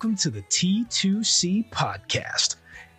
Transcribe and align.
Welcome 0.00 0.16
to 0.16 0.30
the 0.30 0.40
T2C 0.40 1.68
podcast. 1.68 2.56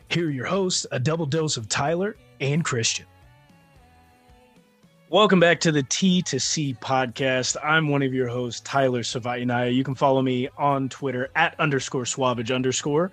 Here 0.10 0.28
are 0.28 0.30
your 0.30 0.46
hosts, 0.46 0.86
a 0.92 1.00
double 1.00 1.26
dose 1.26 1.58
of 1.58 1.68
Tyler 1.68 2.16
and 2.40 2.64
Christian. 2.64 3.08
Welcome 5.10 5.40
back 5.40 5.60
to 5.62 5.72
the 5.72 5.82
T2C 5.82 6.78
podcast. 6.78 7.58
I'm 7.64 7.88
one 7.88 8.04
of 8.04 8.14
your 8.14 8.28
hosts, 8.28 8.62
Tyler 8.64 9.02
Savatinaya. 9.02 9.74
You 9.74 9.84
can 9.84 9.96
follow 9.96 10.22
me 10.22 10.48
on 10.60 10.90
Twitter 10.90 11.32
at 11.36 11.60
underscore 11.60 12.04
swabage 12.04 12.54
underscore. 12.54 13.10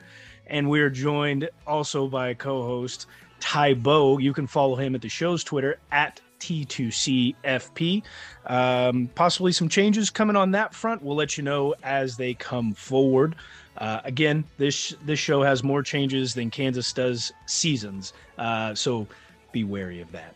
And 0.48 0.69
we're 0.69 0.91
joined 0.91 1.48
also 1.67 2.09
by 2.09 2.34
co 2.34 2.62
host 2.65 3.07
Tybo. 3.41 4.23
You 4.23 4.34
can 4.34 4.47
follow 4.47 4.77
him 4.77 4.97
at 4.97 5.01
the 5.01 5.09
show's 5.09 5.43
Twitter 5.43 5.79
at 5.91 6.20
T2CFP. 6.41 8.03
Um, 8.45 9.11
possibly 9.15 9.53
some 9.53 9.70
changes 9.70 10.11
coming 10.11 10.37
on 10.37 10.51
that 10.51 10.75
front. 10.75 11.03
We'll 11.03 11.17
let 11.17 11.39
you 11.39 11.43
know 11.45 11.75
as 11.83 12.19
they 12.19 12.34
come 12.34 12.75
forward. 12.75 13.34
Uh, 13.79 14.01
again, 14.05 14.45
this 14.59 14.95
this 15.05 15.19
show 15.19 15.43
has 15.43 15.63
more 15.63 15.83
changes 15.83 16.35
than 16.35 16.51
Kansas 16.51 16.93
does 16.93 17.33
seasons, 17.47 18.13
uh, 18.37 18.75
so 18.75 19.07
be 19.53 19.65
wary 19.65 20.01
of 20.01 20.11
that. 20.13 20.35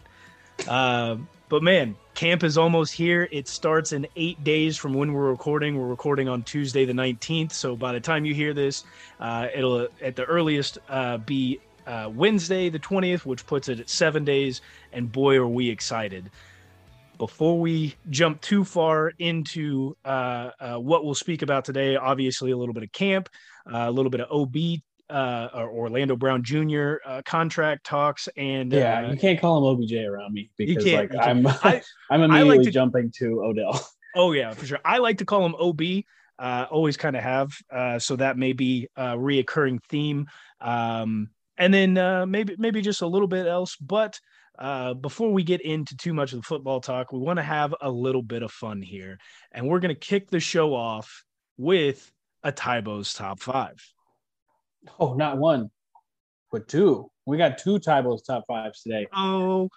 Uh, 0.68 1.16
but 1.48 1.62
man, 1.62 1.96
camp 2.14 2.44
is 2.44 2.56
almost 2.56 2.94
here. 2.94 3.28
It 3.30 3.48
starts 3.48 3.92
in 3.92 4.06
eight 4.16 4.42
days 4.42 4.76
from 4.76 4.94
when 4.94 5.12
we're 5.12 5.28
recording. 5.28 5.76
We're 5.76 5.88
recording 5.88 6.28
on 6.28 6.44
Tuesday 6.44 6.84
the 6.84 6.92
19th. 6.92 7.52
So 7.52 7.76
by 7.76 7.92
the 7.92 8.00
time 8.00 8.24
you 8.24 8.32
hear 8.32 8.54
this, 8.54 8.84
uh, 9.20 9.48
it'll 9.54 9.88
at 10.00 10.16
the 10.16 10.24
earliest 10.24 10.78
uh, 10.88 11.18
be 11.18 11.60
uh, 11.86 12.10
Wednesday 12.14 12.70
the 12.70 12.78
20th, 12.78 13.26
which 13.26 13.46
puts 13.46 13.68
it 13.68 13.80
at 13.80 13.90
seven 13.90 14.24
days. 14.24 14.62
And 14.92 15.10
boy, 15.10 15.36
are 15.36 15.46
we 15.46 15.68
excited. 15.68 16.30
Before 17.22 17.60
we 17.60 17.94
jump 18.10 18.40
too 18.40 18.64
far 18.64 19.12
into 19.20 19.96
uh, 20.04 20.50
uh, 20.58 20.74
what 20.78 21.04
we'll 21.04 21.14
speak 21.14 21.42
about 21.42 21.64
today, 21.64 21.94
obviously 21.94 22.50
a 22.50 22.56
little 22.56 22.74
bit 22.74 22.82
of 22.82 22.90
camp, 22.90 23.28
uh, 23.72 23.84
a 23.86 23.92
little 23.92 24.10
bit 24.10 24.22
of 24.22 24.28
OB 24.32 24.56
uh, 25.08 25.48
or 25.54 25.70
Orlando 25.70 26.16
Brown 26.16 26.42
Jr. 26.42 26.94
Uh, 27.06 27.22
contract 27.24 27.86
talks, 27.86 28.28
and 28.36 28.72
yeah, 28.72 29.06
uh, 29.06 29.12
you 29.12 29.16
can't 29.16 29.40
call 29.40 29.58
him 29.58 29.80
OBJ 29.80 29.92
around 29.92 30.32
me 30.32 30.50
because 30.56 30.84
like 30.84 31.14
I'm 31.14 31.46
I- 31.46 31.80
I'm 32.10 32.22
immediately 32.22 32.56
like 32.58 32.64
to- 32.64 32.72
jumping 32.72 33.12
to 33.18 33.40
Odell. 33.44 33.88
Oh 34.16 34.32
yeah, 34.32 34.50
for 34.50 34.66
sure. 34.66 34.80
I 34.84 34.98
like 34.98 35.18
to 35.18 35.24
call 35.24 35.46
him 35.46 35.54
OB. 35.54 35.80
Uh, 36.40 36.66
always 36.72 36.96
kind 36.96 37.14
of 37.14 37.22
have. 37.22 37.52
Uh, 37.72 38.00
so 38.00 38.16
that 38.16 38.36
may 38.36 38.52
be 38.52 38.88
a 38.96 39.16
reoccurring 39.16 39.78
theme. 39.88 40.26
Um, 40.60 41.30
and 41.56 41.72
then 41.72 41.96
uh, 41.96 42.26
maybe 42.26 42.56
maybe 42.58 42.82
just 42.82 43.02
a 43.02 43.06
little 43.06 43.28
bit 43.28 43.46
else. 43.46 43.76
But 43.76 44.18
uh, 44.58 44.94
before 44.94 45.32
we 45.32 45.42
get 45.42 45.60
into 45.62 45.96
too 45.96 46.12
much 46.12 46.32
of 46.32 46.38
the 46.38 46.46
football 46.46 46.80
talk, 46.80 47.12
we 47.12 47.18
want 47.18 47.38
to 47.38 47.42
have 47.42 47.74
a 47.80 47.90
little 47.90 48.22
bit 48.22 48.42
of 48.42 48.50
fun 48.50 48.82
here, 48.82 49.18
and 49.52 49.66
we're 49.66 49.80
going 49.80 49.94
to 49.94 50.00
kick 50.00 50.30
the 50.30 50.40
show 50.40 50.74
off 50.74 51.24
with 51.56 52.10
a 52.42 52.52
Tybo's 52.52 53.14
top 53.14 53.40
five. 53.40 53.82
Oh, 54.98 55.14
not 55.14 55.38
one, 55.38 55.70
but 56.50 56.68
two. 56.68 57.10
We 57.24 57.36
got 57.38 57.58
two 57.58 57.78
Tybo's 57.78 58.22
top 58.22 58.44
fives 58.46 58.82
today. 58.82 59.06
Oh, 59.14 59.68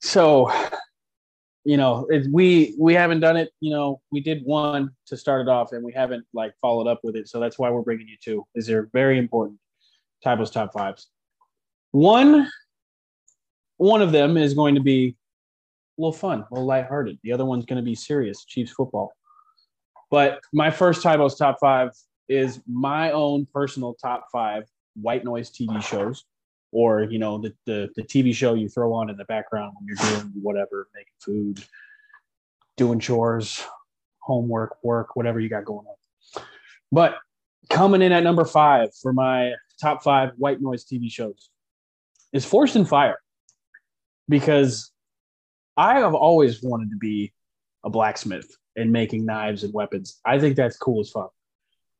So, 0.00 0.50
you 1.64 1.76
know, 1.76 2.08
we 2.30 2.74
we 2.78 2.94
haven't 2.94 3.20
done 3.20 3.36
it. 3.36 3.50
You 3.60 3.70
know, 3.70 4.00
we 4.10 4.20
did 4.20 4.42
one 4.44 4.90
to 5.06 5.16
start 5.16 5.42
it 5.42 5.48
off, 5.48 5.72
and 5.72 5.84
we 5.84 5.92
haven't 5.92 6.24
like 6.32 6.52
followed 6.60 6.86
up 6.86 7.00
with 7.02 7.16
it. 7.16 7.28
So 7.28 7.38
that's 7.38 7.58
why 7.58 7.70
we're 7.70 7.82
bringing 7.82 8.08
you 8.08 8.16
two. 8.22 8.44
Is 8.54 8.66
they're 8.66 8.88
very 8.92 9.18
important. 9.18 9.58
Tybo's 10.24 10.50
top 10.50 10.72
fives. 10.72 11.08
One, 11.92 12.48
one 13.80 14.02
of 14.02 14.12
them 14.12 14.36
is 14.36 14.52
going 14.52 14.74
to 14.74 14.80
be 14.82 15.16
a 15.96 16.02
little 16.02 16.12
fun, 16.12 16.40
a 16.40 16.54
little 16.54 16.66
lighthearted. 16.66 17.18
The 17.22 17.32
other 17.32 17.46
one's 17.46 17.64
going 17.64 17.78
to 17.78 17.82
be 17.82 17.94
serious, 17.94 18.44
Chiefs 18.44 18.72
football. 18.72 19.14
But 20.10 20.40
my 20.52 20.70
first 20.70 21.02
Tybo's 21.02 21.36
top 21.36 21.56
five 21.58 21.92
is 22.28 22.60
my 22.68 23.10
own 23.12 23.46
personal 23.54 23.94
top 23.94 24.26
five 24.30 24.64
white 25.00 25.24
noise 25.24 25.50
TV 25.50 25.82
shows, 25.82 26.26
or 26.72 27.04
you 27.04 27.18
know 27.18 27.38
the, 27.38 27.54
the 27.64 27.88
the 27.96 28.02
TV 28.02 28.34
show 28.34 28.52
you 28.52 28.68
throw 28.68 28.92
on 28.92 29.08
in 29.08 29.16
the 29.16 29.24
background 29.24 29.72
when 29.78 29.86
you're 29.86 30.10
doing 30.10 30.30
whatever, 30.42 30.88
making 30.94 31.14
food, 31.18 31.64
doing 32.76 33.00
chores, 33.00 33.64
homework, 34.18 34.76
work, 34.82 35.16
whatever 35.16 35.40
you 35.40 35.48
got 35.48 35.64
going 35.64 35.86
on. 35.86 36.42
But 36.92 37.16
coming 37.70 38.02
in 38.02 38.12
at 38.12 38.24
number 38.24 38.44
five 38.44 38.90
for 39.00 39.14
my 39.14 39.54
top 39.80 40.02
five 40.02 40.32
white 40.36 40.60
noise 40.60 40.84
TV 40.84 41.10
shows 41.10 41.48
is 42.34 42.44
Forged 42.44 42.76
in 42.76 42.84
Fire, 42.84 43.20
because 44.30 44.90
I 45.76 45.98
have 45.98 46.14
always 46.14 46.62
wanted 46.62 46.90
to 46.90 46.96
be 46.96 47.32
a 47.84 47.90
blacksmith 47.90 48.56
and 48.76 48.92
making 48.92 49.26
knives 49.26 49.64
and 49.64 49.74
weapons. 49.74 50.20
I 50.24 50.38
think 50.38 50.56
that's 50.56 50.78
cool 50.78 51.00
as 51.00 51.10
fuck. 51.10 51.32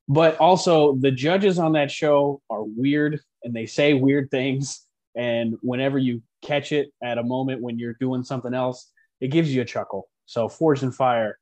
But 0.08 0.38
also, 0.38 0.96
the 0.96 1.10
judges 1.10 1.58
on 1.58 1.72
that 1.72 1.90
show 1.90 2.40
are 2.48 2.64
weird 2.64 3.20
and 3.44 3.54
they 3.54 3.66
say 3.66 3.94
weird 3.94 4.30
things. 4.30 4.86
And 5.14 5.56
whenever 5.62 5.98
you 5.98 6.22
catch 6.42 6.72
it 6.72 6.92
at 7.02 7.18
a 7.18 7.22
moment 7.22 7.62
when 7.62 7.78
you're 7.78 7.96
doing 8.00 8.22
something 8.22 8.54
else, 8.54 8.90
it 9.20 9.28
gives 9.28 9.54
you 9.54 9.62
a 9.62 9.64
chuckle. 9.64 10.08
So, 10.26 10.48
Forged 10.48 10.82
in 10.82 10.92
Fire 10.92 11.38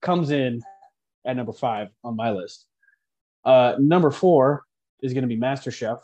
comes 0.00 0.30
in 0.30 0.62
at 1.26 1.36
number 1.36 1.52
five 1.52 1.88
on 2.04 2.16
my 2.16 2.30
list. 2.30 2.66
Uh, 3.44 3.74
number 3.78 4.10
four 4.10 4.64
is 5.02 5.12
going 5.12 5.22
to 5.22 5.28
be 5.28 5.40
MasterChef. 5.40 6.00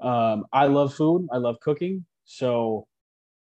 Um, 0.00 0.46
I 0.52 0.66
love 0.66 0.94
food, 0.94 1.28
I 1.32 1.36
love 1.36 1.60
cooking. 1.60 2.06
So, 2.24 2.86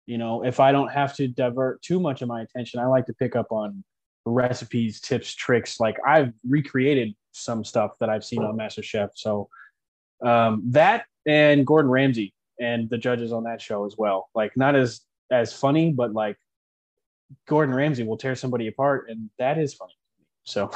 you 0.05 0.17
know, 0.17 0.43
if 0.43 0.59
I 0.59 0.71
don't 0.71 0.91
have 0.91 1.15
to 1.15 1.27
divert 1.27 1.81
too 1.81 1.99
much 1.99 2.21
of 2.21 2.27
my 2.27 2.41
attention, 2.41 2.79
I 2.79 2.85
like 2.85 3.05
to 3.05 3.13
pick 3.13 3.35
up 3.35 3.51
on 3.51 3.83
recipes, 4.25 4.99
tips, 4.99 5.33
tricks. 5.33 5.79
Like 5.79 5.97
I've 6.05 6.33
recreated 6.47 7.13
some 7.31 7.63
stuff 7.63 7.91
that 7.99 8.09
I've 8.09 8.23
seen 8.23 8.43
on 8.43 8.55
Master 8.55 8.83
Chef. 8.83 9.11
So 9.15 9.49
um, 10.23 10.63
that 10.67 11.05
and 11.25 11.65
Gordon 11.65 11.91
Ramsay 11.91 12.33
and 12.59 12.89
the 12.89 12.97
judges 12.97 13.31
on 13.31 13.43
that 13.43 13.61
show 13.61 13.85
as 13.85 13.95
well. 13.97 14.29
Like 14.35 14.55
not 14.55 14.75
as 14.75 15.01
as 15.31 15.53
funny, 15.53 15.91
but 15.91 16.13
like 16.13 16.37
Gordon 17.47 17.73
Ramsay 17.73 18.03
will 18.03 18.17
tear 18.17 18.35
somebody 18.35 18.67
apart, 18.67 19.09
and 19.09 19.29
that 19.39 19.57
is 19.57 19.73
funny. 19.73 19.95
So 20.43 20.69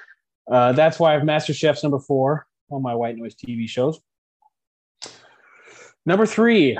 uh, 0.50 0.72
that's 0.72 0.98
why 0.98 1.10
I 1.10 1.14
have 1.14 1.24
Master 1.24 1.54
Chef's 1.54 1.82
number 1.82 1.98
four 1.98 2.46
on 2.70 2.82
my 2.82 2.94
white 2.94 3.16
noise 3.16 3.34
TV 3.34 3.68
shows. 3.68 4.00
Number 6.04 6.26
three, 6.26 6.78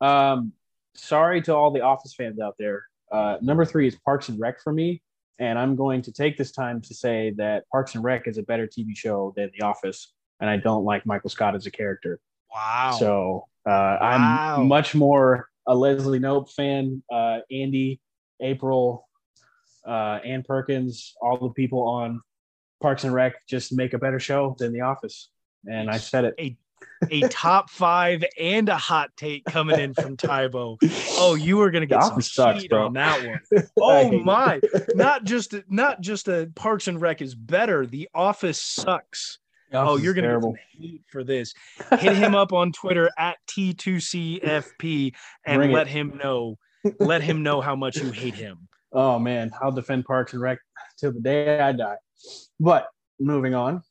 um, 0.00 0.52
sorry 0.96 1.42
to 1.42 1.54
all 1.54 1.70
the 1.70 1.80
Office 1.82 2.14
fans 2.14 2.40
out 2.40 2.54
there. 2.58 2.84
Uh, 3.10 3.36
number 3.40 3.64
three 3.64 3.86
is 3.86 3.96
Parks 4.04 4.28
and 4.28 4.38
Rec 4.40 4.60
for 4.62 4.72
me. 4.72 5.02
And 5.38 5.58
I'm 5.58 5.76
going 5.76 6.00
to 6.02 6.12
take 6.12 6.36
this 6.38 6.50
time 6.50 6.80
to 6.82 6.94
say 6.94 7.32
that 7.36 7.64
Parks 7.70 7.94
and 7.94 8.02
Rec 8.02 8.26
is 8.26 8.38
a 8.38 8.42
better 8.42 8.66
TV 8.66 8.96
show 8.96 9.34
than 9.36 9.50
The 9.58 9.64
Office. 9.64 10.12
And 10.40 10.48
I 10.48 10.56
don't 10.56 10.84
like 10.84 11.04
Michael 11.06 11.30
Scott 11.30 11.54
as 11.54 11.66
a 11.66 11.70
character. 11.70 12.20
wow. 12.52 12.96
So 12.98 13.46
uh, 13.66 13.98
Wow. 14.00 14.56
I'm 14.58 14.68
much 14.68 14.94
more 14.94 15.48
a 15.66 15.74
Leslie 15.74 16.20
Knope 16.20 16.50
fan. 16.52 17.02
Uh, 17.12 17.40
Andy, 17.50 18.00
April, 18.40 19.06
uh, 19.86 20.20
Ann 20.24 20.42
Perkins, 20.42 21.14
all 21.20 21.36
the 21.38 21.50
people 21.50 21.82
on 21.86 22.20
Parks 22.80 23.04
and 23.04 23.12
Rec 23.12 23.34
just 23.48 23.72
make 23.72 23.92
a 23.92 23.98
better 23.98 24.20
show 24.20 24.56
than 24.58 24.72
The 24.72 24.82
Office. 24.82 25.30
And 25.68 25.90
I 25.90 25.98
said 25.98 26.24
it. 26.24 26.34
a 26.38 26.56
top 27.30 27.70
five 27.70 28.24
and 28.38 28.68
a 28.68 28.76
hot 28.76 29.10
take 29.16 29.44
coming 29.44 29.78
in 29.78 29.94
from 29.94 30.16
Tybo. 30.16 30.76
Oh, 31.18 31.34
you 31.34 31.60
are 31.60 31.70
gonna 31.70 31.86
get 31.86 32.02
some 32.02 32.12
Office 32.12 32.32
sucks, 32.32 32.62
heat 32.62 32.70
bro. 32.70 32.86
on 32.86 32.92
that 32.94 33.26
one. 33.26 33.40
Oh 33.80 34.12
it. 34.12 34.24
my! 34.24 34.60
Not 34.94 35.24
just 35.24 35.54
not 35.68 36.00
just 36.00 36.28
a 36.28 36.50
Parks 36.54 36.88
and 36.88 37.00
Rec 37.00 37.20
is 37.22 37.34
better. 37.34 37.86
The 37.86 38.08
Office 38.14 38.60
sucks. 38.60 39.38
The 39.70 39.80
Oh, 39.80 39.96
you're 39.96 40.14
gonna 40.14 40.28
terrible. 40.28 40.52
get 40.52 40.60
heat 40.80 41.02
for 41.10 41.24
this. 41.24 41.52
Hit 41.98 42.16
him 42.16 42.34
up 42.34 42.52
on 42.52 42.72
Twitter 42.72 43.10
at 43.18 43.36
T2CFP 43.48 45.12
and 45.44 45.58
Bring 45.58 45.70
it. 45.70 45.74
let 45.74 45.88
him 45.88 46.18
know. 46.22 46.56
Let 47.00 47.22
him 47.22 47.42
know 47.42 47.60
how 47.60 47.74
much 47.76 47.96
you 47.96 48.10
hate 48.10 48.34
him. 48.34 48.68
Oh 48.92 49.18
man, 49.18 49.50
I'll 49.60 49.72
defend 49.72 50.04
Parks 50.04 50.32
and 50.32 50.40
Rec 50.42 50.58
till 50.98 51.12
the 51.12 51.20
day 51.20 51.58
I 51.60 51.72
die. 51.72 51.96
But 52.60 52.86
moving 53.18 53.54
on, 53.54 53.82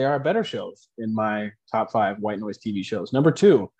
there 0.00 0.10
are 0.10 0.18
better 0.18 0.42
shows 0.42 0.88
in 0.96 1.14
my 1.14 1.52
top 1.70 1.92
five 1.92 2.18
white 2.20 2.38
noise 2.38 2.56
TV 2.56 2.82
shows. 2.82 3.12
Number 3.12 3.30
two 3.30 3.70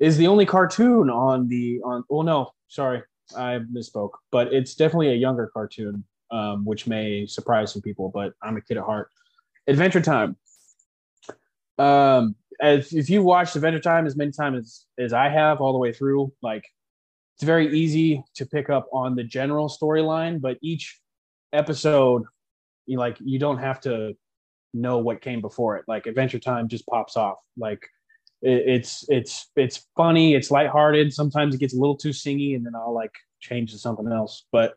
is 0.00 0.16
the 0.16 0.26
only 0.26 0.44
cartoon 0.44 1.08
on 1.08 1.46
the 1.46 1.80
on. 1.84 2.02
Well, 2.08 2.24
no, 2.24 2.50
sorry, 2.66 3.02
I 3.36 3.60
misspoke. 3.72 4.10
But 4.32 4.52
it's 4.52 4.74
definitely 4.74 5.10
a 5.10 5.14
younger 5.14 5.48
cartoon, 5.54 6.02
um, 6.32 6.64
which 6.64 6.88
may 6.88 7.26
surprise 7.26 7.72
some 7.72 7.80
people. 7.80 8.10
But 8.12 8.32
I'm 8.42 8.56
a 8.56 8.60
kid 8.60 8.76
at 8.76 8.82
heart. 8.82 9.08
Adventure 9.68 10.00
Time. 10.00 10.36
Um, 11.78 12.34
as 12.60 12.92
if 12.92 13.08
you 13.08 13.22
watched 13.22 13.54
Adventure 13.54 13.78
Time 13.78 14.06
as 14.06 14.16
many 14.16 14.32
times 14.32 14.58
as, 14.98 15.04
as 15.04 15.12
I 15.12 15.28
have 15.28 15.60
all 15.60 15.72
the 15.72 15.78
way 15.78 15.92
through, 15.92 16.32
like 16.42 16.64
it's 17.36 17.44
very 17.44 17.72
easy 17.72 18.24
to 18.34 18.46
pick 18.46 18.68
up 18.68 18.88
on 18.92 19.14
the 19.14 19.22
general 19.22 19.68
storyline, 19.68 20.40
but 20.40 20.58
each 20.60 20.98
episode, 21.52 22.24
you 22.86 22.98
like 22.98 23.16
you 23.20 23.38
don't 23.38 23.58
have 23.58 23.80
to 23.82 24.16
know 24.74 24.98
what 24.98 25.20
came 25.20 25.40
before 25.40 25.76
it. 25.76 25.84
Like 25.88 26.06
Adventure 26.06 26.38
Time 26.38 26.68
just 26.68 26.86
pops 26.86 27.16
off. 27.16 27.38
Like 27.56 27.86
it, 28.42 28.62
it's 28.66 29.04
it's 29.08 29.50
it's 29.56 29.86
funny, 29.96 30.34
it's 30.34 30.50
lighthearted. 30.50 31.12
Sometimes 31.12 31.54
it 31.54 31.58
gets 31.58 31.74
a 31.74 31.78
little 31.78 31.96
too 31.96 32.10
singy, 32.10 32.56
and 32.56 32.64
then 32.64 32.74
I'll 32.74 32.94
like 32.94 33.12
change 33.40 33.72
to 33.72 33.78
something 33.78 34.10
else. 34.10 34.46
But 34.52 34.74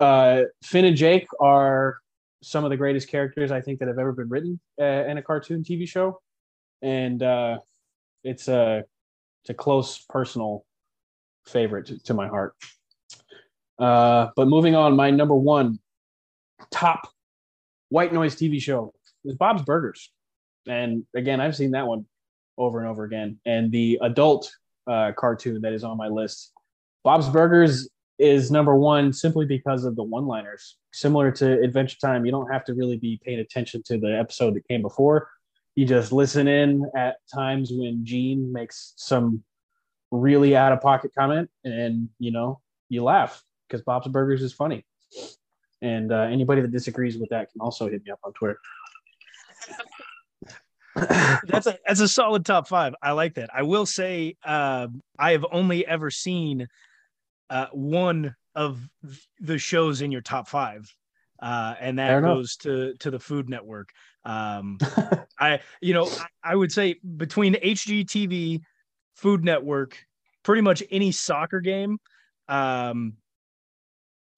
uh, 0.00 0.42
Finn 0.62 0.84
and 0.84 0.96
Jake 0.96 1.26
are 1.40 1.98
some 2.42 2.64
of 2.64 2.70
the 2.70 2.76
greatest 2.76 3.08
characters 3.08 3.50
I 3.50 3.60
think 3.60 3.78
that 3.78 3.88
have 3.88 3.98
ever 3.98 4.12
been 4.12 4.28
written 4.28 4.60
uh, 4.80 4.84
in 4.84 5.18
a 5.18 5.22
cartoon 5.22 5.62
TV 5.62 5.88
show, 5.88 6.20
and 6.82 7.22
uh, 7.22 7.58
it's 8.24 8.48
a 8.48 8.84
it's 9.42 9.50
a 9.50 9.54
close 9.54 10.04
personal 10.08 10.64
favorite 11.46 11.86
to, 11.86 11.98
to 12.04 12.14
my 12.14 12.28
heart. 12.28 12.54
Uh, 13.78 14.28
but 14.36 14.48
moving 14.48 14.74
on, 14.74 14.96
my 14.96 15.10
number 15.10 15.34
one 15.34 15.78
top 16.70 17.08
white 17.88 18.12
noise 18.12 18.36
TV 18.36 18.60
show 18.60 18.92
is 19.24 19.34
Bob's 19.34 19.62
Burgers, 19.62 20.10
and 20.66 21.04
again, 21.14 21.40
I've 21.40 21.56
seen 21.56 21.72
that 21.72 21.86
one 21.86 22.06
over 22.58 22.80
and 22.80 22.88
over 22.88 23.04
again. 23.04 23.38
And 23.46 23.70
the 23.70 23.98
adult 24.02 24.50
uh, 24.86 25.12
cartoon 25.16 25.60
that 25.62 25.72
is 25.72 25.84
on 25.84 25.96
my 25.96 26.08
list, 26.08 26.52
Bob's 27.04 27.28
Burgers, 27.28 27.88
is 28.18 28.50
number 28.50 28.74
one 28.74 29.12
simply 29.12 29.44
because 29.44 29.84
of 29.84 29.94
the 29.94 30.02
one-liners. 30.02 30.76
Similar 30.92 31.30
to 31.32 31.60
Adventure 31.60 31.98
Time, 32.00 32.24
you 32.24 32.32
don't 32.32 32.50
have 32.50 32.64
to 32.64 32.74
really 32.74 32.96
be 32.96 33.20
paying 33.22 33.40
attention 33.40 33.82
to 33.84 33.98
the 33.98 34.18
episode 34.18 34.54
that 34.54 34.66
came 34.68 34.80
before. 34.80 35.28
You 35.74 35.84
just 35.84 36.12
listen 36.12 36.48
in 36.48 36.90
at 36.96 37.16
times 37.32 37.70
when 37.72 38.04
Gene 38.04 38.50
makes 38.50 38.94
some 38.96 39.44
really 40.10 40.56
out 40.56 40.72
of 40.72 40.80
pocket 40.80 41.10
comment, 41.16 41.50
and 41.64 42.08
you 42.18 42.32
know 42.32 42.60
you 42.88 43.04
laugh 43.04 43.42
because 43.68 43.82
Bob's 43.82 44.08
Burgers 44.08 44.42
is 44.42 44.54
funny. 44.54 44.86
And 45.82 46.12
uh, 46.12 46.22
anybody 46.22 46.62
that 46.62 46.70
disagrees 46.70 47.18
with 47.18 47.28
that 47.30 47.52
can 47.52 47.60
also 47.60 47.88
hit 47.88 48.04
me 48.04 48.10
up 48.10 48.20
on 48.24 48.32
Twitter. 48.32 48.58
that's 51.46 51.66
a 51.66 51.78
that's 51.86 52.00
a 52.00 52.08
solid 52.08 52.46
top 52.46 52.66
five. 52.66 52.94
I 53.02 53.12
like 53.12 53.34
that. 53.34 53.50
I 53.54 53.62
will 53.62 53.84
say 53.84 54.36
uh, 54.44 54.88
I 55.18 55.32
have 55.32 55.44
only 55.52 55.86
ever 55.86 56.10
seen 56.10 56.68
uh, 57.50 57.66
one 57.72 58.34
of 58.54 58.80
the 59.38 59.58
shows 59.58 60.00
in 60.00 60.10
your 60.10 60.22
top 60.22 60.48
five, 60.48 60.90
uh, 61.42 61.74
and 61.78 61.98
that 61.98 62.22
goes 62.22 62.56
to 62.58 62.94
to 63.00 63.10
the 63.10 63.18
Food 63.18 63.50
Network. 63.50 63.90
Um, 64.24 64.78
I 65.38 65.60
you 65.82 65.92
know 65.92 66.06
I, 66.06 66.52
I 66.52 66.56
would 66.56 66.72
say 66.72 66.96
between 67.16 67.54
HGTV, 67.54 68.62
Food 69.16 69.44
Network, 69.44 69.98
pretty 70.44 70.62
much 70.62 70.82
any 70.90 71.12
soccer 71.12 71.60
game. 71.60 71.98
Um, 72.48 73.14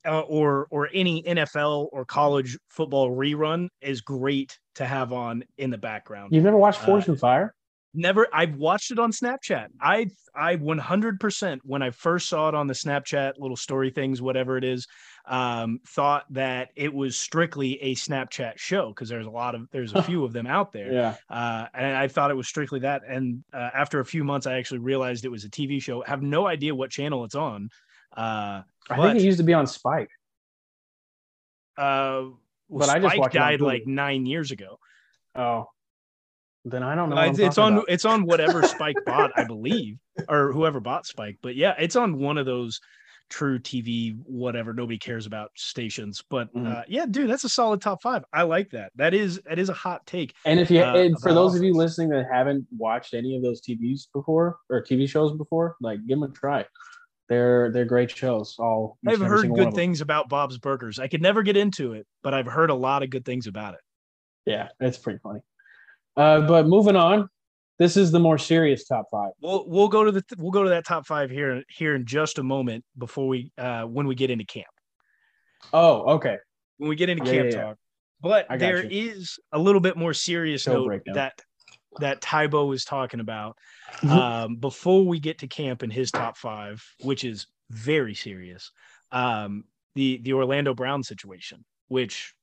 uh, 0.07 0.21
or 0.21 0.67
or 0.71 0.89
any 0.93 1.23
NFL 1.23 1.89
or 1.93 2.05
college 2.05 2.59
football 2.69 3.11
rerun 3.11 3.69
is 3.81 4.01
great 4.01 4.59
to 4.77 4.87
have 4.87 5.13
on 5.13 5.45
in 5.57 5.71
the 5.71 5.79
background. 5.79 6.33
You've 6.33 6.45
never 6.45 6.57
watched 6.57 6.81
Forged 6.81 7.09
uh, 7.09 7.13
in 7.13 7.19
Fire? 7.19 7.55
Never. 7.95 8.27
I've 8.33 8.57
watched 8.57 8.91
it 8.91 8.99
on 8.99 9.13
Snapchat. 9.13 9.69
I 9.81 10.09
I 10.35 10.57
100% 10.57 11.59
when 11.65 11.83
I 11.83 11.91
first 11.91 12.29
saw 12.29 12.49
it 12.49 12.55
on 12.55 12.67
the 12.67 12.75
Snapchat 12.75 13.33
little 13.39 13.57
story 13.57 13.91
things, 13.91 14.23
whatever 14.23 14.57
it 14.57 14.63
is, 14.63 14.87
um, 15.27 15.81
thought 15.87 16.25
that 16.31 16.69
it 16.77 16.93
was 16.93 17.19
strictly 17.19 17.81
a 17.83 17.95
Snapchat 17.95 18.57
show 18.57 18.91
because 18.91 19.09
there's 19.09 19.27
a 19.27 19.31
lot 19.31 19.55
of 19.55 19.69
there's 19.73 19.95
a 19.95 20.03
few 20.05 20.25
of 20.25 20.33
them 20.33 20.47
out 20.47 20.71
there. 20.71 20.93
Yeah. 20.93 21.15
Uh, 21.29 21.67
and 21.75 21.97
I 21.97 22.09
thought 22.09 22.31
it 22.31 22.37
was 22.37 22.47
strictly 22.47 22.81
that. 22.81 23.03
And 23.09 23.43
uh, 23.53 23.71
after 23.75 24.01
a 24.01 24.05
few 24.05 24.23
months, 24.23 24.47
I 24.47 24.59
actually 24.59 24.81
realized 24.81 25.25
it 25.25 25.31
was 25.31 25.45
a 25.45 25.51
TV 25.51 25.83
show. 25.83 26.03
have 26.03 26.23
no 26.23 26.47
idea 26.47 26.75
what 26.75 26.91
channel 26.91 27.25
it's 27.25 27.35
on. 27.35 27.71
Uh, 28.17 28.63
I 28.91 28.97
think 28.97 29.19
it 29.19 29.23
used 29.23 29.39
to 29.39 29.45
be 29.45 29.55
on 29.55 29.67
Spike. 29.67 30.11
Uh, 31.77 32.33
well, 32.69 32.87
but 32.87 32.87
Spike 32.87 33.05
I 33.05 33.17
just 33.17 33.33
died 33.33 33.61
like 33.61 33.87
nine 33.87 34.27
years 34.27 34.51
ago. 34.51 34.79
Oh, 35.35 35.67
then 36.65 36.83
I 36.83 36.95
don't 36.95 37.11
know. 37.11 37.17
Uh, 37.17 37.33
it's 37.37 37.59
on. 37.59 37.75
About. 37.75 37.85
It's 37.89 38.05
on 38.05 38.25
whatever 38.25 38.63
Spike 38.67 38.97
bought, 39.07 39.31
I 39.37 39.45
believe, 39.45 39.99
or 40.29 40.53
whoever 40.53 40.81
bought 40.81 41.07
Spike. 41.07 41.39
But 41.43 41.57
yeah, 41.57 41.75
it's 41.79 41.97
on 41.97 42.19
one 42.19 42.39
of 42.39 42.47
those 42.47 42.81
true 43.29 43.59
TV, 43.59 44.17
whatever 44.25 44.73
nobody 44.73 44.99
cares 44.99 45.27
about 45.27 45.51
stations. 45.55 46.23
But 46.29 46.53
mm-hmm. 46.55 46.67
uh, 46.67 46.83
yeah, 46.89 47.07
dude, 47.09 47.31
that's 47.31 47.45
a 47.45 47.49
solid 47.49 47.81
top 47.81 48.03
five. 48.03 48.25
I 48.33 48.43
like 48.43 48.71
that. 48.71 48.93
That 48.97 49.15
is 49.15 49.41
that 49.47 49.59
is 49.59 49.69
a 49.69 49.75
hot 49.75 50.07
take. 50.07 50.35
And 50.45 50.59
if 50.61 50.71
you, 50.71 50.83
uh, 50.83 50.95
and 50.95 51.21
for 51.21 51.33
those 51.33 51.55
of 51.55 51.63
you 51.63 51.75
listening 51.75 52.11
that 52.11 52.27
haven't 52.31 52.67
watched 52.77 53.15
any 53.15 53.37
of 53.37 53.43
those 53.43 53.61
TVs 53.61 54.09
before 54.13 54.59
or 54.71 54.83
TV 54.83 55.09
shows 55.09 55.37
before, 55.37 55.77
like 55.81 56.01
give 56.07 56.21
them 56.21 56.31
a 56.31 56.33
try. 56.33 56.65
They're 57.29 57.71
they're 57.71 57.85
great 57.85 58.11
shows. 58.11 58.57
All 58.59 58.99
I've 59.07 59.21
heard 59.21 59.53
good 59.55 59.75
things 59.75 60.01
about 60.01 60.29
Bob's 60.29 60.59
Burgers. 60.59 60.99
I 60.99 61.09
could 61.09 61.23
never 61.23 61.43
get 61.43 61.57
into 61.57 61.93
it, 61.93 62.07
but 62.23 62.33
I've 62.33 62.47
heard 62.47 62.71
a 62.71 62.75
lot 62.75 63.03
of 63.03 63.11
good 63.11 63.25
things 63.25 63.47
about 63.47 63.75
it. 63.75 63.81
Yeah, 64.47 64.69
it's 64.81 64.97
pretty 64.97 65.19
funny. 65.23 65.41
Uh, 66.17 66.41
but 66.41 66.67
moving 66.67 66.97
on, 66.97 67.29
this 67.79 67.97
is 67.97 68.11
the 68.11 68.19
more 68.19 68.39
serious 68.39 68.87
top 68.87 69.07
five. 69.11 69.33
We'll 69.43 69.69
we'll 69.69 69.89
go 69.89 70.05
to 70.05 70.13
the 70.13 70.25
we'll 70.39 70.51
go 70.51 70.63
to 70.63 70.71
that 70.71 70.87
top 70.87 71.07
five 71.07 71.31
here 71.31 71.63
here 71.69 71.95
in 71.95 72.07
just 72.07 72.39
a 72.39 72.43
moment 72.43 72.85
before 72.97 73.29
we 73.29 73.53
uh 73.59 73.83
when 73.83 74.07
we 74.07 74.15
get 74.15 74.31
into 74.31 74.47
camp. 74.47 74.67
Oh, 75.73 76.15
okay. 76.15 76.39
When 76.79 76.89
we 76.89 76.97
get 76.97 77.09
into 77.11 77.25
yeah, 77.27 77.33
camp 77.33 77.53
yeah, 77.53 77.63
talk, 77.63 77.77
but 78.23 78.47
there 78.59 78.85
you. 78.85 79.13
is 79.13 79.39
a 79.53 79.59
little 79.59 79.81
bit 79.81 79.97
more 79.97 80.15
serious 80.15 80.63
Show 80.63 80.75
note 80.75 80.87
breakdown. 80.87 81.15
that 81.17 81.43
that 82.01 82.21
Tybo 82.21 82.69
was 82.69 82.85
talking 82.85 83.21
about 83.21 83.57
mm-hmm. 83.97 84.11
um, 84.11 84.57
before 84.57 85.05
we 85.07 85.21
get 85.21 85.39
to 85.39 85.49
camp 85.49 85.83
in 85.83 85.91
his 85.91 86.11
top 86.11 86.37
five, 86.37 86.85
which 87.03 87.25
is 87.25 87.47
very 87.71 88.15
serious. 88.15 88.71
Um, 89.11 89.65
the 89.95 90.21
the 90.23 90.35
Orlando 90.35 90.75
Brown 90.75 91.03
situation, 91.03 91.65
which 91.89 92.35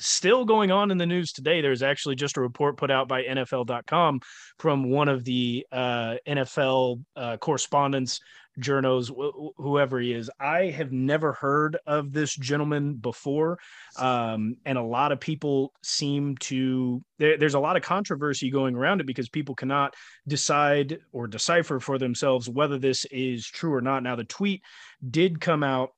still 0.00 0.44
going 0.44 0.70
on 0.70 0.90
in 0.90 0.98
the 0.98 1.06
news 1.06 1.32
today. 1.32 1.60
There's 1.60 1.82
actually 1.82 2.16
just 2.16 2.36
a 2.36 2.40
report 2.40 2.76
put 2.76 2.90
out 2.90 3.06
by 3.06 3.22
NFL.com 3.22 4.20
from 4.58 4.90
one 4.90 5.08
of 5.08 5.24
the 5.24 5.66
uh, 5.70 6.16
NFL 6.26 7.04
uh, 7.16 7.36
correspondents 7.36 8.20
journos, 8.58 9.08
wh- 9.08 9.52
whoever 9.56 10.00
he 10.00 10.12
is. 10.12 10.30
I 10.40 10.66
have 10.66 10.92
never 10.92 11.32
heard 11.32 11.76
of 11.86 12.12
this 12.12 12.34
gentleman 12.34 12.94
before. 12.94 13.58
Um, 13.96 14.56
and 14.64 14.78
a 14.78 14.82
lot 14.82 15.12
of 15.12 15.20
people 15.20 15.72
seem 15.82 16.36
to, 16.38 17.02
there, 17.18 17.36
there's 17.36 17.54
a 17.54 17.60
lot 17.60 17.76
of 17.76 17.82
controversy 17.82 18.50
going 18.50 18.74
around 18.74 19.00
it 19.00 19.06
because 19.06 19.28
people 19.28 19.54
cannot 19.54 19.94
decide 20.26 20.98
or 21.12 21.26
decipher 21.26 21.80
for 21.80 21.98
themselves 21.98 22.48
whether 22.48 22.78
this 22.78 23.04
is 23.10 23.46
true 23.46 23.74
or 23.74 23.80
not. 23.80 24.02
Now, 24.02 24.16
the 24.16 24.24
tweet 24.24 24.62
did 25.08 25.40
come 25.40 25.62
out 25.62 25.90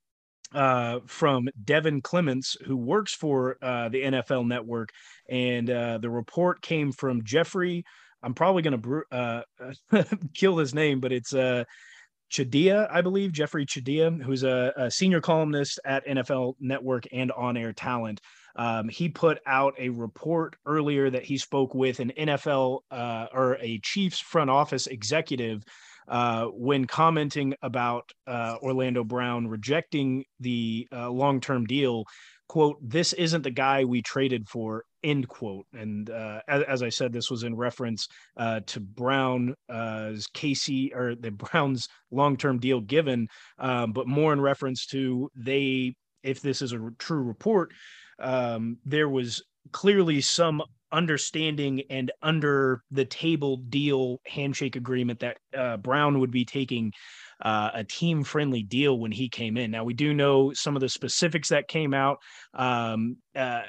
uh, 0.55 1.01
from 1.07 1.49
Devin 1.65 2.03
Clements, 2.03 2.57
who 2.67 2.77
works 2.77 3.15
for 3.15 3.57
uh, 3.63 3.89
the 3.89 4.03
NFL 4.03 4.47
Network, 4.47 4.91
and 5.29 5.71
uh, 5.71 5.99
the 5.99 6.11
report 6.11 6.61
came 6.61 6.93
from 6.93 7.25
Jeffrey. 7.25 7.85
I'm 8.23 8.35
probably 8.35 8.63
going 8.63 8.83
to 8.83 9.03
uh, 9.11 10.05
kill 10.35 10.59
his 10.59 10.75
name, 10.75 11.01
but 11.01 11.13
it's 11.13 11.33
Chadiha, 12.33 12.89
I 12.91 13.03
believe, 13.03 13.33
Jeffrey 13.33 13.67
Chadiha, 13.67 14.23
who's 14.23 14.43
a, 14.43 14.73
a, 14.77 14.91
senior 14.91 15.21
columnist 15.21 15.79
at 15.85 16.07
NFL 16.07 16.55
Network 16.61 17.05
and 17.13 17.31
on 17.33 17.59
air 17.59 17.75
talent. 17.75 18.23
Um, 18.57 18.89
he 18.89 19.11
put 19.11 19.39
out 19.47 19.75
a 19.79 19.91
report 19.91 20.57
earlier 20.65 21.11
that 21.11 21.25
he 21.25 21.37
spoke 21.37 21.75
with 21.75 22.01
an 22.01 22.11
NFL 22.19 22.81
uh, 22.91 23.27
or 23.33 23.59
a 23.61 23.79
Chiefs 23.81 24.19
front 24.19 24.49
office 24.49 24.87
executive 24.87 25.63
uh, 26.09 26.47
when 26.47 26.87
commenting 26.87 27.55
about 27.63 28.11
uh, 28.27 28.57
Orlando 28.63 29.05
Brown 29.05 29.47
rejecting 29.47 30.25
the 30.41 30.89
uh, 30.91 31.11
long 31.11 31.41
term 31.41 31.67
deal. 31.67 32.05
Quote, 32.49 32.79
this 32.83 33.13
isn't 33.13 33.43
the 33.43 33.51
guy 33.51 33.85
we 33.85 34.03
traded 34.03 34.49
for, 34.49 34.85
end 35.05 35.29
quote. 35.29 35.67
And 35.73 36.11
uh, 36.11 36.41
as, 36.49 36.63
as, 36.65 36.83
I 36.83 36.89
said, 36.89 37.13
this 37.13 37.31
was 37.31 37.43
in 37.43 37.57
reference 37.57 38.09
uh, 38.37 38.61
to 38.67 38.81
Brown's 38.81 39.57
Casey 40.35 40.93
or 40.95 41.15
the 41.15 41.31
Browns 41.31 41.89
long 42.11 42.37
term 42.37 42.59
deal 42.59 42.81
given, 42.81 43.29
um, 43.59 43.93
but 43.93 44.07
more 44.07 44.33
in 44.33 44.41
reference 44.41 44.87
to 44.87 45.31
they, 45.37 45.95
if 46.23 46.41
this 46.41 46.63
is 46.63 46.73
a 46.73 46.91
true 46.99 47.23
report, 47.23 47.73
um, 48.19 48.79
there 48.85 49.09
was 49.09 49.43
clearly 49.73 50.21
some 50.21 50.63
understanding 50.93 51.83
and 51.89 52.13
under 52.23 52.83
the 52.91 53.05
table 53.05 53.57
deal 53.57 54.21
handshake 54.27 54.77
agreement 54.77 55.21
that 55.21 55.39
uh, 55.57 55.77
Brown 55.79 56.21
would 56.21 56.31
be 56.31 56.45
taking 56.45 56.93
uh, 57.41 57.71
a 57.75 57.85
team 57.85 58.23
friendly 58.23 58.63
deal 58.63 58.99
when 58.99 59.11
he 59.11 59.29
came 59.29 59.57
in. 59.57 59.71
Now, 59.71 59.85
we 59.85 59.95
do 59.95 60.15
know 60.15 60.53
some 60.53 60.77
of 60.77 60.81
the 60.81 60.89
specifics 60.89 61.49
that 61.49 61.67
came 61.67 61.95
out. 61.95 62.19
Um, 62.55 63.17
uh, 63.35 63.63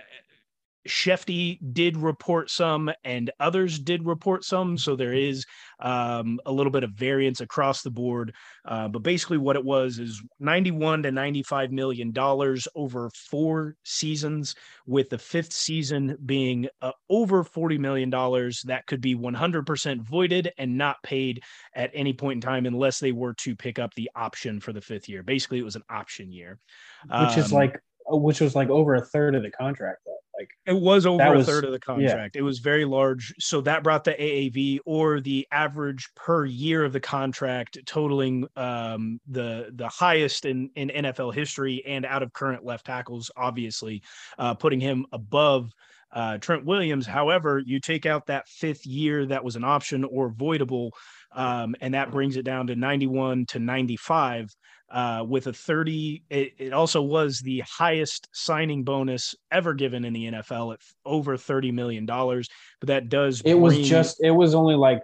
Schefty 0.88 1.60
did 1.74 1.98
report 1.98 2.50
some, 2.50 2.92
and 3.04 3.32
others 3.40 3.80
did 3.80 4.06
report 4.06 4.44
some. 4.44 4.78
So 4.78 4.96
there 4.96 5.14
is 5.14 5.46
um, 5.80 6.40
a 6.46 6.52
little 6.52 6.72
bit 6.72 6.84
of 6.84 6.92
variance 6.92 7.42
across 7.42 7.82
the 7.82 7.92
board. 7.92 8.34
Uh, 8.66 8.88
but 8.88 9.04
basically, 9.04 9.38
what 9.38 9.56
it 9.56 9.64
was 9.64 10.00
is 10.00 10.22
91 10.40 11.04
to 11.04 11.12
95 11.12 11.72
million 11.72 12.12
dollars 12.12 12.68
over 12.76 13.10
four 13.30 13.76
seasons, 13.84 14.56
with 14.86 15.10
the 15.10 15.18
fifth 15.18 15.54
season 15.54 16.18
being 16.26 16.68
uh, 16.82 16.92
over 17.10 17.44
40 17.44 17.78
million 17.78 18.10
dollars. 18.10 18.62
That 18.66 18.86
could 18.86 19.02
be 19.02 19.16
100% 19.16 20.02
voided 20.02 20.52
and 20.58 20.78
not 20.78 21.02
paid 21.04 21.44
at 21.76 21.92
any 21.94 22.14
point 22.14 22.38
in 22.38 22.42
time 22.42 22.66
unless 22.66 23.00
they 23.00 23.12
were 23.12 23.34
to 23.36 23.56
pick 23.56 23.80
up 23.80 23.94
the 23.96 24.10
option 24.16 24.60
for 24.60 24.74
the 24.74 24.82
fifth 24.82 25.08
year. 25.08 25.24
Basically, 25.24 25.60
it 25.60 25.66
was 25.66 25.76
an 25.76 25.84
option 25.90 26.32
year, 26.32 26.60
which 27.04 27.12
um, 27.12 27.40
is 27.40 27.54
like 27.54 27.80
which 28.06 28.42
was 28.42 28.54
like 28.54 28.70
over 28.70 28.96
a 28.96 29.06
third 29.06 29.34
of 29.34 29.44
the 29.44 29.52
contract. 29.52 30.00
Though 30.06 30.18
Like 30.38 30.50
it 30.66 30.74
was 30.74 31.06
over 31.06 31.18
That 31.20 31.34
a 31.34 31.38
was- 31.38 31.46
third 31.48 31.64
of 31.64 31.72
the 31.72 31.80
contract. 31.80 32.36
It 32.36 32.42
was 32.42 32.60
very 32.60 32.86
large. 32.86 33.34
So 33.40 33.62
that 33.62 33.84
brought 33.84 34.04
the 34.04 34.14
AAV 34.14 34.80
or 34.86 35.22
the 35.22 35.48
average 35.52 36.10
per 36.16 36.46
year 36.46 36.84
of 36.84 36.92
the 36.94 37.00
contract 37.00 37.78
totaling 37.86 38.48
um, 38.56 39.20
the 39.28 39.70
the 39.76 39.88
highest 39.90 40.46
in, 40.46 40.70
in 40.76 40.90
NFL 40.90 41.34
history 41.36 41.84
and 41.86 42.06
out 42.06 42.24
of 42.24 42.34
current 42.34 42.66
left 42.66 42.86
tackles, 42.88 43.30
obviously, 43.38 44.02
uh, 44.40 44.56
putting 44.56 44.80
him 44.80 45.06
above 45.12 45.72
uh, 46.12 46.38
Trent 46.38 46.66
Williams. 46.66 47.06
However, 47.08 47.62
you 47.66 47.80
take 47.80 48.06
out 48.06 48.26
that 48.28 48.48
fifth 48.48 48.86
year 48.86 49.26
that 49.28 49.44
was 49.44 49.56
an 49.56 49.64
option 49.64 50.04
or 50.04 50.32
voidable, 50.32 50.92
um, 51.36 51.76
and 51.82 51.94
that 51.94 52.12
brings 52.12 52.38
it 52.38 52.44
down 52.44 52.68
to 52.68 52.76
91 52.76 53.46
to 53.48 53.60
95 53.60 54.50
uh, 54.92 55.26
with 55.28 55.48
a 55.48 55.54
30. 55.54 56.24
It, 56.30 56.54
it 56.58 56.74
also 56.74 57.02
was 57.02 57.40
the 57.40 57.62
highest 57.62 58.28
signing 58.34 58.84
bonus 58.84 59.36
ever 59.52 59.74
given 59.74 60.06
in 60.06 60.14
the 60.14 60.32
NFL 60.32 60.74
at 60.74 60.80
over 61.06 61.38
30 61.38 61.72
million 61.72 62.06
dollars. 62.06 62.48
But 62.80 62.88
that 62.88 63.10
does 63.10 63.42
it 63.46 63.56
was 63.56 63.80
just 63.80 64.18
it 64.22 64.32
was 64.32 64.56
only 64.56 64.76
like 64.76 65.02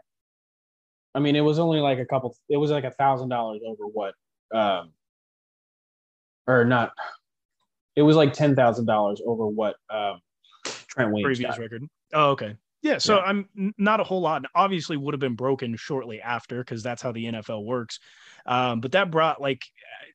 I 1.15 1.19
mean, 1.19 1.35
it 1.35 1.41
was 1.41 1.59
only 1.59 1.79
like 1.79 1.99
a 1.99 2.05
couple 2.05 2.35
it 2.49 2.57
was 2.57 2.71
like 2.71 2.83
a 2.83 2.91
thousand 2.91 3.29
dollars 3.29 3.61
over 3.65 3.83
what 3.85 4.13
um 4.53 4.91
or 6.47 6.65
not 6.65 6.91
it 7.95 8.01
was 8.01 8.15
like 8.15 8.33
ten 8.33 8.55
thousand 8.55 8.85
dollars 8.85 9.21
over 9.25 9.47
what 9.47 9.75
um 9.89 10.19
Trent 10.87 11.11
Williams 11.11 11.37
previous 11.37 11.55
got. 11.55 11.59
record. 11.59 11.83
Oh, 12.13 12.31
okay. 12.31 12.55
Yeah, 12.81 12.97
so 12.97 13.15
Yeah. 13.17 13.21
I'm 13.23 13.49
not 13.77 13.99
a 13.99 14.03
whole 14.03 14.21
lot. 14.21 14.37
and 14.37 14.47
Obviously, 14.55 14.95
would 14.97 15.13
have 15.13 15.19
been 15.19 15.35
broken 15.35 15.75
shortly 15.75 16.21
after 16.21 16.59
because 16.59 16.81
that's 16.81 17.01
how 17.01 17.11
the 17.11 17.25
NFL 17.25 17.63
works. 17.65 17.99
Um, 18.45 18.79
but 18.79 18.93
that 18.93 19.11
brought 19.11 19.41
like 19.41 19.63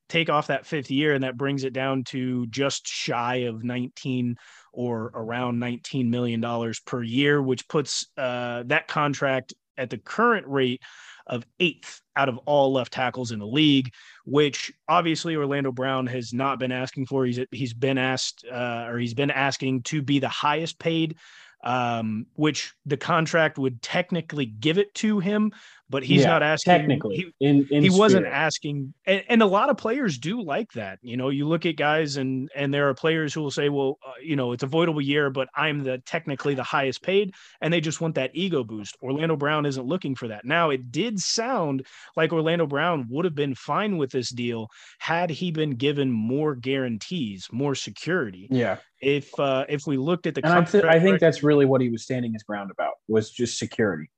take 0.09 0.29
off 0.29 0.47
that 0.47 0.65
fifth 0.65 0.89
year, 0.91 1.13
and 1.13 1.23
that 1.23 1.37
brings 1.37 1.63
it 1.63 1.73
down 1.73 2.03
to 2.05 2.47
just 2.47 2.87
shy 2.87 3.35
of 3.47 3.63
19 3.63 4.35
or 4.73 5.11
around 5.13 5.59
19 5.59 6.09
million 6.09 6.41
dollars 6.41 6.79
per 6.79 7.01
year, 7.03 7.41
which 7.41 7.67
puts 7.67 8.07
uh, 8.17 8.63
that 8.67 8.87
contract 8.87 9.53
at 9.77 9.89
the 9.89 9.97
current 9.97 10.47
rate 10.47 10.81
of 11.27 11.45
eighth 11.59 12.01
out 12.15 12.29
of 12.29 12.37
all 12.45 12.71
left 12.71 12.93
tackles 12.93 13.31
in 13.31 13.39
the 13.39 13.47
league, 13.47 13.91
which 14.25 14.71
obviously 14.87 15.35
Orlando 15.35 15.71
Brown 15.71 16.07
has 16.07 16.33
not 16.33 16.59
been 16.59 16.71
asking 16.71 17.07
for. 17.07 17.25
He's 17.25 17.39
he's 17.51 17.73
been 17.73 17.97
asked 17.97 18.45
uh, 18.51 18.85
or 18.87 18.97
he's 18.99 19.13
been 19.13 19.31
asking 19.31 19.83
to 19.83 20.01
be 20.01 20.19
the 20.19 20.29
highest 20.29 20.79
paid, 20.79 21.17
um, 21.65 22.27
which 22.35 22.73
the 22.85 22.97
contract 22.97 23.57
would 23.57 23.81
technically 23.81 24.45
give 24.45 24.77
it 24.77 24.93
to 24.95 25.19
him, 25.19 25.51
but 25.89 26.03
he's 26.03 26.21
Yeah, 26.21 26.29
not 26.29 26.43
asking. 26.43 26.71
technically 26.71 27.15
he, 27.15 27.45
in, 27.45 27.67
in 27.69 27.83
he 27.83 27.89
wasn't 27.89 28.25
asking 28.25 28.93
and, 29.05 29.23
and 29.29 29.41
a 29.41 29.45
lot 29.45 29.69
of 29.69 29.77
players 29.77 30.17
do 30.17 30.41
like 30.41 30.71
that 30.73 30.99
you 31.01 31.17
know 31.17 31.29
you 31.29 31.47
look 31.47 31.65
at 31.65 31.75
guys 31.75 32.17
and 32.17 32.49
and 32.55 32.73
there 32.73 32.89
are 32.89 32.93
players 32.93 33.33
who 33.33 33.41
will 33.41 33.51
say 33.51 33.69
well 33.69 33.97
uh, 34.05 34.11
you 34.21 34.35
know 34.35 34.51
it's 34.51 34.63
avoidable 34.63 35.01
year 35.01 35.29
but 35.29 35.47
i'm 35.55 35.83
the 35.83 35.99
technically 35.99 36.55
the 36.55 36.63
highest 36.63 37.01
paid 37.01 37.33
and 37.61 37.71
they 37.71 37.81
just 37.81 38.01
want 38.01 38.15
that 38.15 38.31
ego 38.33 38.63
boost 38.63 38.97
orlando 39.01 39.35
brown 39.35 39.65
isn't 39.65 39.85
looking 39.85 40.15
for 40.15 40.27
that 40.27 40.45
now 40.45 40.69
it 40.69 40.91
did 40.91 41.19
sound 41.19 41.85
like 42.15 42.33
orlando 42.33 42.65
brown 42.65 43.05
would 43.09 43.25
have 43.25 43.35
been 43.35 43.55
fine 43.55 43.97
with 43.97 44.11
this 44.11 44.29
deal 44.29 44.67
had 44.99 45.29
he 45.29 45.51
been 45.51 45.71
given 45.71 46.11
more 46.11 46.55
guarantees 46.55 47.47
more 47.51 47.75
security 47.75 48.47
yeah. 48.49 48.77
if 48.99 49.37
uh 49.39 49.65
if 49.69 49.85
we 49.85 49.97
looked 49.97 50.25
at 50.25 50.35
the 50.35 50.41
And 50.43 50.53
I, 50.53 50.63
th- 50.63 50.83
I 50.83 50.99
think 50.99 51.19
that's 51.19 51.43
really 51.43 51.65
what 51.65 51.81
he 51.81 51.89
was 51.89 52.03
standing 52.03 52.33
his 52.33 52.43
ground 52.43 52.71
about 52.71 52.93
was 53.07 53.29
just 53.31 53.57
security. 53.57 54.09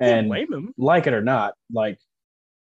And 0.00 0.28
blame 0.28 0.52
him 0.52 0.74
like 0.76 1.06
it 1.06 1.14
or 1.14 1.22
not, 1.22 1.54
like 1.72 1.98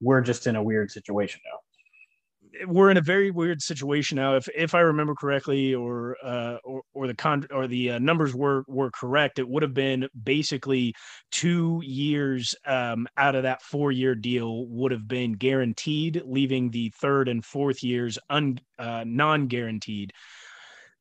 we're 0.01 0.21
just 0.21 0.47
in 0.47 0.57
a 0.57 0.63
weird 0.63 0.91
situation 0.91 1.41
now. 1.45 2.67
we're 2.67 2.91
in 2.91 2.97
a 2.97 3.03
very 3.03 3.31
weird 3.31 3.63
situation 3.63 4.17
now. 4.17 4.37
If 4.37 4.49
if 4.55 4.75
I 4.75 4.81
remember 4.81 5.15
correctly, 5.15 5.75
or 5.75 6.17
uh, 6.23 6.57
or 6.65 6.83
or 6.95 7.07
the 7.07 7.15
con 7.15 7.47
or 7.51 7.67
the 7.67 7.93
uh, 7.93 7.99
numbers 7.99 8.35
were 8.35 8.65
were 8.67 8.91
correct, 8.91 9.39
it 9.39 9.49
would 9.49 9.63
have 9.63 9.75
been 9.75 10.09
basically 10.23 10.95
two 11.31 11.81
years 11.85 12.55
um, 12.67 13.07
out 13.17 13.35
of 13.35 13.45
that 13.45 13.63
four 13.63 13.93
year 13.93 14.15
deal 14.15 14.67
would 14.67 14.93
have 14.93 15.07
been 15.09 15.33
guaranteed, 15.33 16.23
leaving 16.25 16.71
the 16.71 16.93
third 17.01 17.29
and 17.29 17.45
fourth 17.45 17.83
years 17.83 18.19
un 18.31 18.59
uh, 18.79 19.05
non 19.07 19.47
guaranteed. 19.47 20.13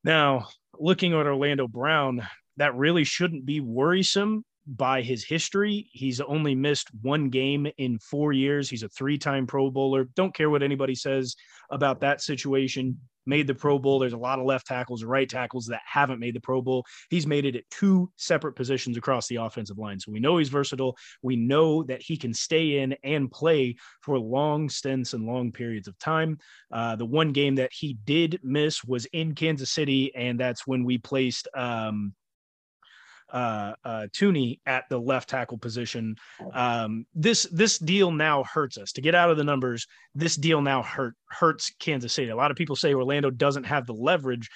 Now, 0.04 0.48
looking 0.80 1.14
at 1.14 1.28
Orlando 1.28 1.68
Brown, 1.68 2.28
that 2.58 2.76
really 2.76 3.04
shouldn't 3.04 3.46
be 3.46 3.60
worrisome 3.60 4.44
by 4.76 5.02
his 5.02 5.24
history. 5.24 5.90
He's 5.92 6.22
only 6.22 6.56
missed 6.56 6.90
one 7.02 7.30
game 7.30 7.68
in 7.78 8.00
four 8.00 8.32
years. 8.32 8.70
He's 8.70 8.84
a 8.84 8.90
three 8.90 9.18
time 9.18 9.46
Pro 9.46 9.70
Bowler. 9.70 10.06
Don't 10.16 10.34
care 10.34 10.50
what 10.50 10.64
anybody 10.64 10.96
says 10.96 11.36
about 11.70 12.00
that 12.02 12.22
situation. 12.22 12.98
Made 13.28 13.46
the 13.46 13.54
Pro 13.54 13.78
Bowl. 13.78 14.00
There's 14.00 14.14
a 14.14 14.18
lot 14.18 14.40
of 14.40 14.46
left 14.46 14.66
tackles, 14.66 15.04
and 15.04 15.12
right 15.12 15.30
tackles 15.30 15.68
that 15.68 15.82
haven't 15.86 16.20
made 16.20 16.34
the 16.34 16.40
Pro 16.40 16.60
Bowl. 16.62 16.86
He's 17.12 17.28
made 17.28 17.46
it 17.46 17.56
at 17.56 17.70
two 17.70 18.12
separate 18.16 18.54
positions 18.54 18.98
across 18.98 19.28
the 19.28 19.36
offensive 19.36 19.78
line. 19.78 20.00
So 20.00 20.12
we 20.12 20.20
know 20.20 20.38
he's 20.38 20.50
versatile. 20.50 20.98
We 21.22 21.36
know 21.36 21.84
that 21.84 22.02
he 22.02 22.18
can 22.18 22.34
stay 22.34 22.80
in 22.80 22.96
and 23.04 23.30
play 23.30 23.76
for 24.02 24.18
long 24.18 24.70
stints 24.70 25.14
and 25.14 25.28
long 25.28 25.52
periods 25.52 25.88
of 25.88 26.00
time. 26.00 26.40
Uh, 26.72 26.96
the 26.96 27.06
one 27.06 27.32
game 27.32 27.56
that 27.56 27.72
he 27.72 27.94
did 28.06 28.40
miss 28.42 28.84
was 28.84 29.06
in 29.08 29.36
Kansas 29.36 29.70
City, 29.70 30.16
and 30.16 30.40
that's 30.40 30.66
when 30.66 30.84
we 30.84 30.98
placed 30.98 31.48
um, 31.54 32.16
uh, 33.32 33.74
uh, 33.84 34.08
Thuney 34.14 34.60
at 34.66 34.86
the 34.90 34.98
left 34.98 35.30
tackle 35.30 35.58
position. 35.58 36.16
Um, 36.54 37.06
this 37.14 37.44
this 37.52 37.78
deal 37.78 38.12
now 38.12 38.44
hurts 38.44 38.78
us 38.78 38.92
to 38.94 39.02
get 39.02 39.16
out 39.16 39.32
of 39.32 39.38
the 39.38 39.44
numbers. 39.44 39.88
This 40.16 40.36
deal 40.36 40.62
now 40.62 40.84
hurt 40.84 41.16
hurts 41.30 41.72
Kansas 41.80 42.14
City. 42.14 42.30
A 42.30 42.36
lot 42.36 42.52
of 42.52 42.58
people 42.58 42.76
say 42.76 42.94
Orlando 42.94 43.30
doesn't 43.30 43.66
have 43.66 43.86
the 43.86 43.94
leverage. 43.94 44.50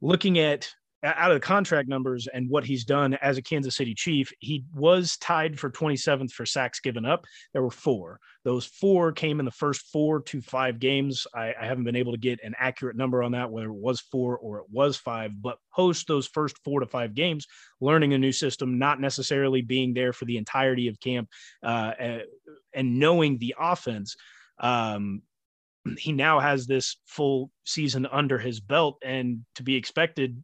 Looking 0.00 0.38
at 0.38 0.72
out 1.04 1.30
of 1.30 1.36
the 1.36 1.46
contract 1.46 1.88
numbers 1.88 2.26
and 2.32 2.50
what 2.50 2.64
he's 2.64 2.84
done 2.84 3.14
as 3.14 3.38
a 3.38 3.42
Kansas 3.42 3.76
City 3.76 3.94
Chief, 3.94 4.32
he 4.40 4.64
was 4.74 5.16
tied 5.18 5.58
for 5.58 5.70
27th 5.70 6.32
for 6.32 6.44
sacks 6.44 6.80
given 6.80 7.04
up. 7.04 7.24
There 7.52 7.62
were 7.62 7.70
four. 7.70 8.18
Those 8.44 8.66
four 8.66 9.12
came 9.12 9.38
in 9.38 9.44
the 9.44 9.52
first 9.52 9.82
four 9.92 10.20
to 10.22 10.40
five 10.40 10.80
games. 10.80 11.26
I, 11.34 11.54
I 11.60 11.66
haven't 11.66 11.84
been 11.84 11.96
able 11.96 12.12
to 12.12 12.18
get 12.18 12.42
an 12.42 12.54
accurate 12.58 12.96
number 12.96 13.22
on 13.22 13.32
that, 13.32 13.50
whether 13.50 13.68
it 13.68 13.74
was 13.74 14.00
four 14.00 14.38
or 14.38 14.58
it 14.58 14.66
was 14.70 14.96
five, 14.96 15.40
but 15.40 15.58
post 15.72 16.08
those 16.08 16.26
first 16.26 16.56
four 16.64 16.80
to 16.80 16.86
five 16.86 17.14
games, 17.14 17.46
learning 17.80 18.14
a 18.14 18.18
new 18.18 18.32
system, 18.32 18.78
not 18.78 19.00
necessarily 19.00 19.62
being 19.62 19.94
there 19.94 20.12
for 20.12 20.24
the 20.24 20.36
entirety 20.36 20.88
of 20.88 20.98
camp, 20.98 21.28
uh, 21.62 21.92
uh, 22.00 22.18
and 22.74 22.98
knowing 22.98 23.38
the 23.38 23.54
offense. 23.58 24.16
Um, 24.58 25.22
he 25.96 26.12
now 26.12 26.40
has 26.40 26.66
this 26.66 26.96
full 27.06 27.50
season 27.64 28.04
under 28.06 28.38
his 28.38 28.58
belt, 28.58 28.98
and 29.04 29.44
to 29.54 29.62
be 29.62 29.76
expected 29.76 30.42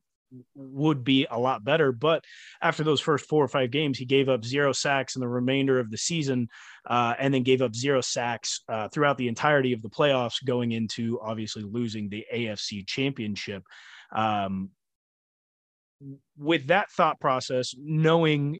would 0.54 1.04
be 1.04 1.26
a 1.30 1.38
lot 1.38 1.64
better. 1.64 1.92
But 1.92 2.24
after 2.62 2.84
those 2.84 3.00
first 3.00 3.28
four 3.28 3.44
or 3.44 3.48
five 3.48 3.70
games, 3.70 3.98
he 3.98 4.04
gave 4.04 4.28
up 4.28 4.44
zero 4.44 4.72
sacks 4.72 5.16
in 5.16 5.20
the 5.20 5.28
remainder 5.28 5.78
of 5.78 5.90
the 5.90 5.98
season, 5.98 6.48
uh, 6.88 7.14
and 7.18 7.32
then 7.32 7.42
gave 7.42 7.62
up 7.62 7.74
zero 7.74 8.00
sacks 8.00 8.60
uh, 8.68 8.88
throughout 8.88 9.18
the 9.18 9.28
entirety 9.28 9.72
of 9.72 9.82
the 9.82 9.90
playoffs, 9.90 10.44
going 10.44 10.72
into 10.72 11.20
obviously 11.22 11.62
losing 11.62 12.08
the 12.08 12.24
AFC 12.32 12.86
championship. 12.86 13.64
Um, 14.14 14.70
with 16.36 16.66
that 16.68 16.90
thought 16.90 17.20
process, 17.20 17.74
knowing 17.78 18.58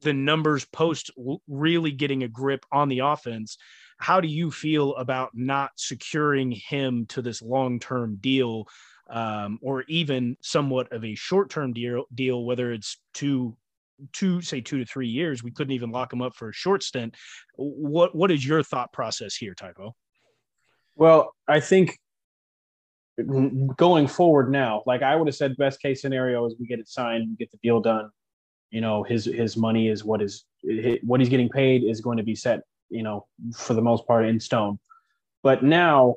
the 0.00 0.12
numbers 0.12 0.64
post 0.66 1.10
really 1.48 1.90
getting 1.90 2.22
a 2.22 2.28
grip 2.28 2.64
on 2.72 2.88
the 2.88 3.00
offense, 3.00 3.58
how 3.98 4.20
do 4.20 4.28
you 4.28 4.50
feel 4.50 4.94
about 4.96 5.30
not 5.34 5.72
securing 5.76 6.52
him 6.52 7.06
to 7.06 7.22
this 7.22 7.42
long 7.42 7.80
term 7.80 8.16
deal? 8.20 8.66
Um, 9.10 9.58
or 9.62 9.84
even 9.88 10.36
somewhat 10.42 10.92
of 10.92 11.02
a 11.02 11.14
short-term 11.14 11.72
deal, 11.72 12.04
deal, 12.14 12.44
whether 12.44 12.72
it's 12.72 12.98
two, 13.14 13.56
two, 14.12 14.42
say 14.42 14.60
two 14.60 14.78
to 14.78 14.84
three 14.84 15.08
years. 15.08 15.42
We 15.42 15.50
couldn't 15.50 15.72
even 15.72 15.90
lock 15.90 16.12
him 16.12 16.20
up 16.20 16.34
for 16.36 16.50
a 16.50 16.52
short 16.52 16.82
stint. 16.82 17.16
What 17.56 18.14
what 18.14 18.30
is 18.30 18.46
your 18.46 18.62
thought 18.62 18.92
process 18.92 19.34
here, 19.34 19.54
Tybo? 19.54 19.92
Well, 20.94 21.34
I 21.48 21.60
think 21.60 21.98
going 23.76 24.06
forward 24.06 24.50
now, 24.50 24.82
like 24.86 25.02
I 25.02 25.16
would 25.16 25.26
have 25.26 25.34
said, 25.36 25.56
best 25.56 25.80
case 25.80 26.02
scenario 26.02 26.44
is 26.46 26.54
we 26.60 26.66
get 26.66 26.78
it 26.78 26.88
signed, 26.88 27.28
we 27.30 27.36
get 27.36 27.50
the 27.50 27.58
deal 27.62 27.80
done. 27.80 28.10
You 28.70 28.82
know, 28.82 29.02
his 29.02 29.24
his 29.24 29.56
money 29.56 29.88
is 29.88 30.04
what 30.04 30.20
is 30.20 30.44
what 31.02 31.20
he's 31.20 31.30
getting 31.30 31.48
paid 31.48 31.82
is 31.82 32.00
going 32.00 32.18
to 32.18 32.24
be 32.24 32.34
set. 32.34 32.60
You 32.90 33.02
know, 33.02 33.26
for 33.54 33.74
the 33.74 33.82
most 33.82 34.06
part 34.06 34.26
in 34.26 34.38
stone. 34.40 34.78
But 35.42 35.62
now, 35.62 36.16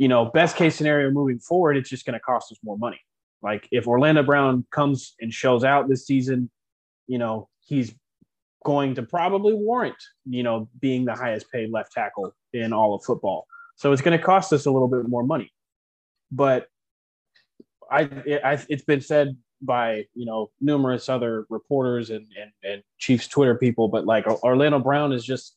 you 0.00 0.08
know, 0.08 0.24
best 0.24 0.56
case 0.56 0.76
scenario 0.76 1.10
moving 1.10 1.38
forward, 1.38 1.76
it's 1.76 1.90
just 1.90 2.06
going 2.06 2.14
to 2.14 2.20
cost 2.20 2.50
us 2.50 2.56
more 2.64 2.78
money. 2.78 2.98
Like 3.42 3.68
if 3.70 3.86
Orlando 3.86 4.22
Brown 4.22 4.64
comes 4.70 5.14
and 5.20 5.30
shows 5.30 5.62
out 5.62 5.90
this 5.90 6.06
season, 6.06 6.50
you 7.06 7.18
know, 7.18 7.50
he's 7.60 7.94
going 8.64 8.94
to 8.94 9.02
probably 9.02 9.52
warrant, 9.52 10.02
you 10.24 10.42
know, 10.42 10.70
being 10.80 11.04
the 11.04 11.14
highest 11.14 11.52
paid 11.52 11.70
left 11.70 11.92
tackle 11.92 12.34
in 12.54 12.72
all 12.72 12.94
of 12.94 13.04
football. 13.04 13.46
So 13.76 13.92
it's 13.92 14.00
going 14.00 14.18
to 14.18 14.24
cost 14.24 14.54
us 14.54 14.64
a 14.64 14.70
little 14.70 14.88
bit 14.88 15.06
more 15.06 15.22
money. 15.22 15.52
But 16.32 16.68
I, 17.90 18.08
I 18.42 18.58
it's 18.70 18.84
been 18.84 19.02
said 19.02 19.36
by 19.60 20.06
you 20.14 20.24
know 20.24 20.50
numerous 20.62 21.10
other 21.10 21.44
reporters 21.50 22.08
and, 22.08 22.26
and 22.40 22.72
and 22.72 22.82
Chiefs 22.98 23.28
Twitter 23.28 23.54
people, 23.54 23.88
but 23.88 24.06
like 24.06 24.26
Orlando 24.26 24.78
Brown 24.78 25.12
is 25.12 25.26
just 25.26 25.56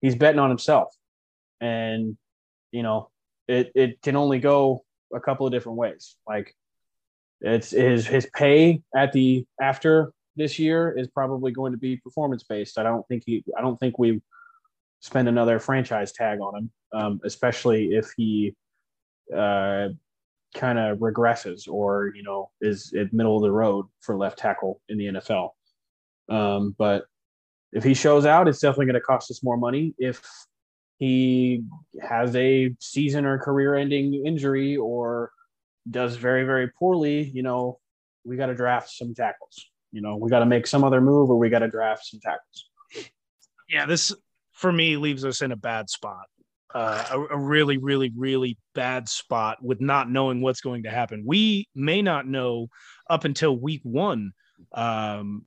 he's 0.00 0.16
betting 0.16 0.40
on 0.40 0.48
himself, 0.48 0.92
and 1.60 2.16
you 2.72 2.82
know 2.82 3.10
it 3.48 3.72
it 3.74 4.02
can 4.02 4.16
only 4.16 4.38
go 4.38 4.84
a 5.14 5.20
couple 5.20 5.46
of 5.46 5.52
different 5.52 5.78
ways. 5.78 6.16
Like 6.26 6.54
it's 7.40 7.70
his 7.70 8.06
his 8.06 8.28
pay 8.34 8.82
at 8.94 9.12
the 9.12 9.46
after 9.60 10.12
this 10.36 10.58
year 10.58 10.96
is 10.96 11.08
probably 11.08 11.52
going 11.52 11.72
to 11.72 11.78
be 11.78 11.96
performance 11.96 12.44
based. 12.44 12.78
I 12.78 12.82
don't 12.82 13.06
think 13.08 13.24
he 13.26 13.44
I 13.56 13.60
don't 13.60 13.78
think 13.78 13.98
we 13.98 14.22
spend 15.00 15.28
another 15.28 15.58
franchise 15.58 16.12
tag 16.12 16.40
on 16.40 16.56
him, 16.56 16.70
um, 16.92 17.20
especially 17.24 17.94
if 17.94 18.10
he 18.16 18.54
uh, 19.34 19.88
kind 20.54 20.78
of 20.78 20.98
regresses 20.98 21.68
or 21.68 22.12
you 22.14 22.22
know 22.22 22.50
is 22.60 22.92
at 22.98 23.12
middle 23.12 23.36
of 23.36 23.42
the 23.42 23.50
road 23.50 23.86
for 24.00 24.16
left 24.16 24.38
tackle 24.38 24.80
in 24.88 24.98
the 24.98 25.06
NFL. 25.06 25.50
Um, 26.28 26.74
but 26.78 27.04
if 27.72 27.84
he 27.84 27.94
shows 27.94 28.26
out, 28.26 28.48
it's 28.48 28.60
definitely 28.60 28.86
going 28.86 28.94
to 28.94 29.00
cost 29.00 29.30
us 29.30 29.42
more 29.42 29.56
money. 29.56 29.94
If 29.98 30.22
he 30.98 31.64
has 32.00 32.34
a 32.36 32.74
season 32.80 33.24
or 33.24 33.38
career-ending 33.38 34.26
injury 34.26 34.76
or 34.76 35.30
does 35.90 36.16
very 36.16 36.44
very 36.44 36.68
poorly, 36.78 37.30
you 37.34 37.42
know, 37.42 37.78
we 38.24 38.36
got 38.36 38.46
to 38.46 38.54
draft 38.54 38.90
some 38.90 39.14
tackles. 39.14 39.66
You 39.92 40.02
know, 40.02 40.16
we 40.16 40.28
got 40.28 40.40
to 40.40 40.46
make 40.46 40.66
some 40.66 40.84
other 40.84 41.00
move 41.00 41.30
or 41.30 41.36
we 41.36 41.48
got 41.48 41.60
to 41.60 41.68
draft 41.68 42.06
some 42.06 42.20
tackles. 42.20 42.68
Yeah, 43.68 43.86
this 43.86 44.12
for 44.52 44.72
me 44.72 44.96
leaves 44.96 45.24
us 45.24 45.42
in 45.42 45.52
a 45.52 45.56
bad 45.56 45.88
spot. 45.88 46.26
Uh, 46.74 47.04
a, 47.10 47.34
a, 47.34 47.38
really, 47.38 47.78
really, 47.78 48.12
really 48.14 48.58
bad 48.74 49.08
spot 49.08 49.56
with 49.62 49.80
not 49.80 50.10
knowing 50.10 50.42
what's 50.42 50.60
going 50.60 50.82
to 50.82 50.90
happen. 50.90 51.22
We 51.24 51.68
may 51.74 52.02
not 52.02 52.26
know 52.26 52.68
up 53.08 53.24
until 53.24 53.56
week 53.56 53.80
one 53.82 54.32
um, 54.74 55.46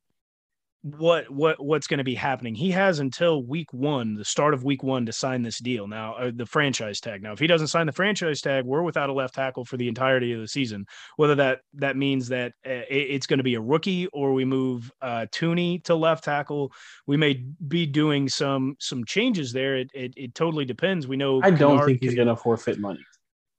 what 0.82 1.30
what 1.30 1.62
what's 1.62 1.86
going 1.86 1.98
to 1.98 2.04
be 2.04 2.14
happening. 2.14 2.54
He 2.54 2.70
has 2.70 3.00
until 3.00 3.42
week 3.42 3.72
one, 3.72 4.14
the 4.14 4.24
start 4.24 4.54
of 4.54 4.64
week 4.64 4.82
one, 4.82 5.04
to 5.06 5.12
sign 5.12 5.42
this 5.42 5.58
deal. 5.58 5.86
Now, 5.86 6.14
uh, 6.14 6.30
the 6.34 6.46
franchise 6.46 7.00
tag. 7.00 7.22
Now, 7.22 7.32
if 7.32 7.38
he 7.38 7.46
doesn't 7.46 7.68
sign 7.68 7.86
the 7.86 7.92
franchise 7.92 8.40
tag, 8.40 8.64
we're 8.64 8.82
without 8.82 9.10
a 9.10 9.12
left 9.12 9.34
tackle 9.34 9.64
for 9.64 9.76
the 9.76 9.88
entirety 9.88 10.32
of 10.32 10.40
the 10.40 10.48
season. 10.48 10.86
Whether 11.16 11.34
that 11.36 11.60
that 11.74 11.96
means 11.96 12.28
that 12.28 12.52
uh, 12.66 12.88
it's 12.88 13.26
going 13.26 13.38
to 13.38 13.44
be 13.44 13.56
a 13.56 13.60
rookie 13.60 14.06
or 14.08 14.32
we 14.32 14.46
move 14.46 14.90
uh, 15.02 15.26
Thuney 15.32 15.84
to 15.84 15.94
left 15.94 16.24
tackle, 16.24 16.72
we 17.06 17.18
may 17.18 17.44
be 17.68 17.84
doing 17.84 18.28
some 18.28 18.76
some 18.78 19.04
changes 19.04 19.52
there. 19.52 19.76
It 19.76 19.90
it, 19.92 20.14
it 20.16 20.34
totally 20.34 20.64
depends. 20.64 21.06
We 21.06 21.16
know. 21.16 21.42
I 21.42 21.50
don't 21.50 21.78
Kinnard 21.78 21.86
think 21.86 21.98
he's 22.00 22.14
going 22.14 22.28
to 22.28 22.36
forfeit 22.36 22.78
money. 22.78 23.04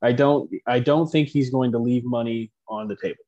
I 0.02 0.12
don't. 0.12 0.50
I 0.66 0.80
don't 0.80 1.08
think 1.08 1.28
he's 1.28 1.52
going 1.52 1.72
to 1.74 1.78
leave 1.78 2.04
money 2.04 2.52
on 2.68 2.88
the 2.88 2.96
table. 2.96 3.24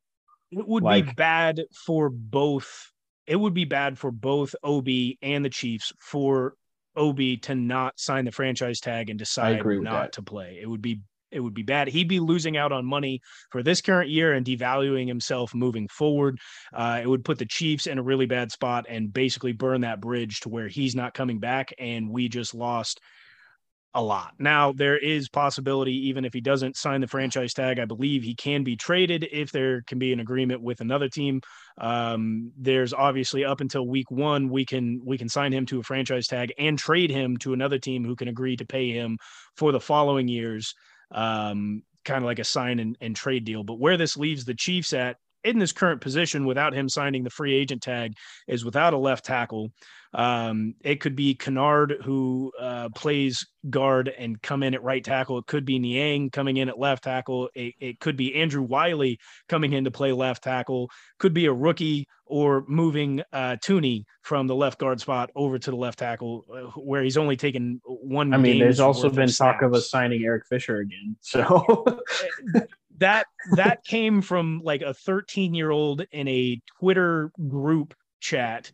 It 0.50 0.66
would 0.66 0.82
like, 0.82 1.06
be 1.06 1.12
bad 1.12 1.62
for 1.86 2.08
both 2.10 2.92
it 3.26 3.36
would 3.36 3.54
be 3.54 3.64
bad 3.64 3.98
for 3.98 4.10
both 4.10 4.54
OB 4.62 4.88
and 5.22 5.44
the 5.44 5.50
Chiefs 5.50 5.92
for 5.98 6.54
OB 6.96 7.18
to 7.42 7.54
not 7.54 7.98
sign 7.98 8.24
the 8.24 8.32
franchise 8.32 8.80
tag 8.80 9.10
and 9.10 9.18
decide 9.18 9.64
not 9.64 9.82
that. 9.84 10.12
to 10.12 10.22
play. 10.22 10.58
It 10.60 10.66
would 10.66 10.82
be 10.82 11.00
it 11.30 11.40
would 11.40 11.54
be 11.54 11.62
bad. 11.62 11.88
He'd 11.88 12.08
be 12.08 12.20
losing 12.20 12.56
out 12.56 12.70
on 12.70 12.86
money 12.86 13.20
for 13.50 13.62
this 13.62 13.80
current 13.80 14.08
year 14.08 14.34
and 14.34 14.46
devaluing 14.46 15.08
himself 15.08 15.52
moving 15.52 15.88
forward. 15.88 16.38
Uh, 16.72 17.00
it 17.02 17.08
would 17.08 17.24
put 17.24 17.38
the 17.38 17.44
Chiefs 17.44 17.88
in 17.88 17.98
a 17.98 18.02
really 18.02 18.26
bad 18.26 18.52
spot 18.52 18.86
and 18.88 19.12
basically 19.12 19.52
burn 19.52 19.80
that 19.80 20.00
bridge 20.00 20.40
to 20.40 20.48
where 20.48 20.68
he's 20.68 20.94
not 20.94 21.12
coming 21.12 21.40
back, 21.40 21.72
and 21.78 22.08
we 22.08 22.28
just 22.28 22.54
lost 22.54 23.00
a 23.94 24.02
lot. 24.02 24.34
Now 24.38 24.72
there 24.72 24.98
is 24.98 25.28
possibility 25.28 26.08
even 26.08 26.24
if 26.24 26.32
he 26.32 26.40
doesn't 26.40 26.76
sign 26.76 27.00
the 27.00 27.06
franchise 27.06 27.54
tag, 27.54 27.78
I 27.78 27.84
believe 27.84 28.22
he 28.22 28.34
can 28.34 28.64
be 28.64 28.76
traded 28.76 29.28
if 29.30 29.52
there 29.52 29.82
can 29.82 29.98
be 29.98 30.12
an 30.12 30.20
agreement 30.20 30.62
with 30.62 30.80
another 30.80 31.08
team. 31.08 31.40
Um, 31.78 32.52
there's 32.58 32.92
obviously 32.92 33.44
up 33.44 33.60
until 33.60 33.86
week 33.86 34.10
one 34.10 34.48
we 34.48 34.64
can 34.64 35.00
we 35.04 35.16
can 35.16 35.28
sign 35.28 35.52
him 35.52 35.66
to 35.66 35.78
a 35.78 35.82
franchise 35.82 36.26
tag 36.26 36.52
and 36.58 36.78
trade 36.78 37.10
him 37.10 37.36
to 37.38 37.52
another 37.52 37.78
team 37.78 38.04
who 38.04 38.16
can 38.16 38.28
agree 38.28 38.56
to 38.56 38.66
pay 38.66 38.90
him 38.90 39.18
for 39.56 39.70
the 39.70 39.80
following 39.80 40.28
years. 40.28 40.74
Um, 41.12 41.82
kind 42.04 42.18
of 42.18 42.26
like 42.26 42.38
a 42.38 42.44
sign 42.44 42.80
and, 42.80 42.96
and 43.00 43.16
trade 43.16 43.44
deal. 43.44 43.64
But 43.64 43.78
where 43.78 43.96
this 43.96 44.16
leaves 44.16 44.44
the 44.44 44.54
Chiefs 44.54 44.92
at 44.92 45.16
in 45.44 45.58
this 45.58 45.72
current 45.72 46.00
position 46.00 46.46
without 46.46 46.72
him 46.72 46.88
signing 46.88 47.22
the 47.22 47.30
free 47.30 47.54
agent 47.54 47.82
tag 47.82 48.14
is 48.48 48.64
without 48.64 48.94
a 48.94 48.98
left 48.98 49.24
tackle. 49.24 49.70
Um, 50.14 50.74
it 50.82 51.00
could 51.00 51.16
be 51.16 51.34
Kinnard 51.34 52.02
who 52.02 52.52
uh, 52.60 52.88
plays 52.94 53.46
guard 53.68 54.08
and 54.16 54.40
come 54.40 54.62
in 54.62 54.74
at 54.74 54.82
right 54.82 55.02
tackle. 55.02 55.38
It 55.38 55.46
could 55.46 55.64
be 55.64 55.78
Niang 55.78 56.30
coming 56.30 56.56
in 56.56 56.68
at 56.68 56.78
left 56.78 57.04
tackle. 57.04 57.50
It, 57.54 57.74
it, 57.80 58.00
could 58.00 58.16
be 58.16 58.34
Andrew 58.36 58.62
Wylie 58.62 59.18
coming 59.48 59.72
in 59.72 59.84
to 59.84 59.90
play 59.90 60.12
left 60.12 60.44
tackle. 60.44 60.88
Could 61.18 61.34
be 61.34 61.46
a 61.46 61.52
rookie 61.52 62.06
or 62.26 62.64
moving 62.68 63.22
uh, 63.32 63.56
Thuney 63.64 64.04
from 64.22 64.46
the 64.46 64.54
left 64.54 64.78
guard 64.78 65.00
spot 65.00 65.30
over 65.34 65.58
to 65.58 65.70
the 65.70 65.76
left 65.76 65.98
tackle, 65.98 66.44
uh, 66.52 66.80
where 66.80 67.02
he's 67.02 67.16
only 67.16 67.36
taken 67.36 67.80
one. 67.84 68.32
I 68.32 68.36
mean, 68.36 68.60
there's 68.60 68.80
also 68.80 69.10
been 69.10 69.28
talk 69.28 69.62
of 69.62 69.74
us 69.74 69.90
signing 69.90 70.24
Eric 70.24 70.46
Fisher 70.46 70.78
again. 70.78 71.16
So 71.20 71.84
that 72.98 73.26
that 73.56 73.84
came 73.84 74.22
from 74.22 74.60
like 74.64 74.82
a 74.82 74.94
13 74.94 75.54
year 75.54 75.70
old 75.70 76.06
in 76.12 76.28
a 76.28 76.60
Twitter 76.78 77.32
group 77.48 77.94
chat 78.20 78.70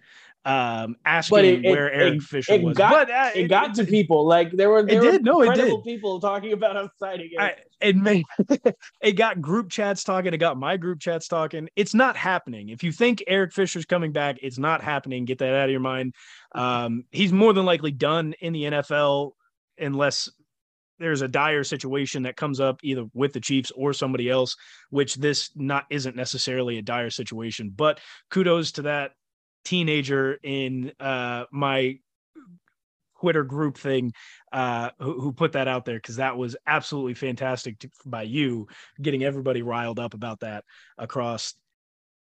um 0.47 0.97
asking 1.05 1.65
it, 1.65 1.71
where 1.71 1.89
it, 1.89 2.01
Eric 2.01 2.15
it, 2.15 2.23
Fisher 2.23 2.53
it 2.55 2.63
was. 2.63 2.77
Got, 2.77 3.09
but 3.09 3.11
uh, 3.11 3.31
it, 3.35 3.49
got 3.49 3.75
to 3.75 3.85
people 3.85 4.27
like 4.27 4.51
there 4.53 4.71
were 4.71 4.83
there 4.83 4.99
it 4.99 5.11
did 5.13 5.25
no 5.25 5.43
it 5.43 5.55
did 5.55 5.83
people 5.85 6.19
talking 6.19 6.55
about 6.55 6.77
us 6.77 6.89
signing 6.99 7.29
it. 7.31 7.59
it 7.83 7.95
made 7.95 8.25
it 9.03 9.13
got 9.13 9.43
group 9.43 9.69
chats 9.69 10.03
talking. 10.03 10.33
It 10.33 10.39
got 10.39 10.57
my 10.57 10.79
group 10.79 10.99
chats 10.99 11.29
talking. 11.29 11.69
It's 11.77 11.93
not 11.93 12.17
happening. 12.17 12.71
If 12.71 12.83
you 12.83 12.91
think 12.91 13.23
Eric 13.27 13.53
Fisher's 13.53 13.85
coming 13.85 14.13
back, 14.13 14.39
it's 14.41 14.59
not 14.59 14.83
happening. 14.83 15.27
Get 15.27 15.39
that 15.39 15.55
out 15.55 15.65
of 15.65 15.71
your 15.71 15.81
mind. 15.81 16.15
Um, 16.53 17.05
he's 17.11 17.33
more 17.33 17.53
than 17.53 17.67
likely 17.67 17.93
done 17.93 18.35
in 18.41 18.55
the 18.55 18.65
NFL 18.65 19.33
unless 19.79 20.31
there's 21.01 21.23
a 21.23 21.29
dire 21.29 21.65
situation 21.65 22.23
that 22.23 22.37
comes 22.37 22.61
up 22.61 22.79
either 22.83 23.07
with 23.15 23.33
the 23.33 23.41
Chiefs 23.41 23.73
or 23.75 23.93
somebody 23.93 24.29
else, 24.29 24.57
which 24.91 25.17
this 25.17 25.51
not 25.57 25.87
isn't 25.91 26.15
necessarily 26.15 26.79
a 26.79 26.83
dire 26.83 27.11
situation. 27.11 27.73
But 27.75 28.01
kudos 28.31 28.73
to 28.73 28.83
that 28.83 29.13
teenager 29.65 30.39
in 30.43 30.93
uh, 31.01 31.45
my 31.51 31.99
Twitter 33.21 33.45
group 33.45 33.77
thing 33.77 34.13
uh, 34.53 34.91
who, 34.99 35.21
who, 35.21 35.33
put 35.33 35.53
that 35.53 35.69
out 35.69 35.85
there 35.85 35.97
because 35.97 36.17
that 36.17 36.37
was 36.37 36.57
absolutely 36.67 37.15
fantastic 37.15 37.79
to, 37.79 37.91
by 38.07 38.23
you 38.23 38.67
getting 39.01 39.25
everybody 39.25 39.63
riled 39.63 39.99
up 39.99 40.15
about 40.15 40.41
that 40.41 40.65
across 40.97 41.55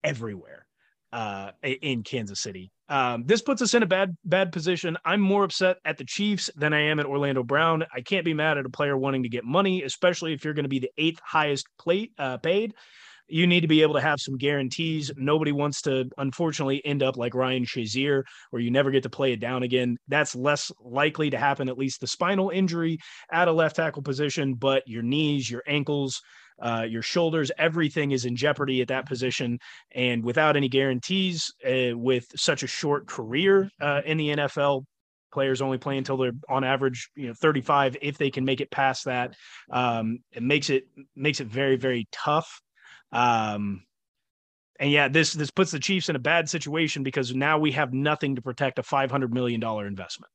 everywhere 0.03 0.65
uh, 1.13 1.51
in 1.63 2.03
Kansas 2.03 2.41
City. 2.41 2.71
Um, 2.89 3.23
this 3.25 3.41
puts 3.41 3.61
us 3.61 3.73
in 3.73 3.83
a 3.83 3.87
bad 3.87 4.15
bad 4.25 4.51
position. 4.51 4.97
I'm 5.05 5.21
more 5.21 5.43
upset 5.43 5.77
at 5.85 5.97
the 5.97 6.05
Chiefs 6.05 6.49
than 6.55 6.73
I 6.73 6.81
am 6.81 6.99
at 6.99 7.05
Orlando 7.05 7.43
Brown. 7.43 7.85
I 7.93 8.01
can't 8.01 8.25
be 8.25 8.33
mad 8.33 8.57
at 8.57 8.65
a 8.65 8.69
player 8.69 8.97
wanting 8.97 9.23
to 9.23 9.29
get 9.29 9.45
money, 9.45 9.83
especially 9.83 10.33
if 10.33 10.43
you're 10.43 10.53
going 10.53 10.65
to 10.65 10.69
be 10.69 10.79
the 10.79 10.91
eighth 10.97 11.21
highest 11.23 11.67
plate 11.77 12.11
uh, 12.17 12.37
paid 12.37 12.73
you 13.27 13.47
need 13.47 13.61
to 13.61 13.67
be 13.67 13.81
able 13.81 13.93
to 13.95 14.01
have 14.01 14.19
some 14.19 14.37
guarantees. 14.37 15.11
Nobody 15.15 15.51
wants 15.51 15.81
to, 15.83 16.09
unfortunately, 16.17 16.85
end 16.85 17.01
up 17.01 17.17
like 17.17 17.33
Ryan 17.33 17.65
Shazier, 17.65 18.23
where 18.51 18.61
you 18.61 18.71
never 18.71 18.91
get 18.91 19.03
to 19.03 19.09
play 19.09 19.33
it 19.33 19.39
down 19.39 19.63
again. 19.63 19.97
That's 20.07 20.35
less 20.35 20.71
likely 20.79 21.29
to 21.29 21.37
happen, 21.37 21.69
at 21.69 21.77
least 21.77 22.01
the 22.01 22.07
spinal 22.07 22.49
injury 22.49 22.99
at 23.31 23.47
a 23.47 23.51
left 23.51 23.77
tackle 23.77 24.01
position, 24.01 24.55
but 24.55 24.83
your 24.87 25.03
knees, 25.03 25.49
your 25.49 25.63
ankles, 25.67 26.21
uh, 26.61 26.85
your 26.87 27.01
shoulders, 27.01 27.51
everything 27.57 28.11
is 28.11 28.25
in 28.25 28.35
jeopardy 28.35 28.81
at 28.81 28.87
that 28.89 29.05
position. 29.05 29.59
And 29.93 30.23
without 30.23 30.55
any 30.55 30.69
guarantees, 30.69 31.53
uh, 31.65 31.97
with 31.97 32.25
such 32.35 32.63
a 32.63 32.67
short 32.67 33.07
career 33.07 33.69
uh, 33.81 34.01
in 34.05 34.17
the 34.17 34.29
NFL, 34.29 34.83
players 35.31 35.61
only 35.61 35.79
play 35.79 35.97
until 35.97 36.17
they're 36.17 36.31
on 36.47 36.63
average 36.63 37.09
you 37.15 37.25
know 37.25 37.33
35 37.33 37.97
if 38.03 38.19
they 38.19 38.29
can 38.29 38.45
make 38.45 38.61
it 38.61 38.69
past 38.69 39.05
that 39.05 39.33
um, 39.71 40.19
it 40.31 40.43
makes 40.43 40.69
it 40.69 40.83
makes 41.15 41.39
it 41.39 41.47
very 41.47 41.75
very 41.75 42.07
tough 42.11 42.61
um, 43.11 43.81
and 44.79 44.91
yeah, 44.91 45.07
this 45.07 45.33
this 45.33 45.51
puts 45.51 45.71
the 45.71 45.79
Chiefs 45.79 46.09
in 46.09 46.15
a 46.15 46.19
bad 46.19 46.49
situation 46.49 47.03
because 47.03 47.33
now 47.33 47.57
we 47.59 47.71
have 47.71 47.93
nothing 47.93 48.35
to 48.35 48.41
protect 48.41 48.79
a 48.79 48.83
five 48.83 49.11
hundred 49.11 49.33
million 49.33 49.59
dollar 49.59 49.87
investment. 49.87 50.31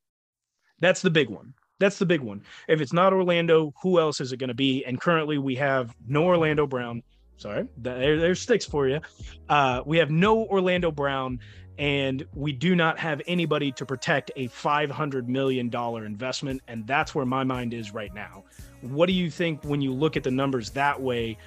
That's 0.81 1.03
the 1.03 1.11
big 1.11 1.29
one. 1.29 1.55
That's 1.79 1.99
the 1.99 2.07
big 2.07 2.21
one. 2.21 2.43
If 2.67 2.81
it's 2.81 2.93
not 2.93 3.13
Orlando, 3.13 3.73
who 3.83 4.01
else 4.01 4.21
is 4.21 4.33
it 4.33 4.39
going 4.39 4.49
to 4.49 4.55
be? 4.55 4.85
And 4.85 5.01
currently, 5.01 5.39
we 5.39 5.55
have 5.57 5.95
no 6.07 6.25
Orlando 6.25 6.67
Brown. 6.67 7.03
Sorry, 7.37 7.69
there, 7.77 8.19
there's 8.19 8.41
sticks 8.41 8.65
for 8.65 8.89
you. 8.89 9.01
Uh, 9.49 9.83
we 9.87 9.99
have 9.99 10.11
no 10.11 10.45
Orlando 10.47 10.91
Brown, 10.91 11.39
and 11.79 12.27
we 12.35 12.53
do 12.53 12.75
not 12.75 12.99
have 12.99 13.23
anybody 13.29 13.71
to 13.73 13.87
protect 13.87 14.33
a 14.35 14.49
$500 14.49 15.29
million 15.29 15.73
investment. 15.73 16.63
And 16.67 16.85
that's 16.85 17.15
where 17.15 17.25
my 17.25 17.45
mind 17.45 17.75
is 17.75 17.95
right 17.95 18.13
now. 18.13 18.43
What 18.81 19.07
do 19.07 19.13
you 19.13 19.31
think 19.31 19.63
when 19.65 19.81
you 19.81 19.93
look 19.93 20.17
at 20.17 20.25
the 20.25 20.33
numbers 20.33 20.71
that 20.71 21.01
way? 21.01 21.39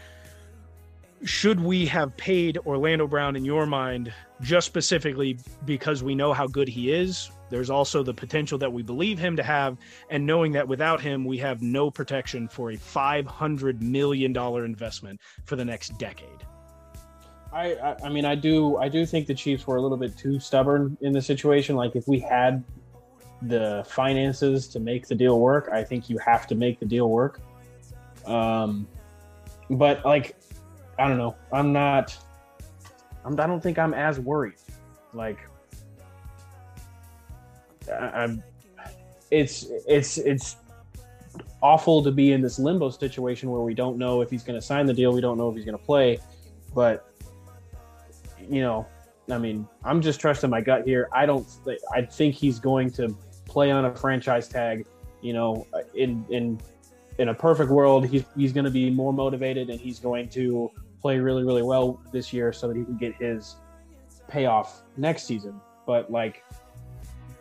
Should 1.23 1.60
we 1.60 1.86
have 1.86 2.15
paid 2.17 2.57
Orlando 2.65 3.07
Brown 3.07 3.36
in 3.36 3.45
your 3.45 3.65
mind 3.65 4.12
just 4.41 4.65
specifically 4.67 5.38
because 5.65 6.03
we 6.03 6.15
know 6.15 6.34
how 6.34 6.47
good 6.47 6.67
he 6.67 6.91
is? 6.91 7.31
There's 7.49 7.69
also 7.69 8.01
the 8.01 8.13
potential 8.13 8.57
that 8.57 8.71
we 8.71 8.81
believe 8.81 9.19
him 9.19 9.36
to 9.36 9.43
have, 9.43 9.77
and 10.10 10.25
knowing 10.25 10.51
that 10.53 10.67
without 10.67 11.01
him, 11.01 11.25
we 11.25 11.38
have 11.39 11.62
no 11.62 11.91
protection 11.91 12.47
for 12.47 12.71
a 12.71 12.77
$500 12.77 13.81
million 13.81 14.36
investment 14.36 15.19
for 15.45 15.55
the 15.55 15.65
next 15.65 15.97
decade. 15.97 16.29
I, 17.53 17.73
I, 17.73 17.95
I 18.05 18.10
mean, 18.10 18.23
I 18.23 18.36
do, 18.36 18.77
I 18.77 18.88
do 18.88 19.05
think 19.05 19.27
the 19.27 19.36
Chiefs 19.36 19.67
were 19.67 19.75
a 19.75 19.81
little 19.81 19.97
bit 19.97 20.17
too 20.17 20.39
stubborn 20.39 20.97
in 21.01 21.12
the 21.12 21.21
situation. 21.21 21.75
Like, 21.75 21.95
if 21.95 22.07
we 22.07 22.19
had 22.19 22.63
the 23.41 23.86
finances 23.88 24.67
to 24.69 24.79
make 24.79 25.07
the 25.07 25.15
deal 25.15 25.39
work, 25.39 25.69
I 25.71 25.84
think 25.84 26.10
you 26.10 26.17
have 26.19 26.47
to 26.47 26.55
make 26.55 26.79
the 26.79 26.86
deal 26.86 27.10
work. 27.10 27.41
Um, 28.25 28.88
but 29.69 30.05
like 30.05 30.36
I 31.01 31.07
don't 31.07 31.17
know. 31.17 31.35
I'm 31.51 31.73
not. 31.73 32.15
I'm, 33.25 33.33
I 33.39 33.47
don't 33.47 33.61
think 33.61 33.79
I'm 33.79 33.95
as 33.95 34.19
worried. 34.19 34.59
Like, 35.13 35.39
I, 37.91 38.21
I'm. 38.21 38.43
It's 39.31 39.65
it's 39.87 40.19
it's 40.19 40.57
awful 41.63 42.03
to 42.03 42.11
be 42.11 42.33
in 42.33 42.41
this 42.41 42.59
limbo 42.59 42.91
situation 42.91 43.49
where 43.49 43.61
we 43.61 43.73
don't 43.73 43.97
know 43.97 44.21
if 44.21 44.29
he's 44.29 44.43
going 44.43 44.59
to 44.59 44.65
sign 44.65 44.85
the 44.85 44.93
deal. 44.93 45.11
We 45.11 45.21
don't 45.21 45.39
know 45.39 45.49
if 45.49 45.55
he's 45.55 45.65
going 45.65 45.77
to 45.77 45.83
play, 45.83 46.19
but 46.75 47.11
you 48.47 48.61
know, 48.61 48.85
I 49.31 49.39
mean, 49.39 49.67
I'm 49.83 50.03
just 50.03 50.19
trusting 50.19 50.51
my 50.51 50.61
gut 50.61 50.85
here. 50.85 51.09
I 51.11 51.25
don't. 51.25 51.47
I 51.91 52.03
think 52.03 52.35
he's 52.35 52.59
going 52.59 52.91
to 52.91 53.17
play 53.45 53.71
on 53.71 53.85
a 53.85 53.95
franchise 53.95 54.47
tag. 54.47 54.85
You 55.23 55.33
know, 55.33 55.65
in 55.95 56.23
in 56.29 56.61
in 57.17 57.29
a 57.29 57.33
perfect 57.33 57.71
world, 57.71 58.05
he's 58.05 58.23
he's 58.37 58.53
going 58.53 58.65
to 58.65 58.71
be 58.71 58.91
more 58.91 59.13
motivated 59.13 59.71
and 59.71 59.79
he's 59.79 59.99
going 59.99 60.29
to 60.29 60.69
play 61.01 61.19
really 61.19 61.43
really 61.43 61.63
well 61.63 61.99
this 62.11 62.31
year 62.31 62.53
so 62.53 62.67
that 62.67 62.77
he 62.77 62.83
can 62.83 62.97
get 62.97 63.15
his 63.15 63.57
payoff 64.31 64.81
next 64.97 65.23
season. 65.23 65.59
But 65.85 66.11
like, 66.11 66.43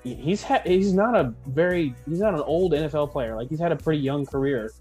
he's 0.03 0.45
he's 0.65 0.93
not 0.93 1.15
a 1.15 1.33
very 1.47 1.95
he's 2.09 2.21
not 2.21 2.35
an 2.35 2.41
old 2.41 2.73
NFL 2.73 3.13
player. 3.13 3.37
Like 3.37 3.49
he's 3.49 3.61
had 3.61 3.73
a 3.73 3.77
pretty 3.77 4.03
young 4.03 4.27
career, 4.27 4.73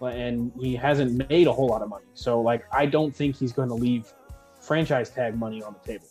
and 0.00 0.52
he 0.60 0.74
hasn't 0.76 1.28
made 1.28 1.46
a 1.46 1.52
whole 1.52 1.68
lot 1.68 1.82
of 1.82 1.88
money. 1.88 2.06
So 2.14 2.40
like, 2.40 2.64
I 2.72 2.86
don't 2.86 3.14
think 3.14 3.36
he's 3.36 3.52
going 3.52 3.68
to 3.68 3.74
leave 3.74 4.12
franchise 4.60 5.10
tag 5.10 5.36
money 5.36 5.62
on 5.62 5.74
the 5.74 5.92
table. 5.92 6.06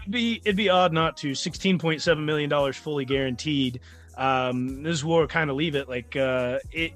It'd 0.00 0.12
be 0.12 0.40
it'd 0.44 0.56
be 0.56 0.68
odd 0.68 0.92
not 0.92 1.16
to. 1.18 1.34
Sixteen 1.34 1.78
point 1.78 2.02
seven 2.02 2.24
million 2.24 2.48
dollars 2.48 2.76
fully 2.76 3.04
guaranteed. 3.04 3.80
Um, 4.16 4.82
this 4.82 4.94
is 4.94 5.04
where 5.04 5.18
we'll 5.18 5.28
kind 5.28 5.48
of 5.48 5.56
leave 5.56 5.74
it. 5.74 5.88
Like 5.88 6.16
uh, 6.16 6.58
it, 6.70 6.92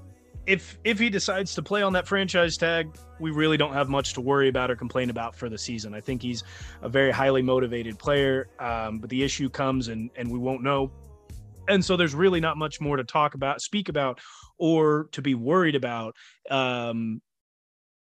if 0.47 0.79
if 0.85 0.97
he 0.97 1.09
decides 1.09 1.53
to 1.55 1.61
play 1.61 1.81
on 1.81 1.93
that 1.93 2.07
franchise 2.07 2.57
tag, 2.57 2.97
we 3.19 3.31
really 3.31 3.57
don't 3.57 3.73
have 3.73 3.89
much 3.89 4.13
to 4.13 4.21
worry 4.21 4.47
about 4.47 4.71
or 4.71 4.75
complain 4.75 5.09
about 5.09 5.35
for 5.35 5.49
the 5.49 5.57
season. 5.57 5.93
I 5.93 5.99
think 5.99 6.21
he's 6.21 6.43
a 6.81 6.89
very 6.89 7.11
highly 7.11 7.41
motivated 7.41 7.99
player. 7.99 8.47
Um, 8.57 8.99
but 8.99 9.09
the 9.09 9.23
issue 9.23 9.49
comes, 9.49 9.89
and 9.89 10.09
and 10.15 10.31
we 10.31 10.39
won't 10.39 10.63
know. 10.63 10.91
And 11.67 11.83
so 11.83 11.97
there's 11.97 12.15
really 12.15 12.39
not 12.39 12.57
much 12.57 12.79
more 12.79 12.95
to 12.95 13.03
talk 13.03 13.35
about, 13.35 13.61
speak 13.61 13.89
about, 13.89 14.21
or 14.57 15.09
to 15.11 15.21
be 15.21 15.35
worried 15.35 15.75
about. 15.75 16.15
Um, 16.49 17.21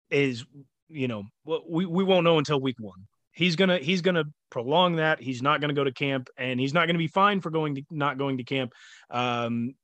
is 0.10 0.46
you 0.88 1.08
know 1.10 1.24
we 1.70 1.86
we 1.86 2.04
won't 2.04 2.24
know 2.24 2.38
until 2.38 2.60
week 2.60 2.78
one 2.80 3.08
he's 3.34 3.56
gonna 3.56 3.78
he's 3.78 4.02
gonna 4.02 4.26
prolong 4.50 4.98
that. 4.98 5.22
He's 5.22 5.42
not 5.42 5.62
gonna 5.62 5.74
go 5.74 5.84
to 5.84 5.92
camp, 5.92 6.30
and 6.38 6.60
he's 6.60 6.74
not 6.74 6.88
gonna 6.88 6.98
be 6.98 7.08
fined 7.08 7.44
for 7.44 7.50
going 7.50 7.76
to 7.76 7.84
not 7.92 8.18
going 8.18 8.38
to 8.38 8.44
camp. 8.44 8.74
Um, 9.10 9.76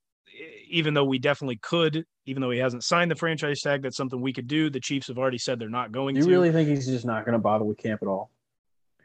even 0.70 0.94
though 0.94 1.06
we 1.06 1.20
definitely 1.20 1.58
could, 1.58 2.06
even 2.28 2.42
though 2.42 2.52
he 2.52 2.60
hasn't 2.60 2.84
signed 2.84 3.10
the 3.10 3.16
franchise 3.16 3.62
tag, 3.62 3.82
that's 3.82 3.98
something 3.98 4.22
we 4.22 4.34
could 4.34 4.48
do. 4.48 4.70
The 4.70 4.80
Chiefs 4.80 5.08
have 5.08 5.18
already 5.18 5.38
said 5.38 5.60
they're 5.60 5.70
not 5.70 5.92
going 5.92 6.16
you 6.16 6.22
to. 6.22 6.28
You 6.28 6.34
really 6.34 6.52
think 6.52 6.70
he's 6.70 6.86
just 6.86 7.06
not 7.06 7.26
going 7.26 7.34
to 7.34 7.40
bother 7.40 7.66
with 7.66 7.78
camp 7.78 8.02
at 8.04 8.08
all? 8.08 8.30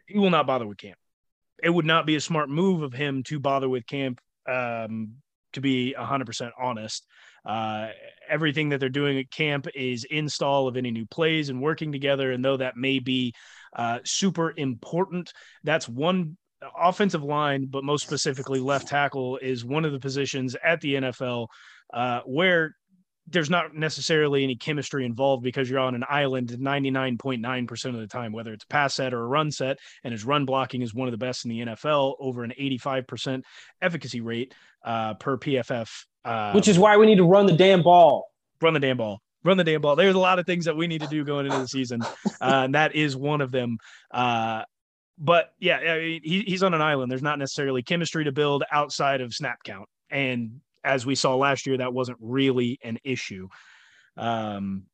He 0.07 0.19
will 0.19 0.31
not 0.31 0.47
bother 0.47 0.67
with 0.67 0.77
camp. 0.77 0.99
It 1.63 1.71
would 1.71 1.87
not 1.87 2.05
be 2.05 2.17
a 2.17 2.21
smart 2.21 2.51
move 2.51 2.83
of 2.83 2.93
him 2.93 3.23
to 3.25 3.39
bother 3.39 3.69
with 3.69 3.87
camp. 3.87 4.21
Um, 4.47 5.15
to 5.53 5.61
be 5.61 5.95
100% 5.97 6.51
honest, 6.59 7.07
uh, 7.45 7.89
everything 8.29 8.71
that 8.71 8.81
they're 8.81 8.89
doing 8.89 9.19
at 9.19 9.31
camp 9.31 9.67
is 9.75 10.05
install 10.05 10.67
of 10.67 10.79
any 10.79 10.91
new 10.91 11.05
plays 11.07 11.51
and 11.51 11.61
working 11.61 11.93
together. 11.93 12.33
And 12.33 12.43
though 12.43 12.57
that 12.57 12.77
may 12.77 12.99
be 12.99 13.35
uh, 13.75 13.99
super 14.05 14.53
important. 14.57 15.33
That's 15.65 15.89
one 15.89 16.37
offensive 16.79 17.23
line, 17.23 17.67
but 17.67 17.85
most 17.85 18.07
specifically 18.07 18.61
left 18.61 18.89
tackle 18.89 19.39
is 19.39 19.65
one 19.65 19.85
of 19.85 19.93
the 19.93 19.99
positions 19.99 20.57
at 20.63 20.81
the 20.81 20.95
NFL 20.95 21.49
uh, 21.93 22.21
where 22.25 22.77
there's 23.29 23.51
not 23.51 23.75
necessarily 23.75 24.45
any 24.45 24.57
chemistry 24.57 25.05
involved 25.05 25.43
because 25.43 25.71
you're 25.71 25.79
on 25.79 25.95
an 25.95 26.05
island 26.09 26.51
99.9% 26.51 27.85
of 27.87 28.01
the 28.01 28.07
time, 28.07 28.33
whether 28.33 28.53
it's 28.53 28.65
a 28.65 28.69
pass 28.69 28.95
set 28.95 29.15
or 29.15 29.21
a 29.21 29.27
run 29.27 29.51
set, 29.51 29.79
and 30.05 30.13
his 30.13 30.25
run 30.25 30.45
blocking 30.45 30.83
is 30.83 30.93
one 30.93 31.09
of 31.09 31.13
the 31.13 31.19
best 31.19 31.45
in 31.45 31.51
the 31.51 31.61
NFL, 31.61 32.17
over 32.19 32.43
an 32.43 32.53
85% 32.59 33.43
efficacy 33.81 34.21
rate 34.21 34.55
uh, 34.85 35.15
per 35.15 35.39
PFF. 35.39 35.89
Uh, 36.25 36.53
Which 36.53 36.69
is 36.69 36.79
why 36.79 36.97
we 36.97 37.07
need 37.07 37.17
to 37.17 37.25
run 37.25 37.47
the 37.47 37.57
damn 37.57 37.83
ball. 37.83 38.29
Run 38.61 38.75
the 38.75 38.81
damn 38.81 38.97
ball 38.97 39.21
run 39.45 39.57
the 39.57 39.65
damn 39.65 39.81
ball. 39.81 39.97
There's 39.97 40.15
a 40.15 40.21
lot 40.21 40.39
of 40.39 40.47
things 40.47 40.67
that 40.67 40.77
we 40.77 40.87
need 40.87 41.01
to 41.01 41.09
do 41.09 41.25
going 41.25 41.47
into 41.47 41.59
the 41.59 41.69
season, 41.69 42.03
uh, 42.03 42.09
and 42.41 42.75
that 42.75 42.95
is 42.95 43.17
one 43.17 43.41
of 43.41 43.51
them. 43.51 43.79
Uh, 44.11 44.63
but 45.19 45.53
yeah, 45.59 45.79
I 45.79 45.99
mean, 45.99 46.21
he, 46.25 46.41
he's 46.43 46.63
on 46.63 46.75
an 46.75 46.83
island. 46.83 47.11
There's 47.11 47.23
not 47.23 47.39
necessarily 47.39 47.83
chemistry 47.83 48.25
to 48.25 48.33
build 48.33 48.65
outside 48.71 49.21
of 49.21 49.33
snap 49.33 49.59
count, 49.65 49.89
and 50.11 50.61
as 50.85 51.07
we 51.07 51.15
saw 51.15 51.37
last 51.37 51.67
year, 51.67 51.79
that 51.79 51.93
wasn't 51.93 52.19
really 52.21 52.79
an 52.83 52.99
issue. 53.05 53.49
Um, 54.17 54.85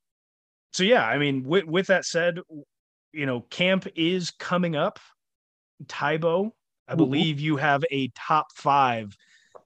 so 0.72 0.85
yeah, 0.85 1.07
I 1.07 1.18
mean, 1.18 1.44
with, 1.44 1.64
with 1.64 1.87
that 1.88 2.05
said, 2.05 2.40
you 3.12 3.27
know, 3.27 3.40
camp 3.40 3.87
is 3.96 4.31
coming 4.31 4.77
up. 4.77 4.98
Tybo, 5.87 6.51
I 6.88 6.94
believe 6.94 7.40
you 7.40 7.57
have 7.57 7.85
a 7.90 8.09
top 8.09 8.48
five 8.55 9.16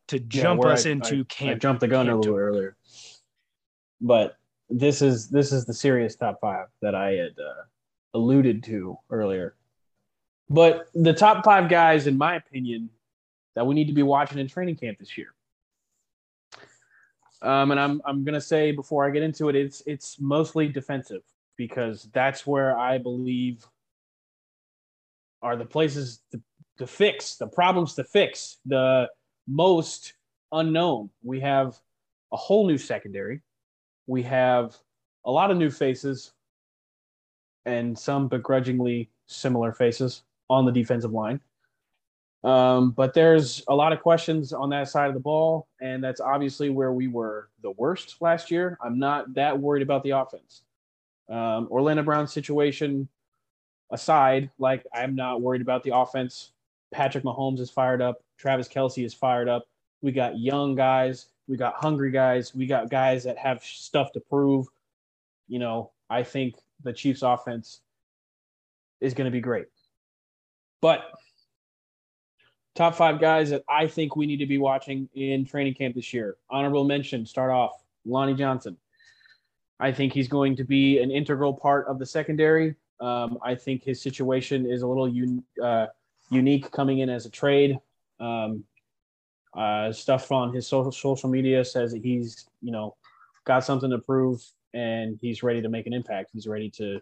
to 0.09 0.19
jump 0.19 0.63
yeah, 0.63 0.71
us 0.71 0.87
I, 0.87 0.91
into 0.91 1.21
I, 1.21 1.25
camp. 1.25 1.57
I 1.57 1.59
jumped 1.59 1.81
the 1.81 1.89
gun 1.89 2.09
a 2.09 2.17
little 2.17 2.37
earlier, 2.37 2.77
but 4.01 4.37
this 4.69 5.01
is 5.01 5.29
this 5.29 5.53
is 5.53 5.65
the 5.65 5.75
serious 5.75 6.17
top 6.17 6.39
five 6.41 6.67
that 6.83 6.95
I 6.95 7.13
had 7.13 7.33
uh, 7.39 7.63
alluded 8.15 8.63
to 8.65 8.97
earlier. 9.11 9.57
But 10.51 10.89
the 10.95 11.15
top 11.15 11.45
five 11.45 11.71
guys, 11.71 12.07
in 12.07 12.19
my 12.19 12.37
opinion, 12.37 12.91
that 13.55 13.67
we 13.67 13.75
need 13.75 13.87
to 13.87 13.95
be 13.95 14.03
watching 14.03 14.39
in 14.39 14.49
training 14.49 14.77
camp 14.77 14.99
this 14.99 15.17
year. 15.17 15.35
Um, 17.43 17.71
and 17.73 17.81
I'm 17.81 18.01
I'm 18.05 18.25
gonna 18.25 18.41
say 18.41 18.73
before 18.73 19.07
I 19.07 19.11
get 19.11 19.23
into 19.23 19.49
it, 19.49 19.57
it's 19.57 19.83
it's 19.87 20.21
mostly 20.21 20.69
defensive 20.69 21.23
because 21.57 22.09
that's 22.13 22.47
where 22.47 22.79
I 22.79 22.99
believe 22.99 23.67
are 25.43 25.57
the 25.57 25.65
places 25.65 26.21
to, 26.31 26.41
to 26.79 26.87
fix 26.87 27.37
the 27.37 27.49
problems 27.49 27.95
to 27.95 28.05
fix 28.05 28.59
the 28.65 29.09
most 29.49 30.15
unknown. 30.53 31.11
We 31.23 31.41
have 31.41 31.77
a 32.33 32.37
whole 32.37 32.67
new 32.67 32.79
secondary 32.79 33.43
we 34.07 34.23
have 34.23 34.77
a 35.25 35.31
lot 35.31 35.51
of 35.51 35.57
new 35.57 35.71
faces 35.71 36.33
and 37.65 37.97
some 37.99 38.29
begrudgingly 38.29 39.11
similar 39.27 39.73
faces 39.73 40.23
on 40.51 40.65
the 40.65 40.73
defensive 40.73 41.13
line. 41.13 41.41
Um, 42.45 42.91
but 42.91 43.15
there's 43.15 43.63
a 43.69 43.75
lot 43.75 43.93
of 43.93 44.01
questions 44.01 44.53
on 44.53 44.71
that 44.71 44.89
side 44.89 45.09
of 45.09 45.15
the 45.15 45.21
ball, 45.21 45.69
and 45.81 46.03
that's 46.03 46.21
obviously 46.21 46.71
where 46.71 46.93
we 46.93 47.07
were 47.07 47.49
the 47.63 47.71
worst 47.73 48.17
last 48.21 48.51
year. 48.51 48.77
I'm 48.85 48.99
not 48.99 49.33
that 49.35 49.59
worried 49.59 49.83
about 49.83 50.03
the 50.03 50.11
offense. 50.11 50.63
Um, 51.29 51.69
Orlando 51.71 52.03
Brown's 52.03 52.33
situation 52.33 53.09
aside, 53.93 54.51
like 54.59 54.85
I'm 54.93 55.15
not 55.15 55.41
worried 55.41 55.63
about 55.63 55.85
the 55.85 55.97
offense. 55.97 56.53
Patrick 56.93 57.25
Mahomes 57.25 57.61
is 57.61 57.71
fired 57.71 58.03
up. 58.03 58.23
Travis 58.39 58.69
Kelce 58.69 59.05
is 59.05 59.15
fired 59.15 59.49
up. 59.49 59.67
We 60.03 60.11
got 60.11 60.39
young 60.39 60.75
guys 60.75 61.27
we 61.49 61.57
got 61.57 61.75
hungry 61.75 62.11
guys. 62.11 62.55
We 62.55 62.67
got 62.67 62.91
guys 62.91 63.25
that 63.25 63.39
have 63.39 63.63
stuff 63.63 64.13
to 64.13 64.21
prove. 64.21 64.67
You 65.49 65.59
know, 65.59 65.91
I 66.09 66.23
think 66.23 66.55
the 66.83 66.93
Chiefs 66.93 67.23
offense 67.23 67.81
is 69.01 69.15
going 69.15 69.27
to 69.27 69.31
be 69.31 69.41
great. 69.41 69.67
But 70.81 71.05
top 72.75 72.95
five 72.95 73.21
guys 73.21 73.51
that 73.51 73.63
I 73.69 73.87
think 73.87 74.17
we 74.17 74.27
need 74.27 74.39
to 74.39 74.47
be 74.47 74.59
watching 74.59 75.09
in 75.15 75.45
training 75.45 75.75
camp 75.75 75.95
this 75.95 76.13
year. 76.13 76.37
Honorable 76.51 76.85
mention, 76.85 77.27
start 77.27 77.51
off 77.51 77.83
Lonnie 78.05 78.35
Johnson. 78.35 78.77
I 79.79 79.93
think 79.93 80.13
he's 80.13 80.29
going 80.29 80.57
to 80.57 80.65
be 80.65 81.01
an 81.01 81.11
integral 81.11 81.53
part 81.53 81.87
of 81.89 81.99
the 81.99 82.07
secondary. 82.07 82.77
Um, 83.01 83.39
I 83.43 83.55
think 83.55 83.83
his 83.83 84.01
situation 84.01 84.65
is 84.65 84.83
a 84.83 84.87
little 84.87 85.07
un- 85.07 85.45
uh, 85.63 85.87
unique 86.31 86.71
coming 86.71 87.01
in 87.01 87.11
as 87.11 87.27
a 87.27 87.31
trade. 87.31 87.79
Um, 88.21 88.65
uh, 89.55 89.93
stuff 89.93 90.33
on 90.33 90.55
his 90.55 90.67
social 90.67 90.93
social 90.93 91.29
media 91.29 91.63
says 91.65 91.93
that 91.93 92.03
he's 92.03 92.47
you 92.63 92.73
know 92.73 92.97
got 93.45 93.65
something 93.65 93.91
to 93.91 93.99
prove 93.99 94.43
and 94.73 95.19
he's 95.21 95.43
ready 95.43 95.61
to 95.61 95.69
make 95.69 95.87
an 95.87 95.93
impact. 95.93 96.31
He's 96.33 96.47
ready 96.47 96.71
to 96.71 97.01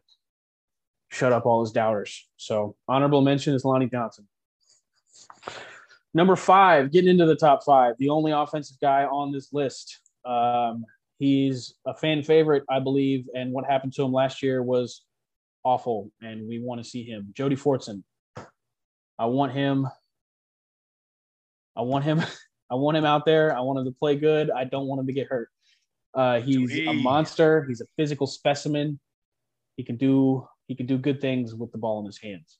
shut 1.11 1.33
up 1.33 1.46
all 1.46 1.61
his 1.61 1.70
doubters. 1.70 2.28
So 2.37 2.76
honorable 2.88 3.20
mention 3.20 3.54
is 3.54 3.64
Lonnie 3.64 3.88
Johnson. 3.88 4.26
Number 6.12 6.36
five, 6.36 6.90
getting 6.90 7.10
into 7.10 7.26
the 7.26 7.36
top 7.36 7.62
five, 7.64 7.94
the 7.98 8.08
only 8.08 8.32
offensive 8.32 8.76
guy 8.80 9.04
on 9.04 9.32
this 9.32 9.52
list. 9.52 10.00
Um, 10.24 10.84
he's 11.18 11.74
a 11.86 11.94
fan 11.94 12.22
favorite, 12.22 12.64
I 12.68 12.80
believe, 12.80 13.26
and 13.34 13.52
what 13.52 13.64
happened 13.64 13.92
to 13.94 14.04
him 14.04 14.12
last 14.12 14.42
year 14.42 14.62
was 14.62 15.04
awful, 15.62 16.10
and 16.20 16.48
we 16.48 16.58
want 16.58 16.82
to 16.82 16.88
see 16.88 17.04
him. 17.04 17.28
Jody 17.32 17.56
Fortson. 17.56 18.02
I 19.18 19.26
want 19.26 19.52
him 19.52 19.86
I 21.76 21.82
want 21.82 22.04
him. 22.04 22.20
I 22.70 22.74
want 22.74 22.96
him 22.96 23.04
out 23.04 23.24
there. 23.24 23.56
I 23.56 23.60
want 23.60 23.80
him 23.80 23.84
to 23.86 23.98
play 23.98 24.14
good. 24.14 24.50
I 24.50 24.62
don't 24.62 24.86
want 24.86 25.00
him 25.00 25.06
to 25.08 25.12
get 25.12 25.26
hurt. 25.26 25.48
Uh, 26.14 26.40
he's 26.40 26.78
a 26.78 26.92
monster. 26.92 27.64
He's 27.64 27.80
a 27.80 27.86
physical 27.96 28.28
specimen. 28.28 29.00
He 29.76 29.82
can 29.82 29.96
do 29.96 30.46
he 30.68 30.76
can 30.76 30.86
do 30.86 30.96
good 30.96 31.20
things 31.20 31.52
with 31.52 31.72
the 31.72 31.78
ball 31.78 31.98
in 31.98 32.06
his 32.06 32.20
hands. 32.20 32.58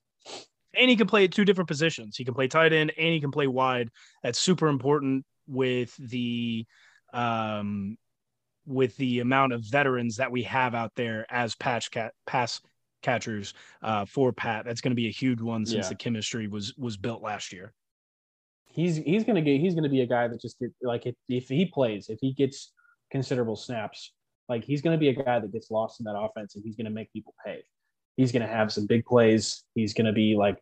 And 0.75 0.89
he 0.89 0.97
can 0.97 1.07
play 1.07 1.25
at 1.25 1.33
two 1.33 1.45
different 1.45 1.69
positions. 1.69 2.17
He 2.17 2.25
can 2.25 2.35
play 2.35 2.49
tight 2.49 2.73
end 2.73 2.93
and 2.97 3.09
he 3.09 3.21
can 3.21 3.31
play 3.31 3.47
wide. 3.47 3.91
That's 4.23 4.39
super 4.39 4.69
important 4.69 5.25
with 5.49 5.97
the 5.97 6.65
um 7.13 7.97
with 8.67 8.97
the 8.99 9.19
amount 9.19 9.53
of 9.53 9.65
veterans 9.65 10.17
that 10.17 10.31
we 10.31 10.45
have 10.45 10.75
out 10.75 10.93
there 10.95 11.27
as 11.29 11.57
patch 11.57 11.91
cat 11.91 12.13
pass 12.27 12.61
catchers 13.03 13.55
uh, 13.83 14.05
for 14.05 14.33
Pat. 14.33 14.65
That's 14.65 14.81
going 14.81 14.93
to 14.93 14.97
be 14.97 15.09
a 15.09 15.13
huge 15.13 15.41
one 15.41 15.67
since 15.67 15.87
yeah. 15.87 15.89
the 15.89 15.95
chemistry 15.97 16.47
was 16.47 16.75
was 16.77 16.97
built 16.97 17.23
last 17.23 17.53
year. 17.53 17.73
He's 18.67 18.97
he's 18.97 19.25
going 19.25 19.37
to 19.37 19.43
get 19.43 19.61
he's 19.61 19.75
going 19.75 19.85
to 19.85 19.91
be 19.91 20.03
a 20.03 20.07
guy 20.07 20.29
that 20.29 20.41
just 20.41 20.59
get 20.61 20.71
like 20.83 21.07
if, 21.07 21.17
if 21.29 21.49
he 21.49 21.67
plays 21.67 22.09
if 22.09 22.19
he 22.21 22.33
gets 22.33 22.73
considerable 23.11 23.57
snaps 23.57 24.13
like 24.51 24.65
he's 24.65 24.83
going 24.83 24.95
to 24.95 25.01
be 25.01 25.09
a 25.09 25.13
guy 25.13 25.39
that 25.39 25.53
gets 25.53 25.71
lost 25.71 26.01
in 26.01 26.05
that 26.05 26.19
offense 26.19 26.57
and 26.57 26.65
he's 26.65 26.77
going 26.77 26.85
to 26.85 26.91
make 26.91 27.11
people 27.13 27.35
pay. 27.45 27.63
He's 28.17 28.33
going 28.33 28.43
to 28.43 28.53
have 28.53 28.73
some 28.73 28.87
big 28.87 29.05
plays. 29.05 29.65
He's 29.75 29.95
going 29.95 30.07
to 30.07 30.13
be 30.13 30.37
like 30.37 30.59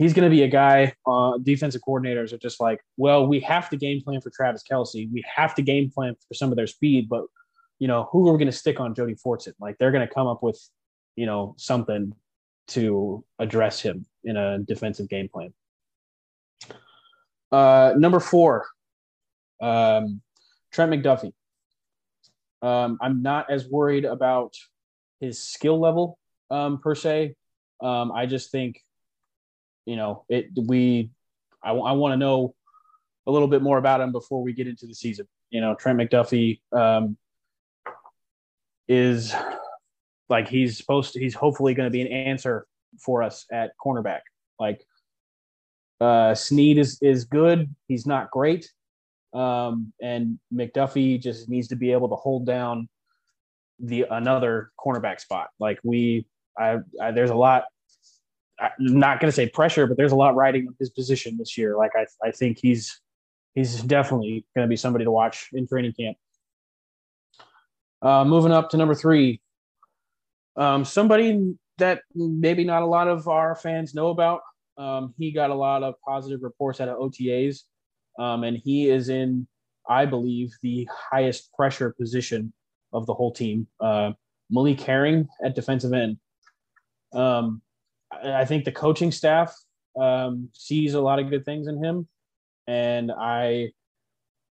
he's 0.00 0.14
going 0.14 0.28
to 0.28 0.34
be 0.34 0.42
a 0.42 0.48
guy. 0.48 0.94
Uh, 1.06 1.36
defensive 1.38 1.82
coordinators 1.86 2.32
are 2.32 2.38
just 2.38 2.58
like, 2.58 2.80
well, 2.96 3.26
we 3.26 3.38
have 3.40 3.68
to 3.68 3.76
game 3.76 4.00
plan 4.00 4.20
for 4.20 4.30
Travis 4.30 4.62
Kelce. 4.68 5.12
We 5.12 5.22
have 5.34 5.54
to 5.56 5.62
game 5.62 5.90
plan 5.90 6.16
for 6.26 6.34
some 6.34 6.50
of 6.50 6.56
their 6.56 6.66
speed, 6.66 7.08
but 7.08 7.24
you 7.78 7.88
know, 7.88 8.08
who 8.10 8.28
are 8.28 8.32
we 8.32 8.38
going 8.38 8.50
to 8.50 8.56
stick 8.56 8.80
on 8.80 8.94
Jody 8.94 9.14
Fortson? 9.14 9.52
Like 9.60 9.76
they're 9.78 9.90
going 9.90 10.06
to 10.06 10.12
come 10.12 10.26
up 10.26 10.42
with, 10.42 10.58
you 11.16 11.26
know, 11.26 11.54
something 11.58 12.14
to 12.68 13.24
address 13.38 13.80
him 13.80 14.06
in 14.24 14.36
a 14.36 14.58
defensive 14.60 15.08
game 15.08 15.28
plan. 15.28 15.52
Uh, 17.52 17.94
number 17.96 18.20
four, 18.20 18.66
um, 19.60 20.20
Trent 20.72 20.92
McDuffie. 20.92 21.32
Um, 22.62 22.98
I'm 23.00 23.22
not 23.22 23.50
as 23.50 23.66
worried 23.66 24.04
about 24.04 24.54
his 25.20 25.42
skill 25.42 25.80
level 25.80 26.18
um, 26.50 26.78
per 26.78 26.94
se. 26.94 27.34
Um, 27.80 28.12
I 28.12 28.26
just 28.26 28.50
think 28.50 28.82
you 29.86 29.96
know, 29.96 30.24
it 30.28 30.46
we 30.56 31.10
I, 31.62 31.70
I 31.70 31.92
want 31.92 32.12
to 32.12 32.16
know 32.16 32.54
a 33.26 33.30
little 33.32 33.48
bit 33.48 33.62
more 33.62 33.78
about 33.78 34.00
him 34.00 34.12
before 34.12 34.42
we 34.42 34.52
get 34.52 34.68
into 34.68 34.86
the 34.86 34.94
season. 34.94 35.26
You 35.50 35.60
know, 35.60 35.74
Trent 35.74 35.98
McDuffie 35.98 36.60
um, 36.72 37.16
is 38.88 39.34
like 40.28 40.48
he's 40.48 40.76
supposed 40.76 41.14
to. 41.14 41.20
He's 41.20 41.34
hopefully 41.34 41.74
going 41.74 41.86
to 41.86 41.90
be 41.90 42.02
an 42.02 42.06
answer 42.06 42.66
for 42.98 43.22
us 43.22 43.46
at 43.52 43.72
cornerback. 43.84 44.20
Like 44.58 44.80
uh, 46.00 46.34
Sneed 46.34 46.78
is 46.78 46.98
is 47.02 47.24
good. 47.24 47.74
He's 47.88 48.06
not 48.06 48.30
great, 48.30 48.70
um, 49.32 49.92
and 50.00 50.38
McDuffie 50.54 51.20
just 51.20 51.48
needs 51.48 51.68
to 51.68 51.76
be 51.76 51.92
able 51.92 52.10
to 52.10 52.16
hold 52.16 52.46
down 52.46 52.88
the 53.80 54.06
another 54.10 54.70
cornerback 54.78 55.20
spot. 55.20 55.48
Like 55.58 55.80
we, 55.82 56.26
I, 56.58 56.78
I 57.00 57.10
there's 57.12 57.30
a 57.30 57.34
lot 57.34 57.64
I'm 58.60 58.70
not 58.78 59.20
going 59.20 59.30
to 59.30 59.34
say 59.34 59.48
pressure, 59.48 59.86
but 59.86 59.96
there's 59.96 60.12
a 60.12 60.16
lot 60.16 60.34
riding 60.34 60.68
on 60.68 60.74
his 60.78 60.90
position 60.90 61.36
this 61.38 61.56
year. 61.56 61.76
Like 61.76 61.92
I, 61.96 62.06
I 62.26 62.30
think 62.30 62.58
he's 62.60 63.00
he's 63.54 63.82
definitely 63.82 64.44
going 64.54 64.66
to 64.66 64.68
be 64.68 64.76
somebody 64.76 65.04
to 65.04 65.10
watch 65.10 65.48
in 65.52 65.66
training 65.66 65.94
camp. 65.98 66.16
Uh, 68.02 68.24
moving 68.24 68.52
up 68.52 68.70
to 68.70 68.76
number 68.76 68.94
three, 68.94 69.40
um, 70.56 70.84
somebody 70.84 71.54
that 71.78 72.02
maybe 72.14 72.64
not 72.64 72.82
a 72.82 72.86
lot 72.86 73.08
of 73.08 73.28
our 73.28 73.54
fans 73.54 73.94
know 73.94 74.08
about. 74.08 74.40
Um, 74.78 75.14
he 75.18 75.32
got 75.32 75.50
a 75.50 75.54
lot 75.54 75.82
of 75.82 75.94
positive 76.06 76.42
reports 76.42 76.80
out 76.80 76.88
of 76.88 76.98
OTAs, 76.98 77.62
um, 78.18 78.44
and 78.44 78.56
he 78.56 78.88
is 78.88 79.08
in, 79.08 79.46
I 79.88 80.06
believe, 80.06 80.52
the 80.62 80.88
highest 81.10 81.52
pressure 81.52 81.94
position 81.98 82.52
of 82.92 83.06
the 83.06 83.14
whole 83.14 83.32
team. 83.32 83.66
Uh, 83.78 84.12
Malik 84.50 84.80
Herring 84.80 85.28
at 85.44 85.54
defensive 85.54 85.92
end. 85.92 86.18
Um, 87.12 87.62
I 88.10 88.44
think 88.44 88.64
the 88.64 88.72
coaching 88.72 89.12
staff 89.12 89.54
um, 90.00 90.48
sees 90.52 90.94
a 90.94 91.00
lot 91.00 91.18
of 91.18 91.30
good 91.30 91.44
things 91.44 91.68
in 91.68 91.82
him, 91.82 92.08
and 92.66 93.10
I, 93.12 93.72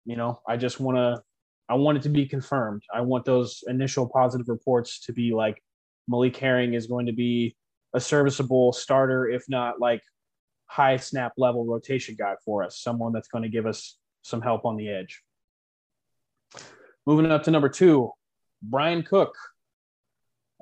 you 0.05 0.15
know, 0.15 0.41
I 0.47 0.57
just 0.57 0.79
want 0.79 0.97
to, 0.97 1.21
I 1.67 1.75
want 1.75 1.97
it 1.97 2.03
to 2.03 2.09
be 2.09 2.25
confirmed. 2.25 2.83
I 2.93 3.01
want 3.01 3.25
those 3.25 3.63
initial 3.67 4.09
positive 4.09 4.49
reports 4.49 5.01
to 5.01 5.13
be 5.13 5.33
like 5.33 5.61
Malik 6.07 6.35
Herring 6.37 6.73
is 6.73 6.87
going 6.87 7.05
to 7.05 7.13
be 7.13 7.55
a 7.93 7.99
serviceable 7.99 8.73
starter, 8.73 9.27
if 9.27 9.43
not 9.47 9.79
like 9.79 10.01
high 10.65 10.97
snap 10.97 11.33
level 11.37 11.65
rotation 11.65 12.15
guy 12.17 12.35
for 12.45 12.63
us, 12.63 12.79
someone 12.79 13.11
that's 13.11 13.27
going 13.27 13.43
to 13.43 13.49
give 13.49 13.65
us 13.65 13.97
some 14.21 14.41
help 14.41 14.65
on 14.65 14.77
the 14.77 14.89
edge. 14.89 15.21
Moving 17.05 17.31
up 17.31 17.43
to 17.43 17.51
number 17.51 17.69
two, 17.69 18.11
Brian 18.61 19.03
Cook 19.03 19.35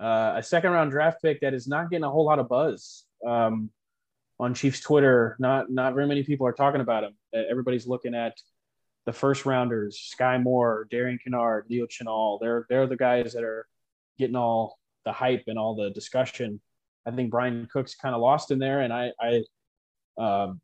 uh, 0.01 0.33
a 0.35 0.43
second 0.43 0.71
round 0.71 0.91
draft 0.91 1.21
pick 1.21 1.41
that 1.41 1.53
is 1.53 1.67
not 1.67 1.89
getting 1.89 2.03
a 2.03 2.09
whole 2.09 2.25
lot 2.25 2.39
of 2.39 2.49
buzz 2.49 3.05
um, 3.25 3.69
on 4.39 4.53
Chiefs 4.53 4.79
Twitter. 4.79 5.35
Not 5.39 5.71
not 5.71 5.93
very 5.93 6.07
many 6.07 6.23
people 6.23 6.47
are 6.47 6.53
talking 6.53 6.81
about 6.81 7.03
him. 7.03 7.15
Everybody's 7.33 7.87
looking 7.87 8.15
at 8.15 8.37
the 9.05 9.13
first 9.13 9.45
rounders: 9.45 9.99
Sky 9.99 10.37
Moore, 10.37 10.87
Darian 10.91 11.19
Kinnard, 11.25 11.63
Leo 11.69 11.87
Chenal. 11.87 12.39
They're 12.39 12.65
they're 12.69 12.87
the 12.87 12.97
guys 12.97 13.33
that 13.33 13.43
are 13.43 13.67
getting 14.19 14.35
all 14.35 14.77
the 15.05 15.11
hype 15.11 15.43
and 15.47 15.57
all 15.57 15.75
the 15.75 15.89
discussion. 15.91 16.61
I 17.05 17.11
think 17.11 17.31
Brian 17.31 17.67
Cook's 17.71 17.95
kind 17.95 18.13
of 18.13 18.21
lost 18.21 18.51
in 18.51 18.59
there, 18.59 18.81
and 18.81 18.91
I, 18.91 19.11
I 19.21 19.43
um, 20.17 20.59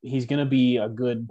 he's 0.00 0.26
going 0.26 0.38
to 0.38 0.48
be 0.48 0.78
a 0.78 0.88
good, 0.88 1.28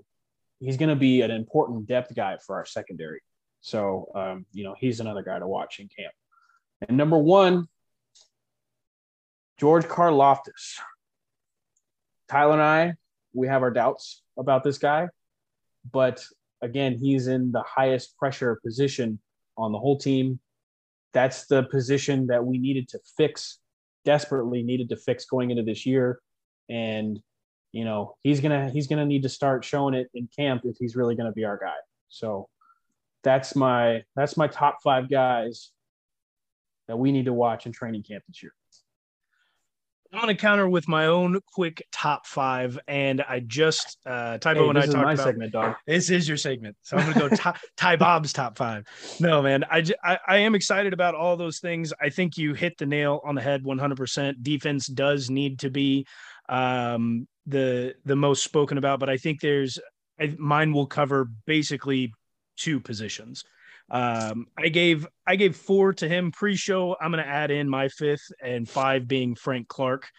he's 0.60 0.78
going 0.78 0.90
to 0.90 0.96
be 0.96 1.22
an 1.22 1.32
important 1.32 1.88
depth 1.88 2.14
guy 2.16 2.38
for 2.46 2.56
our 2.56 2.66
secondary. 2.66 3.22
So, 3.62 4.08
um, 4.14 4.46
you 4.52 4.64
know, 4.64 4.76
he's 4.78 5.00
another 5.00 5.24
guy 5.24 5.40
to 5.40 5.48
watch 5.48 5.80
in 5.80 5.88
camp. 5.88 6.14
And 6.88 6.98
number 6.98 7.18
one, 7.18 7.68
George 9.60 9.86
Karlaftis. 9.86 10.80
Tyler 12.30 12.54
and 12.54 12.62
I, 12.62 12.94
we 13.34 13.48
have 13.48 13.62
our 13.62 13.72
doubts 13.72 14.24
about 14.38 14.64
this 14.64 14.78
guy, 14.78 15.08
but 15.92 16.24
again, 16.62 16.98
he's 16.98 17.28
in 17.28 17.52
the 17.52 17.64
highest 17.64 18.18
pressure 18.18 18.60
position 18.64 19.20
on 19.58 19.72
the 19.72 19.78
whole 19.78 19.98
team. 19.98 20.40
That's 21.14 21.46
the 21.46 21.64
position 21.64 22.28
that 22.28 22.44
we 22.44 22.58
needed 22.58 22.90
to 22.90 23.00
fix, 23.18 23.60
desperately 24.04 24.64
needed 24.64 24.90
to 24.90 24.98
fix 24.98 25.26
going 25.26 25.52
into 25.52 25.64
this 25.64 25.86
year. 25.86 26.20
And 26.70 27.20
you 27.72 27.86
know, 27.86 28.16
he's 28.24 28.40
gonna 28.40 28.70
he's 28.70 28.88
gonna 28.88 29.06
need 29.06 29.24
to 29.24 29.30
start 29.30 29.66
showing 29.66 29.94
it 29.94 30.10
in 30.14 30.28
camp 30.36 30.64
if 30.66 30.78
he's 30.80 30.96
really 30.96 31.16
gonna 31.16 31.32
be 31.32 31.44
our 31.44 31.58
guy. 31.58 31.76
So 32.10 32.50
that's 33.24 33.56
my 33.56 34.04
that's 34.16 34.38
my 34.38 34.48
top 34.48 34.80
five 34.84 35.10
guys 35.10 35.72
that 36.88 36.98
we 36.98 37.12
need 37.12 37.26
to 37.26 37.34
watch 37.34 37.66
in 37.66 37.72
training 37.72 38.04
camp 38.04 38.24
this 38.28 38.44
year? 38.44 38.54
I'm 40.14 40.22
going 40.22 40.36
to 40.36 40.40
counter 40.40 40.70
with 40.70 40.88
my 40.88 41.08
own 41.08 41.40
quick 41.56 41.84
top 41.92 42.28
five, 42.28 42.78
and 42.88 43.24
I 43.28 43.40
just 43.40 43.98
uh, 44.06 44.38
Tybo 44.38 44.66
hey, 44.66 44.70
and 44.70 44.78
I 44.78 44.86
talked 44.86 44.96
about 44.96 45.18
segment, 45.18 45.54
dog. 45.54 45.76
This 45.88 46.12
is 46.12 46.28
your 46.28 46.38
segment, 46.38 46.76
so 46.84 46.98
I'm 46.98 47.12
going 47.12 47.30
to 47.30 47.36
go 47.38 47.52
Ty 47.78 47.96
Bob's 47.96 48.32
top 48.32 48.56
five. 48.56 48.86
No, 49.20 49.42
man, 49.42 49.64
I, 49.72 49.84
I 50.04 50.20
I 50.28 50.38
am 50.38 50.54
excited 50.54 50.94
about 50.94 51.16
all 51.16 51.36
those 51.36 51.58
things. 51.58 51.92
I 52.00 52.10
think 52.10 52.38
you 52.38 52.54
hit 52.54 52.78
the 52.78 52.86
nail 52.86 53.22
on 53.26 53.34
the 53.34 53.42
head 53.42 53.64
100%. 53.64 54.44
Defense 54.44 54.86
does 54.86 55.32
need 55.32 55.58
to 55.60 55.72
be 55.72 56.06
um, 56.48 57.28
the 57.48 57.96
the 58.06 58.16
most 58.16 58.44
spoken 58.44 58.78
about, 58.78 59.00
but 59.00 59.10
I 59.10 59.18
think 59.18 59.42
there's 59.42 59.80
I, 60.20 60.36
mine 60.38 60.74
will 60.74 60.88
cover 60.88 61.28
basically 61.48 62.14
two 62.56 62.80
positions. 62.80 63.44
Um, 63.90 64.48
I 64.58 64.70
gave 64.70 65.08
I 65.28 65.36
gave 65.36 65.56
four 65.56 65.94
to 65.94 66.08
him 66.08 66.32
pre-show. 66.32 66.96
I'm 67.00 67.12
gonna 67.12 67.24
add 67.24 67.52
in 67.52 67.70
my 67.70 67.90
fifth 67.90 68.32
and 68.42 68.68
five 68.68 69.08
being 69.08 69.36
Frank 69.36 69.68
Clark. 69.68 70.10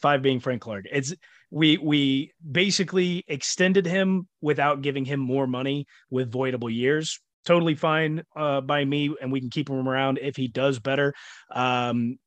Five 0.00 0.22
being 0.22 0.40
Frank 0.40 0.62
Clark. 0.62 0.86
It's 0.92 1.14
we 1.50 1.78
we 1.78 2.32
basically 2.50 3.24
extended 3.28 3.86
him 3.86 4.28
without 4.40 4.82
giving 4.82 5.04
him 5.04 5.20
more 5.20 5.46
money 5.46 5.86
with 6.10 6.32
voidable 6.32 6.72
years. 6.72 7.20
Totally 7.44 7.76
fine 7.76 8.24
uh, 8.34 8.60
by 8.60 8.84
me, 8.84 9.14
and 9.20 9.30
we 9.30 9.40
can 9.40 9.50
keep 9.50 9.70
him 9.70 9.88
around 9.88 10.18
if 10.20 10.36
he 10.36 10.48
does 10.48 10.80
better. 10.80 11.14
Um, 11.54 12.18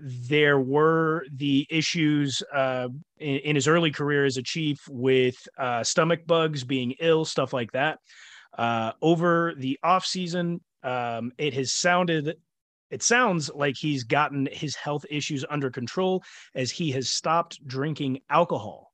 there 0.00 0.58
were 0.58 1.24
the 1.34 1.66
issues 1.70 2.42
uh, 2.52 2.88
in, 3.18 3.36
in, 3.36 3.54
his 3.54 3.68
early 3.68 3.90
career 3.90 4.24
as 4.24 4.36
a 4.36 4.42
chief 4.42 4.78
with 4.88 5.36
uh, 5.58 5.82
stomach 5.84 6.26
bugs, 6.26 6.64
being 6.64 6.94
ill, 7.00 7.24
stuff 7.24 7.52
like 7.52 7.72
that. 7.72 7.98
Uh, 8.56 8.92
over 9.02 9.54
the 9.56 9.78
off 9.82 10.06
season, 10.06 10.60
um, 10.82 11.32
it 11.38 11.54
has 11.54 11.72
sounded 11.72 12.36
it 12.90 13.02
sounds 13.02 13.50
like 13.52 13.76
he's 13.76 14.04
gotten 14.04 14.48
his 14.50 14.76
health 14.76 15.04
issues 15.10 15.44
under 15.48 15.70
control 15.70 16.22
as 16.54 16.70
he 16.70 16.92
has 16.92 17.08
stopped 17.08 17.66
drinking 17.66 18.20
alcohol. 18.30 18.92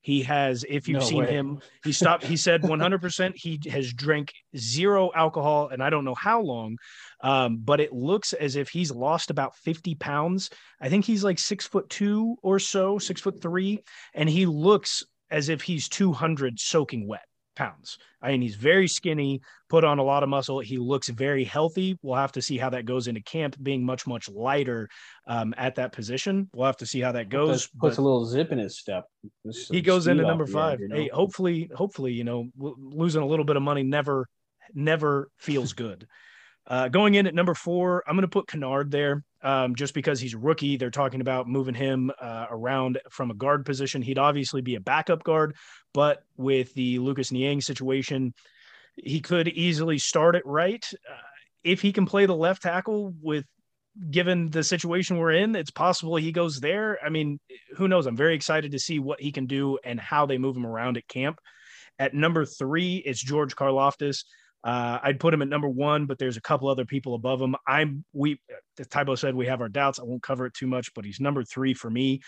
He 0.00 0.22
has, 0.22 0.64
if 0.68 0.88
you've 0.88 1.00
no 1.00 1.06
seen 1.06 1.18
way. 1.24 1.32
him, 1.32 1.60
he 1.84 1.92
stopped. 1.92 2.24
He 2.24 2.36
said 2.36 2.62
100% 2.62 3.32
he 3.34 3.60
has 3.68 3.92
drank 3.92 4.32
zero 4.56 5.10
alcohol, 5.14 5.68
and 5.68 5.82
I 5.82 5.90
don't 5.90 6.04
know 6.04 6.14
how 6.14 6.40
long, 6.40 6.78
um, 7.20 7.58
but 7.58 7.80
it 7.80 7.92
looks 7.92 8.32
as 8.32 8.54
if 8.54 8.68
he's 8.68 8.92
lost 8.92 9.30
about 9.30 9.56
50 9.56 9.96
pounds. 9.96 10.50
I 10.80 10.88
think 10.88 11.04
he's 11.04 11.24
like 11.24 11.40
six 11.40 11.66
foot 11.66 11.90
two 11.90 12.36
or 12.42 12.60
so, 12.60 12.98
six 12.98 13.20
foot 13.20 13.42
three, 13.42 13.80
and 14.14 14.28
he 14.28 14.46
looks 14.46 15.04
as 15.30 15.48
if 15.48 15.62
he's 15.62 15.88
200 15.88 16.58
soaking 16.60 17.06
wet 17.06 17.26
pounds. 17.58 17.98
I 18.22 18.30
mean, 18.30 18.40
he's 18.40 18.54
very 18.54 18.86
skinny, 18.88 19.42
put 19.68 19.84
on 19.84 19.98
a 19.98 20.02
lot 20.02 20.22
of 20.22 20.28
muscle. 20.28 20.60
He 20.60 20.78
looks 20.78 21.08
very 21.08 21.44
healthy. 21.44 21.98
We'll 22.02 22.14
have 22.14 22.32
to 22.32 22.42
see 22.42 22.56
how 22.56 22.70
that 22.70 22.86
goes 22.86 23.08
into 23.08 23.20
camp, 23.20 23.56
being 23.60 23.84
much, 23.84 24.06
much 24.06 24.28
lighter 24.28 24.88
um, 25.26 25.54
at 25.58 25.74
that 25.74 25.92
position. 25.92 26.48
We'll 26.54 26.66
have 26.66 26.76
to 26.78 26.86
see 26.86 27.00
how 27.00 27.12
that 27.12 27.28
goes. 27.28 27.66
Puts, 27.66 27.80
puts 27.80 27.96
a 27.98 28.02
little 28.02 28.24
zip 28.24 28.52
in 28.52 28.58
his 28.58 28.78
step. 28.78 29.06
He 29.70 29.82
goes 29.82 30.06
into 30.06 30.22
number 30.22 30.46
five. 30.46 30.74
End, 30.74 30.82
you 30.82 30.88
know? 30.88 30.96
Hey, 30.96 31.08
hopefully, 31.12 31.68
hopefully, 31.74 32.12
you 32.12 32.24
know, 32.24 32.48
losing 32.56 33.22
a 33.22 33.26
little 33.26 33.44
bit 33.44 33.56
of 33.56 33.62
money 33.62 33.82
never 33.82 34.28
never 34.72 35.28
feels 35.36 35.72
good. 35.74 36.06
Uh, 36.70 36.86
going 36.86 37.14
in 37.14 37.26
at 37.26 37.34
number 37.34 37.54
four, 37.54 38.04
I'm 38.06 38.14
going 38.14 38.20
to 38.20 38.28
put 38.28 38.46
Kinnard 38.46 38.90
there 38.90 39.24
um, 39.42 39.74
just 39.74 39.94
because 39.94 40.20
he's 40.20 40.34
a 40.34 40.38
rookie. 40.38 40.76
They're 40.76 40.90
talking 40.90 41.20
about 41.20 41.48
moving 41.48 41.74
him 41.74 42.10
uh, 42.20 42.46
around 42.50 42.98
from 43.10 43.30
a 43.30 43.34
guard 43.34 43.64
position. 43.64 44.02
He'd 44.02 44.18
obviously 44.18 44.60
be 44.60 44.74
a 44.74 44.80
backup 44.80 45.22
guard, 45.24 45.56
but 45.94 46.22
with 46.36 46.72
the 46.74 46.98
Lucas 46.98 47.32
Niang 47.32 47.60
situation, 47.60 48.34
he 48.96 49.20
could 49.20 49.48
easily 49.48 49.98
start 49.98 50.34
it 50.34 50.44
right. 50.44 50.84
Uh, 51.08 51.16
if 51.64 51.80
he 51.80 51.92
can 51.92 52.06
play 52.06 52.26
the 52.26 52.34
left 52.34 52.62
tackle 52.62 53.14
with 53.20 53.44
given 54.10 54.50
the 54.50 54.62
situation 54.62 55.18
we're 55.18 55.32
in, 55.32 55.56
it's 55.56 55.70
possible 55.70 56.16
he 56.16 56.32
goes 56.32 56.60
there. 56.60 56.98
I 57.04 57.08
mean, 57.08 57.40
who 57.76 57.88
knows? 57.88 58.06
I'm 58.06 58.16
very 58.16 58.34
excited 58.34 58.72
to 58.72 58.78
see 58.78 58.98
what 58.98 59.20
he 59.20 59.32
can 59.32 59.46
do 59.46 59.78
and 59.84 59.98
how 59.98 60.26
they 60.26 60.38
move 60.38 60.56
him 60.56 60.66
around 60.66 60.96
at 60.96 61.08
camp. 61.08 61.38
At 61.98 62.14
number 62.14 62.44
three, 62.44 62.96
it's 62.96 63.22
George 63.22 63.56
Karlaftis. 63.56 64.24
Uh, 64.64 64.98
I'd 65.02 65.20
put 65.20 65.32
him 65.32 65.42
at 65.42 65.48
number 65.48 65.68
one, 65.68 66.06
but 66.06 66.18
there's 66.18 66.36
a 66.36 66.42
couple 66.42 66.68
other 66.68 66.84
people 66.84 67.14
above 67.14 67.40
him. 67.40 67.54
I'm 67.66 68.04
we 68.12 68.40
as 68.78 68.88
Tybo 68.88 69.16
said, 69.16 69.34
we 69.34 69.46
have 69.46 69.60
our 69.60 69.68
doubts. 69.68 69.98
I 69.98 70.02
won't 70.02 70.22
cover 70.22 70.46
it 70.46 70.54
too 70.54 70.66
much, 70.66 70.92
but 70.94 71.04
he's 71.04 71.20
number 71.20 71.44
three 71.44 71.74
for 71.74 71.90
me. 71.90 72.20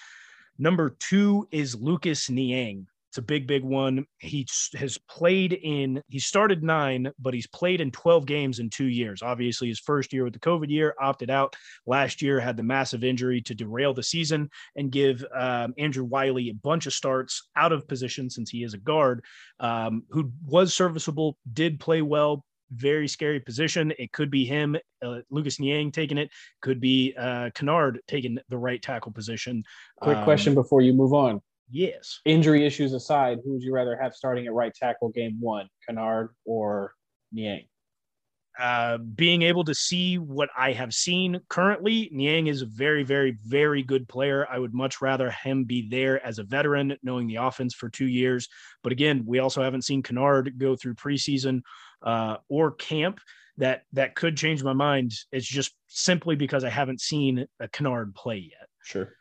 Number 0.58 0.90
two 0.90 1.48
is 1.50 1.74
Lucas 1.74 2.30
Niang. 2.30 2.86
It's 3.10 3.18
a 3.18 3.22
big, 3.22 3.48
big 3.48 3.64
one. 3.64 4.06
He 4.18 4.46
has 4.76 4.96
played 4.96 5.52
in, 5.52 6.00
he 6.06 6.20
started 6.20 6.62
nine, 6.62 7.10
but 7.18 7.34
he's 7.34 7.48
played 7.48 7.80
in 7.80 7.90
12 7.90 8.24
games 8.24 8.60
in 8.60 8.70
two 8.70 8.86
years. 8.86 9.20
Obviously, 9.20 9.66
his 9.66 9.80
first 9.80 10.12
year 10.12 10.22
with 10.22 10.32
the 10.32 10.38
COVID 10.38 10.70
year, 10.70 10.94
opted 11.00 11.28
out. 11.28 11.56
Last 11.86 12.22
year, 12.22 12.38
had 12.38 12.56
the 12.56 12.62
massive 12.62 13.02
injury 13.02 13.40
to 13.40 13.54
derail 13.54 13.92
the 13.92 14.04
season 14.04 14.48
and 14.76 14.92
give 14.92 15.24
um, 15.36 15.74
Andrew 15.76 16.04
Wylie 16.04 16.50
a 16.50 16.54
bunch 16.54 16.86
of 16.86 16.92
starts 16.92 17.48
out 17.56 17.72
of 17.72 17.88
position 17.88 18.30
since 18.30 18.48
he 18.48 18.62
is 18.62 18.74
a 18.74 18.78
guard, 18.78 19.24
um, 19.58 20.04
who 20.10 20.30
was 20.46 20.72
serviceable, 20.72 21.36
did 21.52 21.80
play 21.80 22.02
well, 22.02 22.44
very 22.70 23.08
scary 23.08 23.40
position. 23.40 23.92
It 23.98 24.12
could 24.12 24.30
be 24.30 24.44
him, 24.44 24.76
uh, 25.04 25.18
Lucas 25.30 25.58
Niang 25.58 25.90
taking 25.90 26.16
it, 26.16 26.30
could 26.62 26.80
be 26.80 27.12
uh, 27.18 27.50
Kinnard 27.56 27.98
taking 28.06 28.38
the 28.48 28.56
right 28.56 28.80
tackle 28.80 29.10
position. 29.10 29.64
Quick 30.00 30.18
um, 30.18 30.22
question 30.22 30.54
before 30.54 30.80
you 30.80 30.92
move 30.92 31.12
on. 31.12 31.42
Yes. 31.70 32.20
Injury 32.24 32.66
issues 32.66 32.92
aside, 32.92 33.38
who 33.44 33.52
would 33.52 33.62
you 33.62 33.72
rather 33.72 33.96
have 33.96 34.14
starting 34.14 34.46
at 34.46 34.52
right 34.52 34.74
tackle 34.74 35.10
game 35.10 35.36
one, 35.40 35.68
Kinnard 35.88 36.30
or 36.44 36.92
Niang? 37.32 37.64
Uh, 38.58 38.98
being 38.98 39.42
able 39.42 39.64
to 39.64 39.74
see 39.74 40.18
what 40.18 40.50
I 40.58 40.72
have 40.72 40.92
seen 40.92 41.40
currently, 41.48 42.10
Niang 42.12 42.48
is 42.48 42.62
a 42.62 42.66
very, 42.66 43.04
very, 43.04 43.38
very 43.46 43.82
good 43.82 44.08
player. 44.08 44.46
I 44.50 44.58
would 44.58 44.74
much 44.74 45.00
rather 45.00 45.30
him 45.30 45.64
be 45.64 45.88
there 45.88 46.24
as 46.26 46.38
a 46.38 46.42
veteran, 46.42 46.96
knowing 47.02 47.28
the 47.28 47.36
offense 47.36 47.74
for 47.74 47.88
two 47.88 48.08
years. 48.08 48.48
But 48.82 48.92
again, 48.92 49.22
we 49.24 49.38
also 49.38 49.62
haven't 49.62 49.84
seen 49.84 50.02
Kinnard 50.02 50.58
go 50.58 50.74
through 50.76 50.94
preseason 50.94 51.62
uh, 52.02 52.38
or 52.48 52.72
camp. 52.72 53.20
That 53.56 53.82
that 53.92 54.14
could 54.14 54.36
change 54.36 54.62
my 54.62 54.72
mind. 54.72 55.12
It's 55.32 55.46
just 55.46 55.74
simply 55.86 56.34
because 56.34 56.64
I 56.64 56.70
haven't 56.70 57.00
seen 57.00 57.46
a 57.60 57.68
Kinnard 57.68 58.14
play 58.14 58.38
yet. 58.50 58.68
Sure. 58.82 59.12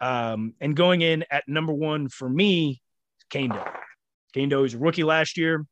Um, 0.00 0.54
and 0.60 0.76
going 0.76 1.02
in 1.02 1.24
at 1.30 1.44
number 1.48 1.72
one 1.72 2.08
for 2.08 2.28
me, 2.28 2.82
Kaindoh. 3.30 3.68
Kaindoh 4.34 4.64
is 4.64 4.74
a 4.74 4.78
rookie 4.78 5.04
last 5.04 5.36
year. 5.36 5.66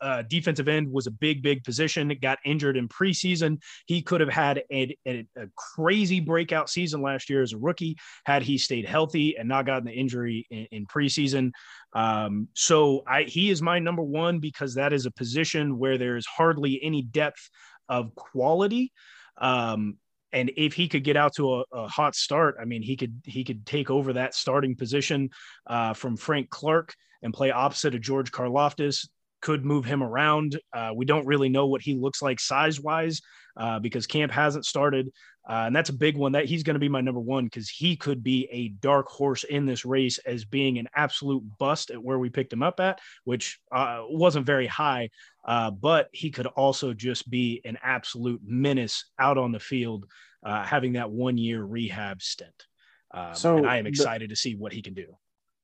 Uh, 0.00 0.22
defensive 0.22 0.68
end 0.68 0.90
was 0.90 1.06
a 1.06 1.10
big, 1.10 1.42
big 1.42 1.64
position. 1.64 2.12
Got 2.20 2.38
injured 2.44 2.76
in 2.76 2.88
preseason. 2.88 3.58
He 3.86 4.02
could 4.02 4.20
have 4.20 4.28
had 4.28 4.62
a, 4.70 4.94
a, 5.06 5.26
a, 5.36 5.46
crazy 5.56 6.20
breakout 6.20 6.68
season 6.68 7.00
last 7.00 7.30
year 7.30 7.40
as 7.40 7.54
a 7.54 7.58
rookie 7.58 7.96
had 8.26 8.42
he 8.42 8.58
stayed 8.58 8.84
healthy 8.84 9.38
and 9.38 9.48
not 9.48 9.64
gotten 9.64 9.86
the 9.86 9.92
injury 9.92 10.46
in, 10.50 10.66
in 10.72 10.86
preseason. 10.86 11.52
Um, 11.94 12.48
so 12.54 13.02
I, 13.06 13.22
he 13.22 13.50
is 13.50 13.62
my 13.62 13.78
number 13.78 14.02
one 14.02 14.40
because 14.40 14.74
that 14.74 14.92
is 14.92 15.06
a 15.06 15.10
position 15.10 15.78
where 15.78 15.96
there 15.96 16.16
is 16.16 16.26
hardly 16.26 16.80
any 16.82 17.00
depth 17.00 17.48
of 17.88 18.14
quality. 18.14 18.92
Um, 19.38 19.96
and 20.34 20.50
if 20.56 20.74
he 20.74 20.88
could 20.88 21.04
get 21.04 21.16
out 21.16 21.34
to 21.36 21.54
a, 21.54 21.64
a, 21.72 21.88
hot 21.88 22.16
start, 22.16 22.56
I 22.60 22.64
mean, 22.64 22.82
he 22.82 22.96
could 22.96 23.22
he 23.24 23.44
could 23.44 23.64
take 23.64 23.88
over 23.88 24.12
that 24.14 24.34
starting 24.34 24.74
position 24.74 25.30
uh, 25.66 25.94
from 25.94 26.16
Frank 26.16 26.50
Clark 26.50 26.94
and 27.22 27.32
play 27.32 27.52
opposite 27.52 27.94
of 27.94 28.00
George 28.00 28.32
Karlaftis. 28.32 29.08
Could 29.40 29.64
move 29.64 29.84
him 29.84 30.02
around. 30.02 30.58
Uh, 30.72 30.90
we 30.94 31.04
don't 31.04 31.26
really 31.26 31.48
know 31.48 31.66
what 31.66 31.82
he 31.82 31.94
looks 31.94 32.20
like 32.20 32.40
size 32.40 32.80
wise 32.80 33.20
uh, 33.56 33.78
because 33.78 34.06
camp 34.06 34.32
hasn't 34.32 34.64
started, 34.64 35.12
uh, 35.48 35.64
and 35.66 35.76
that's 35.76 35.90
a 35.90 35.94
big 35.94 36.16
one. 36.16 36.32
That 36.32 36.46
he's 36.46 36.62
going 36.62 36.74
to 36.74 36.80
be 36.80 36.88
my 36.88 37.00
number 37.00 37.20
one 37.20 37.44
because 37.44 37.68
he 37.68 37.96
could 37.96 38.22
be 38.22 38.48
a 38.50 38.68
dark 38.68 39.08
horse 39.08 39.44
in 39.44 39.66
this 39.66 39.84
race 39.84 40.18
as 40.18 40.44
being 40.44 40.78
an 40.78 40.88
absolute 40.94 41.42
bust 41.58 41.90
at 41.90 42.02
where 42.02 42.18
we 42.18 42.30
picked 42.30 42.52
him 42.52 42.62
up 42.62 42.80
at, 42.80 43.00
which 43.24 43.58
uh, 43.70 44.02
wasn't 44.08 44.46
very 44.46 44.66
high. 44.66 45.10
Uh, 45.44 45.70
but 45.70 46.08
he 46.12 46.30
could 46.30 46.46
also 46.46 46.94
just 46.94 47.28
be 47.30 47.60
an 47.64 47.78
absolute 47.82 48.40
menace 48.44 49.04
out 49.18 49.38
on 49.38 49.52
the 49.52 49.60
field, 49.60 50.06
uh, 50.44 50.64
having 50.64 50.94
that 50.94 51.10
one 51.10 51.36
year 51.36 51.62
rehab 51.62 52.22
stint. 52.22 52.66
Um, 53.12 53.34
so 53.34 53.58
and 53.58 53.66
I 53.66 53.76
am 53.76 53.86
excited 53.86 54.30
the, 54.30 54.34
to 54.34 54.40
see 54.40 54.56
what 54.56 54.72
he 54.72 54.82
can 54.82 54.94
do. 54.94 55.06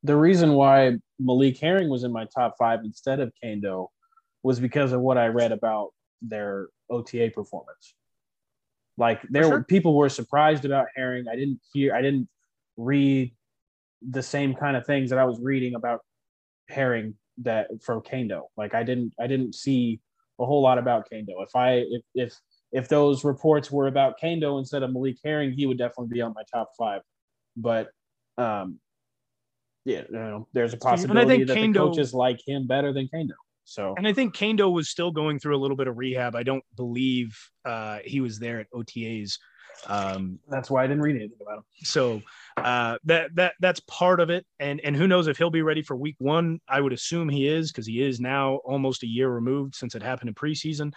The 0.04 0.16
reason 0.16 0.52
why 0.52 0.98
Malik 1.18 1.58
Herring 1.58 1.88
was 1.88 2.04
in 2.04 2.12
my 2.12 2.26
top 2.26 2.54
five 2.58 2.80
instead 2.84 3.20
of 3.20 3.32
Kaindoh 3.42 3.88
was 4.42 4.60
because 4.60 4.92
of 4.92 5.00
what 5.00 5.18
I 5.18 5.26
read 5.26 5.52
about 5.52 5.92
their 6.22 6.68
OTA 6.90 7.30
performance. 7.34 7.94
Like 8.96 9.22
there 9.30 9.44
sure. 9.44 9.50
were 9.50 9.64
people 9.64 9.96
were 9.96 10.08
surprised 10.08 10.64
about 10.64 10.86
Herring. 10.94 11.26
I 11.30 11.36
didn't 11.36 11.60
hear, 11.72 11.94
I 11.94 12.02
didn't 12.02 12.28
read 12.76 13.32
the 14.06 14.22
same 14.22 14.54
kind 14.54 14.76
of 14.76 14.86
things 14.86 15.10
that 15.10 15.18
I 15.18 15.24
was 15.24 15.38
reading 15.40 15.74
about 15.74 16.00
Herring 16.68 17.14
that 17.42 17.68
from 17.82 18.02
Kaindoh. 18.02 18.42
Like 18.56 18.74
I 18.74 18.82
didn't 18.82 19.14
I 19.18 19.26
didn't 19.26 19.54
see 19.54 20.00
a 20.38 20.46
whole 20.46 20.62
lot 20.62 20.78
about 20.78 21.08
Kaindoh. 21.10 21.42
If 21.42 21.54
I 21.56 21.84
if 21.88 22.02
if 22.14 22.34
if 22.72 22.88
those 22.88 23.24
reports 23.24 23.70
were 23.70 23.86
about 23.86 24.20
Kaindoh 24.22 24.58
instead 24.58 24.82
of 24.82 24.92
Malik 24.92 25.16
Herring, 25.24 25.52
he 25.52 25.66
would 25.66 25.78
definitely 25.78 26.14
be 26.14 26.20
on 26.20 26.34
my 26.34 26.42
top 26.52 26.70
five. 26.78 27.02
But 27.56 27.88
um 28.38 28.78
yeah, 29.84 30.02
you 30.10 30.18
know, 30.18 30.48
there's 30.52 30.74
a 30.74 30.76
possibility 30.76 31.44
that 31.44 31.56
Kaindoh, 31.56 31.72
the 31.72 31.78
coaches 31.78 32.12
like 32.12 32.40
him 32.46 32.66
better 32.66 32.92
than 32.92 33.08
Kaindoh. 33.12 33.32
So 33.70 33.94
and 33.96 34.06
I 34.06 34.12
think 34.12 34.34
Kaindoh 34.34 34.72
was 34.72 34.88
still 34.88 35.12
going 35.12 35.38
through 35.38 35.56
a 35.56 35.60
little 35.60 35.76
bit 35.76 35.86
of 35.86 35.96
rehab. 35.96 36.34
I 36.34 36.42
don't 36.42 36.64
believe 36.76 37.38
uh, 37.64 38.00
he 38.04 38.20
was 38.20 38.38
there 38.38 38.60
at 38.60 38.70
OTAs 38.72 39.38
um, 39.86 40.38
that's 40.48 40.70
why 40.70 40.84
I 40.84 40.86
didn't 40.86 41.02
read 41.02 41.16
anything 41.16 41.38
about 41.40 41.58
him. 41.58 41.64
So 41.82 42.22
uh, 42.56 42.98
that 43.04 43.34
that 43.36 43.54
that's 43.60 43.80
part 43.80 44.20
of 44.20 44.30
it, 44.30 44.44
and 44.58 44.80
and 44.80 44.94
who 44.96 45.06
knows 45.06 45.26
if 45.26 45.38
he'll 45.38 45.50
be 45.50 45.62
ready 45.62 45.82
for 45.82 45.96
week 45.96 46.16
one? 46.18 46.60
I 46.68 46.80
would 46.80 46.92
assume 46.92 47.28
he 47.28 47.48
is 47.48 47.72
because 47.72 47.86
he 47.86 48.02
is 48.02 48.20
now 48.20 48.56
almost 48.64 49.02
a 49.02 49.06
year 49.06 49.28
removed 49.28 49.74
since 49.74 49.94
it 49.94 50.02
happened 50.02 50.28
in 50.28 50.34
preseason. 50.34 50.92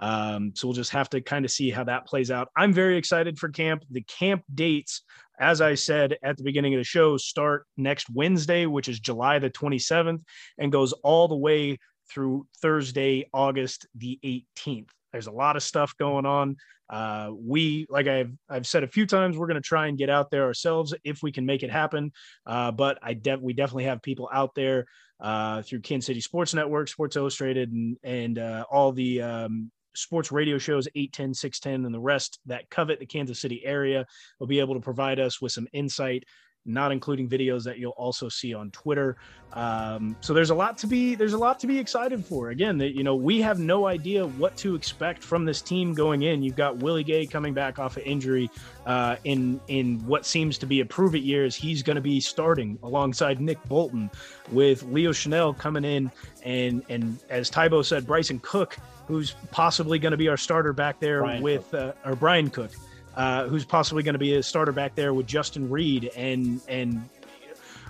Um, 0.00 0.52
so 0.54 0.68
we'll 0.68 0.76
just 0.76 0.92
have 0.92 1.10
to 1.10 1.20
kind 1.20 1.44
of 1.44 1.50
see 1.50 1.70
how 1.70 1.82
that 1.84 2.06
plays 2.06 2.30
out. 2.30 2.48
I'm 2.56 2.72
very 2.72 2.96
excited 2.96 3.36
for 3.36 3.48
camp. 3.48 3.84
The 3.90 4.02
camp 4.02 4.44
dates, 4.54 5.02
as 5.40 5.60
I 5.60 5.74
said 5.74 6.16
at 6.22 6.36
the 6.36 6.44
beginning 6.44 6.74
of 6.74 6.78
the 6.78 6.84
show, 6.84 7.16
start 7.16 7.66
next 7.76 8.08
Wednesday, 8.08 8.66
which 8.66 8.88
is 8.88 9.00
July 9.00 9.40
the 9.40 9.50
27th, 9.50 10.22
and 10.56 10.70
goes 10.70 10.92
all 11.02 11.26
the 11.26 11.36
way 11.36 11.78
through 12.10 12.46
Thursday, 12.60 13.28
August 13.32 13.86
the 13.94 14.18
18th. 14.24 14.88
There's 15.12 15.26
a 15.26 15.32
lot 15.32 15.56
of 15.56 15.62
stuff 15.62 15.94
going 15.98 16.26
on. 16.26 16.56
Uh, 16.90 17.30
we, 17.34 17.86
like 17.90 18.06
I've 18.06 18.32
I've 18.48 18.66
said 18.66 18.82
a 18.82 18.88
few 18.88 19.06
times, 19.06 19.36
we're 19.36 19.46
going 19.46 19.60
to 19.60 19.66
try 19.66 19.88
and 19.88 19.98
get 19.98 20.10
out 20.10 20.30
there 20.30 20.44
ourselves 20.44 20.94
if 21.04 21.22
we 21.22 21.32
can 21.32 21.44
make 21.44 21.62
it 21.62 21.70
happen. 21.70 22.12
Uh, 22.46 22.70
but 22.70 22.98
I 23.02 23.14
de- 23.14 23.38
we 23.38 23.52
definitely 23.52 23.84
have 23.84 24.02
people 24.02 24.28
out 24.32 24.54
there 24.54 24.86
uh, 25.20 25.62
through 25.62 25.80
Kansas 25.80 26.06
City 26.06 26.20
Sports 26.20 26.54
Network, 26.54 26.88
Sports 26.88 27.16
Illustrated, 27.16 27.72
and 27.72 27.96
and 28.02 28.38
uh, 28.38 28.64
all 28.70 28.92
the 28.92 29.20
um, 29.20 29.70
sports 29.94 30.30
radio 30.30 30.58
shows 30.58 30.86
810 30.94 31.34
610 31.34 31.84
and 31.84 31.94
the 31.94 32.00
rest 32.00 32.38
that 32.46 32.70
covet 32.70 33.00
the 33.00 33.06
kansas 33.06 33.40
city 33.40 33.64
area 33.64 34.06
will 34.38 34.46
be 34.46 34.60
able 34.60 34.74
to 34.74 34.80
provide 34.80 35.18
us 35.18 35.40
with 35.40 35.50
some 35.50 35.66
insight 35.72 36.24
not 36.68 36.92
including 36.92 37.28
videos 37.28 37.64
that 37.64 37.78
you'll 37.78 37.92
also 37.92 38.28
see 38.28 38.54
on 38.54 38.70
Twitter. 38.70 39.16
Um, 39.54 40.14
so 40.20 40.34
there's 40.34 40.50
a 40.50 40.54
lot 40.54 40.76
to 40.78 40.86
be 40.86 41.14
there's 41.14 41.32
a 41.32 41.38
lot 41.38 41.58
to 41.60 41.66
be 41.66 41.78
excited 41.78 42.24
for. 42.24 42.50
Again, 42.50 42.76
that 42.78 42.94
you 42.94 43.02
know 43.02 43.16
we 43.16 43.40
have 43.40 43.58
no 43.58 43.86
idea 43.86 44.26
what 44.26 44.56
to 44.58 44.74
expect 44.74 45.22
from 45.22 45.44
this 45.44 45.62
team 45.62 45.94
going 45.94 46.22
in. 46.22 46.42
You've 46.42 46.56
got 46.56 46.76
Willie 46.76 47.02
Gay 47.04 47.26
coming 47.26 47.54
back 47.54 47.78
off 47.78 47.96
of 47.96 48.02
injury 48.02 48.50
uh, 48.86 49.16
in 49.24 49.60
in 49.68 50.06
what 50.06 50.26
seems 50.26 50.58
to 50.58 50.66
be 50.66 50.80
a 50.80 50.86
prove 50.86 51.14
it 51.14 51.22
years. 51.22 51.56
He's 51.56 51.82
going 51.82 51.96
to 51.96 52.02
be 52.02 52.20
starting 52.20 52.78
alongside 52.82 53.40
Nick 53.40 53.62
Bolton, 53.64 54.10
with 54.52 54.82
Leo 54.84 55.12
Chenal 55.12 55.56
coming 55.56 55.84
in 55.84 56.10
and 56.44 56.82
and 56.88 57.18
as 57.30 57.50
Tybo 57.50 57.84
said, 57.84 58.06
Bryson 58.06 58.40
Cook, 58.40 58.76
who's 59.06 59.34
possibly 59.50 59.98
going 59.98 60.12
to 60.12 60.18
be 60.18 60.28
our 60.28 60.36
starter 60.36 60.72
back 60.72 61.00
there 61.00 61.20
Brian 61.20 61.42
with 61.42 61.72
uh, 61.72 61.92
or 62.04 62.14
Bryan 62.14 62.50
Cook 62.50 62.72
uh, 63.18 63.48
who's 63.48 63.64
possibly 63.64 64.02
going 64.04 64.14
to 64.14 64.18
be 64.18 64.36
a 64.36 64.42
starter 64.42 64.70
back 64.70 64.94
there 64.94 65.12
with 65.12 65.26
Justin 65.26 65.68
Reid 65.68 66.10
and 66.16 66.60
and 66.68 67.06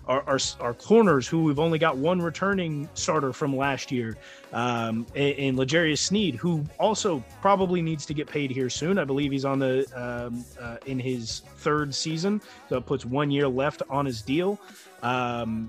our, 0.08 0.22
our, 0.26 0.38
our, 0.60 0.72
corners 0.72 1.28
who 1.28 1.44
we've 1.44 1.58
only 1.58 1.78
got 1.78 1.98
one 1.98 2.22
returning 2.22 2.88
starter 2.94 3.30
from 3.30 3.54
last 3.54 3.92
year 3.92 4.16
um, 4.54 5.04
in 5.14 5.54
L'Jarius 5.58 5.98
Sneed, 5.98 6.34
who 6.34 6.64
also 6.80 7.22
probably 7.42 7.82
needs 7.82 8.06
to 8.06 8.14
get 8.14 8.26
paid 8.26 8.50
here 8.50 8.70
soon. 8.70 8.98
I 8.98 9.04
believe 9.04 9.32
he's 9.32 9.44
on 9.44 9.58
the 9.58 9.84
um, 9.94 10.46
uh, 10.58 10.78
in 10.86 10.98
his 10.98 11.40
third 11.58 11.94
season, 11.94 12.40
so 12.70 12.78
it 12.78 12.86
puts 12.86 13.04
one 13.04 13.30
year 13.30 13.46
left 13.46 13.82
on 13.90 14.06
his 14.06 14.22
deal. 14.22 14.58
Um, 15.02 15.68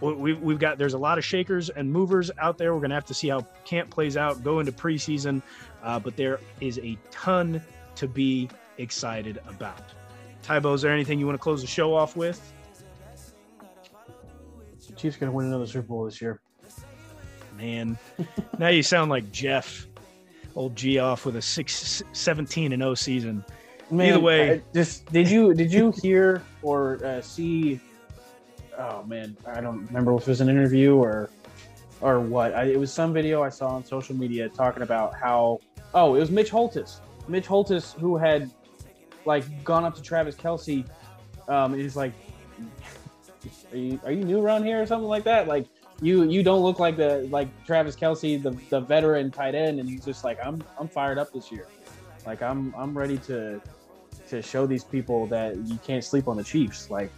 we, 0.00 0.32
we've 0.32 0.58
got 0.58 0.78
there's 0.78 0.94
a 0.94 0.98
lot 0.98 1.18
of 1.18 1.24
shakers 1.26 1.68
and 1.68 1.92
movers 1.92 2.30
out 2.38 2.56
there. 2.56 2.72
We're 2.72 2.80
going 2.80 2.90
to 2.90 2.96
have 2.96 3.04
to 3.04 3.14
see 3.14 3.28
how 3.28 3.42
camp 3.66 3.90
plays 3.90 4.16
out, 4.16 4.42
go 4.42 4.60
into 4.60 4.72
preseason, 4.72 5.42
uh, 5.82 5.98
but 5.98 6.16
there 6.16 6.40
is 6.62 6.78
a 6.78 6.96
ton 7.10 7.60
to 7.96 8.08
be 8.08 8.48
excited 8.78 9.40
about. 9.46 9.82
Tybo, 10.42 10.74
is 10.74 10.82
there 10.82 10.92
anything 10.92 11.18
you 11.18 11.26
want 11.26 11.34
to 11.34 11.42
close 11.42 11.60
the 11.60 11.66
show 11.66 11.94
off 11.94 12.16
with? 12.16 12.52
Chiefs 14.96 15.16
going 15.16 15.30
to 15.30 15.36
win 15.36 15.46
another 15.46 15.66
Super 15.66 15.86
Bowl 15.86 16.04
this 16.04 16.20
year. 16.20 16.40
Man, 17.56 17.96
now 18.58 18.68
you 18.68 18.82
sound 18.82 19.10
like 19.10 19.30
Jeff, 19.30 19.86
old 20.56 20.74
G 20.74 20.98
off 20.98 21.24
with 21.24 21.36
a 21.36 21.42
six, 21.42 22.02
17 22.12 22.72
and 22.72 22.82
0 22.82 22.94
season. 22.94 23.44
Man, 23.90 24.08
Either 24.08 24.20
way, 24.20 24.62
just 24.74 25.10
did 25.12 25.30
you 25.30 25.54
did 25.54 25.72
you 25.72 25.92
hear 26.02 26.42
or 26.62 27.04
uh, 27.04 27.22
see 27.22 27.80
oh 28.78 29.02
man, 29.04 29.36
I 29.46 29.60
don't 29.60 29.86
remember 29.86 30.14
if 30.16 30.22
it 30.22 30.28
was 30.28 30.40
an 30.40 30.48
interview 30.48 30.96
or 30.96 31.30
or 32.00 32.20
what. 32.20 32.54
I, 32.54 32.64
it 32.64 32.78
was 32.78 32.92
some 32.92 33.12
video 33.12 33.42
I 33.42 33.48
saw 33.48 33.68
on 33.68 33.84
social 33.84 34.14
media 34.14 34.48
talking 34.48 34.82
about 34.82 35.14
how 35.14 35.60
oh, 35.94 36.14
it 36.14 36.20
was 36.20 36.30
Mitch 36.30 36.50
Holthus. 36.50 37.00
Mitch 37.28 37.46
Holthus 37.46 37.94
who 37.94 38.16
had 38.16 38.50
like 39.28 39.44
gone 39.62 39.84
up 39.84 39.94
to 39.94 40.02
Travis 40.02 40.34
Kelce 40.34 40.84
Um, 41.46 41.74
he's 41.74 41.94
like, 41.94 42.12
are 43.70 43.76
you 43.76 44.00
are 44.04 44.10
you 44.10 44.24
new 44.24 44.40
around 44.40 44.64
here 44.64 44.82
or 44.82 44.86
something 44.86 45.08
like 45.08 45.24
that? 45.24 45.46
Like 45.46 45.66
you 46.02 46.24
you 46.24 46.42
don't 46.42 46.62
look 46.62 46.80
like 46.80 46.96
the 46.96 47.28
like 47.30 47.48
Travis 47.64 47.94
Kelce, 47.94 48.42
the 48.42 48.50
the 48.70 48.80
veteran 48.80 49.30
tight 49.30 49.54
end, 49.54 49.78
and 49.78 49.88
he's 49.88 50.04
just 50.04 50.24
like 50.24 50.38
I'm 50.44 50.62
I'm 50.80 50.88
fired 50.88 51.18
up 51.18 51.32
this 51.32 51.52
year. 51.52 51.66
Like 52.26 52.42
I'm 52.42 52.74
I'm 52.76 52.96
ready 52.96 53.18
to 53.30 53.60
to 54.30 54.42
show 54.42 54.66
these 54.66 54.84
people 54.84 55.26
that 55.28 55.56
you 55.56 55.78
can't 55.86 56.04
sleep 56.04 56.26
on 56.26 56.36
the 56.36 56.44
Chiefs. 56.44 56.90
Like 56.90 57.10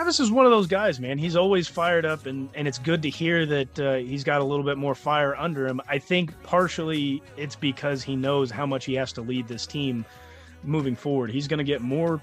Travis 0.00 0.18
is 0.18 0.30
one 0.30 0.46
of 0.46 0.50
those 0.50 0.66
guys, 0.66 0.98
man. 0.98 1.18
He's 1.18 1.36
always 1.36 1.68
fired 1.68 2.06
up, 2.06 2.24
and, 2.24 2.48
and 2.54 2.66
it's 2.66 2.78
good 2.78 3.02
to 3.02 3.10
hear 3.10 3.44
that 3.44 3.78
uh, 3.78 3.94
he's 3.96 4.24
got 4.24 4.40
a 4.40 4.44
little 4.44 4.64
bit 4.64 4.78
more 4.78 4.94
fire 4.94 5.36
under 5.36 5.66
him. 5.66 5.78
I 5.90 5.98
think 5.98 6.32
partially 6.42 7.22
it's 7.36 7.54
because 7.54 8.02
he 8.02 8.16
knows 8.16 8.50
how 8.50 8.64
much 8.64 8.86
he 8.86 8.94
has 8.94 9.12
to 9.12 9.20
lead 9.20 9.46
this 9.46 9.66
team 9.66 10.06
moving 10.64 10.96
forward. 10.96 11.30
He's 11.30 11.46
going 11.46 11.58
to 11.58 11.64
get 11.64 11.82
more 11.82 12.18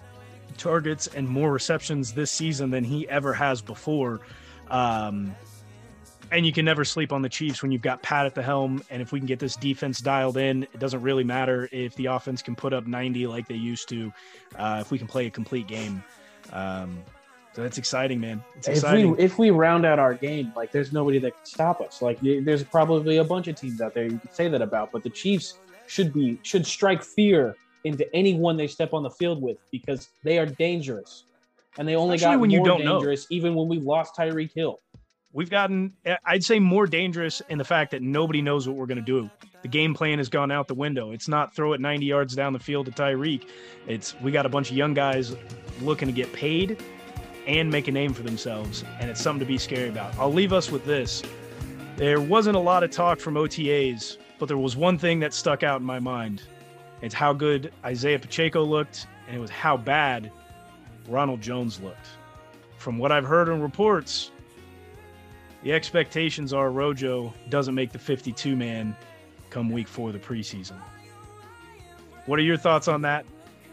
targets 0.58 1.06
and 1.06 1.30
more 1.30 1.52
receptions 1.52 2.14
this 2.14 2.32
season 2.32 2.72
than 2.72 2.84
he 2.84 3.08
ever 3.10 3.32
has 3.32 3.62
before. 3.62 4.22
Um, 4.72 5.36
and 6.32 6.48
you 6.48 6.54
can 6.54 6.66
never 6.66 6.84
sleep 6.84 7.14
on 7.14 7.22
the 7.22 7.30
Chiefs 7.30 7.62
when 7.62 7.72
you've 7.72 7.84
got 7.84 8.02
Pat 8.02 8.26
at 8.26 8.34
the 8.34 8.42
helm. 8.42 8.82
And 8.90 9.04
if 9.04 9.12
we 9.12 9.20
can 9.20 9.28
get 9.28 9.38
this 9.38 9.56
defense 9.56 10.00
dialed 10.00 10.38
in, 10.38 10.64
it 10.64 10.80
doesn't 10.80 11.04
really 11.04 11.24
matter 11.24 11.70
if 11.72 11.94
the 11.94 12.08
offense 12.08 12.42
can 12.42 12.56
put 12.56 12.74
up 12.74 12.88
90 12.88 13.28
like 13.28 13.48
they 13.48 13.54
used 13.54 13.88
to, 13.90 14.12
uh, 14.56 14.80
if 14.82 14.90
we 14.90 14.98
can 14.98 15.06
play 15.06 15.28
a 15.28 15.30
complete 15.30 15.68
game. 15.68 16.04
Um, 16.52 17.04
so 17.58 17.64
that's 17.64 17.80
exciting, 17.80 18.20
man. 18.20 18.44
It's 18.56 18.68
exciting. 18.68 19.14
If 19.14 19.18
we 19.18 19.24
if 19.24 19.40
we 19.40 19.50
round 19.50 19.84
out 19.84 19.98
our 19.98 20.14
game, 20.14 20.54
like 20.56 20.72
there's 20.72 20.94
nobody 20.94 21.18
that 21.18 21.36
can 21.36 21.44
stop 21.44 21.82
us. 21.82 22.04
Like 22.04 22.20
there's 22.22 22.64
probably 22.64 23.18
a 23.18 23.24
bunch 23.24 23.48
of 23.48 23.56
teams 23.56 23.82
out 23.82 23.96
there 23.96 24.04
you 24.06 24.20
could 24.20 24.36
say 24.36 24.48
that 24.48 24.62
about, 24.62 24.92
but 24.92 25.02
the 25.02 25.10
Chiefs 25.10 25.56
should 25.88 26.14
be 26.14 26.38
should 26.44 26.68
strike 26.68 27.02
fear 27.02 27.56
into 27.84 28.08
anyone 28.16 28.58
they 28.58 28.68
step 28.68 28.94
on 28.94 29.02
the 29.02 29.10
field 29.10 29.42
with 29.42 29.58
because 29.72 30.10
they 30.24 30.38
are 30.38 30.46
dangerous, 30.46 31.24
and 31.80 31.88
they 31.88 31.96
only 31.96 32.18
Especially 32.18 32.36
got 32.36 32.42
when 32.42 32.50
more 32.52 32.60
you 32.60 32.64
don't 32.64 32.82
dangerous 32.86 33.22
know. 33.24 33.36
even 33.36 33.56
when 33.56 33.68
we 33.68 33.80
lost 33.80 34.16
Tyreek 34.16 34.54
Hill. 34.54 34.78
We've 35.34 35.50
gotten, 35.50 35.94
I'd 36.26 36.44
say, 36.44 36.60
more 36.60 36.86
dangerous 36.86 37.42
in 37.50 37.58
the 37.58 37.66
fact 37.66 37.92
that 37.92 38.04
nobody 38.04 38.42
knows 38.42 38.68
what 38.68 38.78
we're 38.78 38.86
going 38.86 38.98
to 38.98 39.04
do. 39.04 39.30
The 39.62 39.68
game 39.68 39.94
plan 39.94 40.20
has 40.20 40.30
gone 40.30 40.52
out 40.52 40.68
the 40.68 40.74
window. 40.76 41.12
It's 41.12 41.28
not 41.28 41.56
throw 41.56 41.74
it 41.74 41.82
90 41.82 42.06
yards 42.06 42.36
down 42.36 42.54
the 42.54 42.60
field 42.60 42.86
to 42.86 42.92
Tyreek. 42.92 43.48
It's 43.88 44.20
we 44.22 44.32
got 44.32 44.46
a 44.46 44.50
bunch 44.50 44.70
of 44.70 44.78
young 44.78 44.94
guys 44.94 45.36
looking 45.82 46.08
to 46.08 46.14
get 46.14 46.32
paid 46.34 46.82
and 47.48 47.72
make 47.72 47.88
a 47.88 47.92
name 47.92 48.14
for 48.14 48.24
themselves. 48.24 48.84
And 49.00 49.10
it's 49.10 49.22
something 49.22 49.40
to 49.40 49.46
be 49.46 49.58
scary 49.58 49.90
about. 49.90 50.18
I'll 50.20 50.34
leave 50.34 50.54
us 50.54 50.70
with 50.70 50.86
this. 50.86 51.24
There 51.96 52.22
wasn't 52.22 52.58
a 52.58 52.60
lot 52.60 52.84
of 52.84 52.92
talk 52.92 53.20
from 53.20 53.36
OTAs, 53.36 54.18
but 54.38 54.48
there 54.48 54.58
was 54.58 54.76
one 54.76 55.00
thing 55.00 55.20
that 55.22 55.34
stuck 55.34 55.64
out 55.64 55.80
in 55.80 55.86
my 55.86 56.00
mind. 56.00 56.44
It's 57.02 57.16
how 57.16 57.34
good 57.34 57.72
Isaiah 57.84 58.20
Pacheco 58.20 58.64
looked, 58.64 59.08
and 59.28 59.36
it 59.36 59.40
was 59.40 59.50
how 59.50 59.78
bad 59.78 60.32
Ronald 61.08 61.42
Jones 61.42 61.82
looked. 61.82 62.08
From 62.78 62.98
what 62.98 63.12
I've 63.12 63.26
heard 63.26 63.48
in 63.48 63.62
reports, 63.62 64.32
the 65.64 65.74
expectations 65.74 66.54
are 66.54 66.70
Rojo 66.70 67.34
doesn't 67.50 67.74
make 67.74 67.92
the 67.92 68.00
52 68.00 68.56
man 68.56 68.96
come 69.50 69.72
week 69.72 69.88
four 69.88 70.10
of 70.10 70.14
the 70.14 70.20
preseason. 70.20 70.78
What 72.26 72.40
are 72.40 72.44
your 72.44 72.58
thoughts 72.58 72.88
on 72.88 73.02
that? 73.04 73.26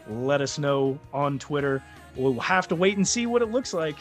Let 0.09 0.41
us 0.41 0.57
know 0.57 0.99
on 1.13 1.39
Twitter 1.39 1.83
we'll 2.15 2.39
have 2.39 2.67
to 2.69 2.75
wait 2.75 2.97
and 2.97 3.07
see 3.07 3.25
what 3.25 3.41
it 3.41 3.47
looks 3.47 3.73
like. 3.73 3.95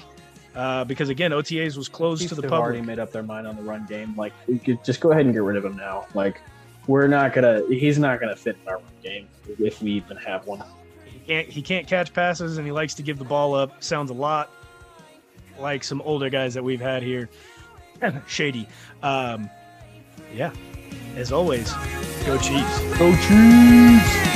Uh, 0.54 0.84
because 0.84 1.08
again, 1.08 1.32
OTAs 1.32 1.76
was 1.76 1.88
closed 1.88 2.22
Chiefs 2.22 2.28
to 2.30 2.34
the 2.36 2.42
public. 2.42 2.60
Already 2.60 2.82
made 2.82 2.98
up 2.98 3.10
their 3.10 3.24
mind 3.24 3.46
on 3.46 3.56
the 3.56 3.62
run 3.62 3.86
game. 3.86 4.14
Like, 4.16 4.32
we 4.46 4.58
could 4.58 4.84
just 4.84 5.00
go 5.00 5.10
ahead 5.10 5.24
and 5.24 5.34
get 5.34 5.42
rid 5.42 5.56
of 5.56 5.64
him 5.64 5.76
now. 5.76 6.06
Like, 6.14 6.40
we're 6.86 7.08
not 7.08 7.32
gonna. 7.32 7.62
He's 7.68 7.98
not 7.98 8.20
gonna 8.20 8.36
fit 8.36 8.56
in 8.62 8.68
our 8.68 8.76
run 8.76 8.86
game 9.02 9.28
if 9.58 9.82
we 9.82 9.92
even 9.92 10.16
have 10.18 10.46
one. 10.46 10.62
He 11.04 11.18
can't. 11.26 11.48
He 11.48 11.60
can't 11.60 11.86
catch 11.86 12.12
passes, 12.12 12.58
and 12.58 12.66
he 12.66 12.72
likes 12.72 12.94
to 12.94 13.02
give 13.02 13.18
the 13.18 13.24
ball 13.24 13.54
up. 13.54 13.82
Sounds 13.82 14.10
a 14.10 14.14
lot 14.14 14.50
like 15.58 15.84
some 15.84 16.00
older 16.02 16.30
guys 16.30 16.54
that 16.54 16.62
we've 16.62 16.80
had 16.80 17.02
here. 17.02 17.28
Shady. 18.26 18.68
Um, 19.02 19.50
yeah. 20.34 20.52
As 21.16 21.32
always, 21.32 21.72
go 22.26 22.36
Chiefs. 22.38 22.80
Go 22.98 23.14
Chiefs. 23.16 24.33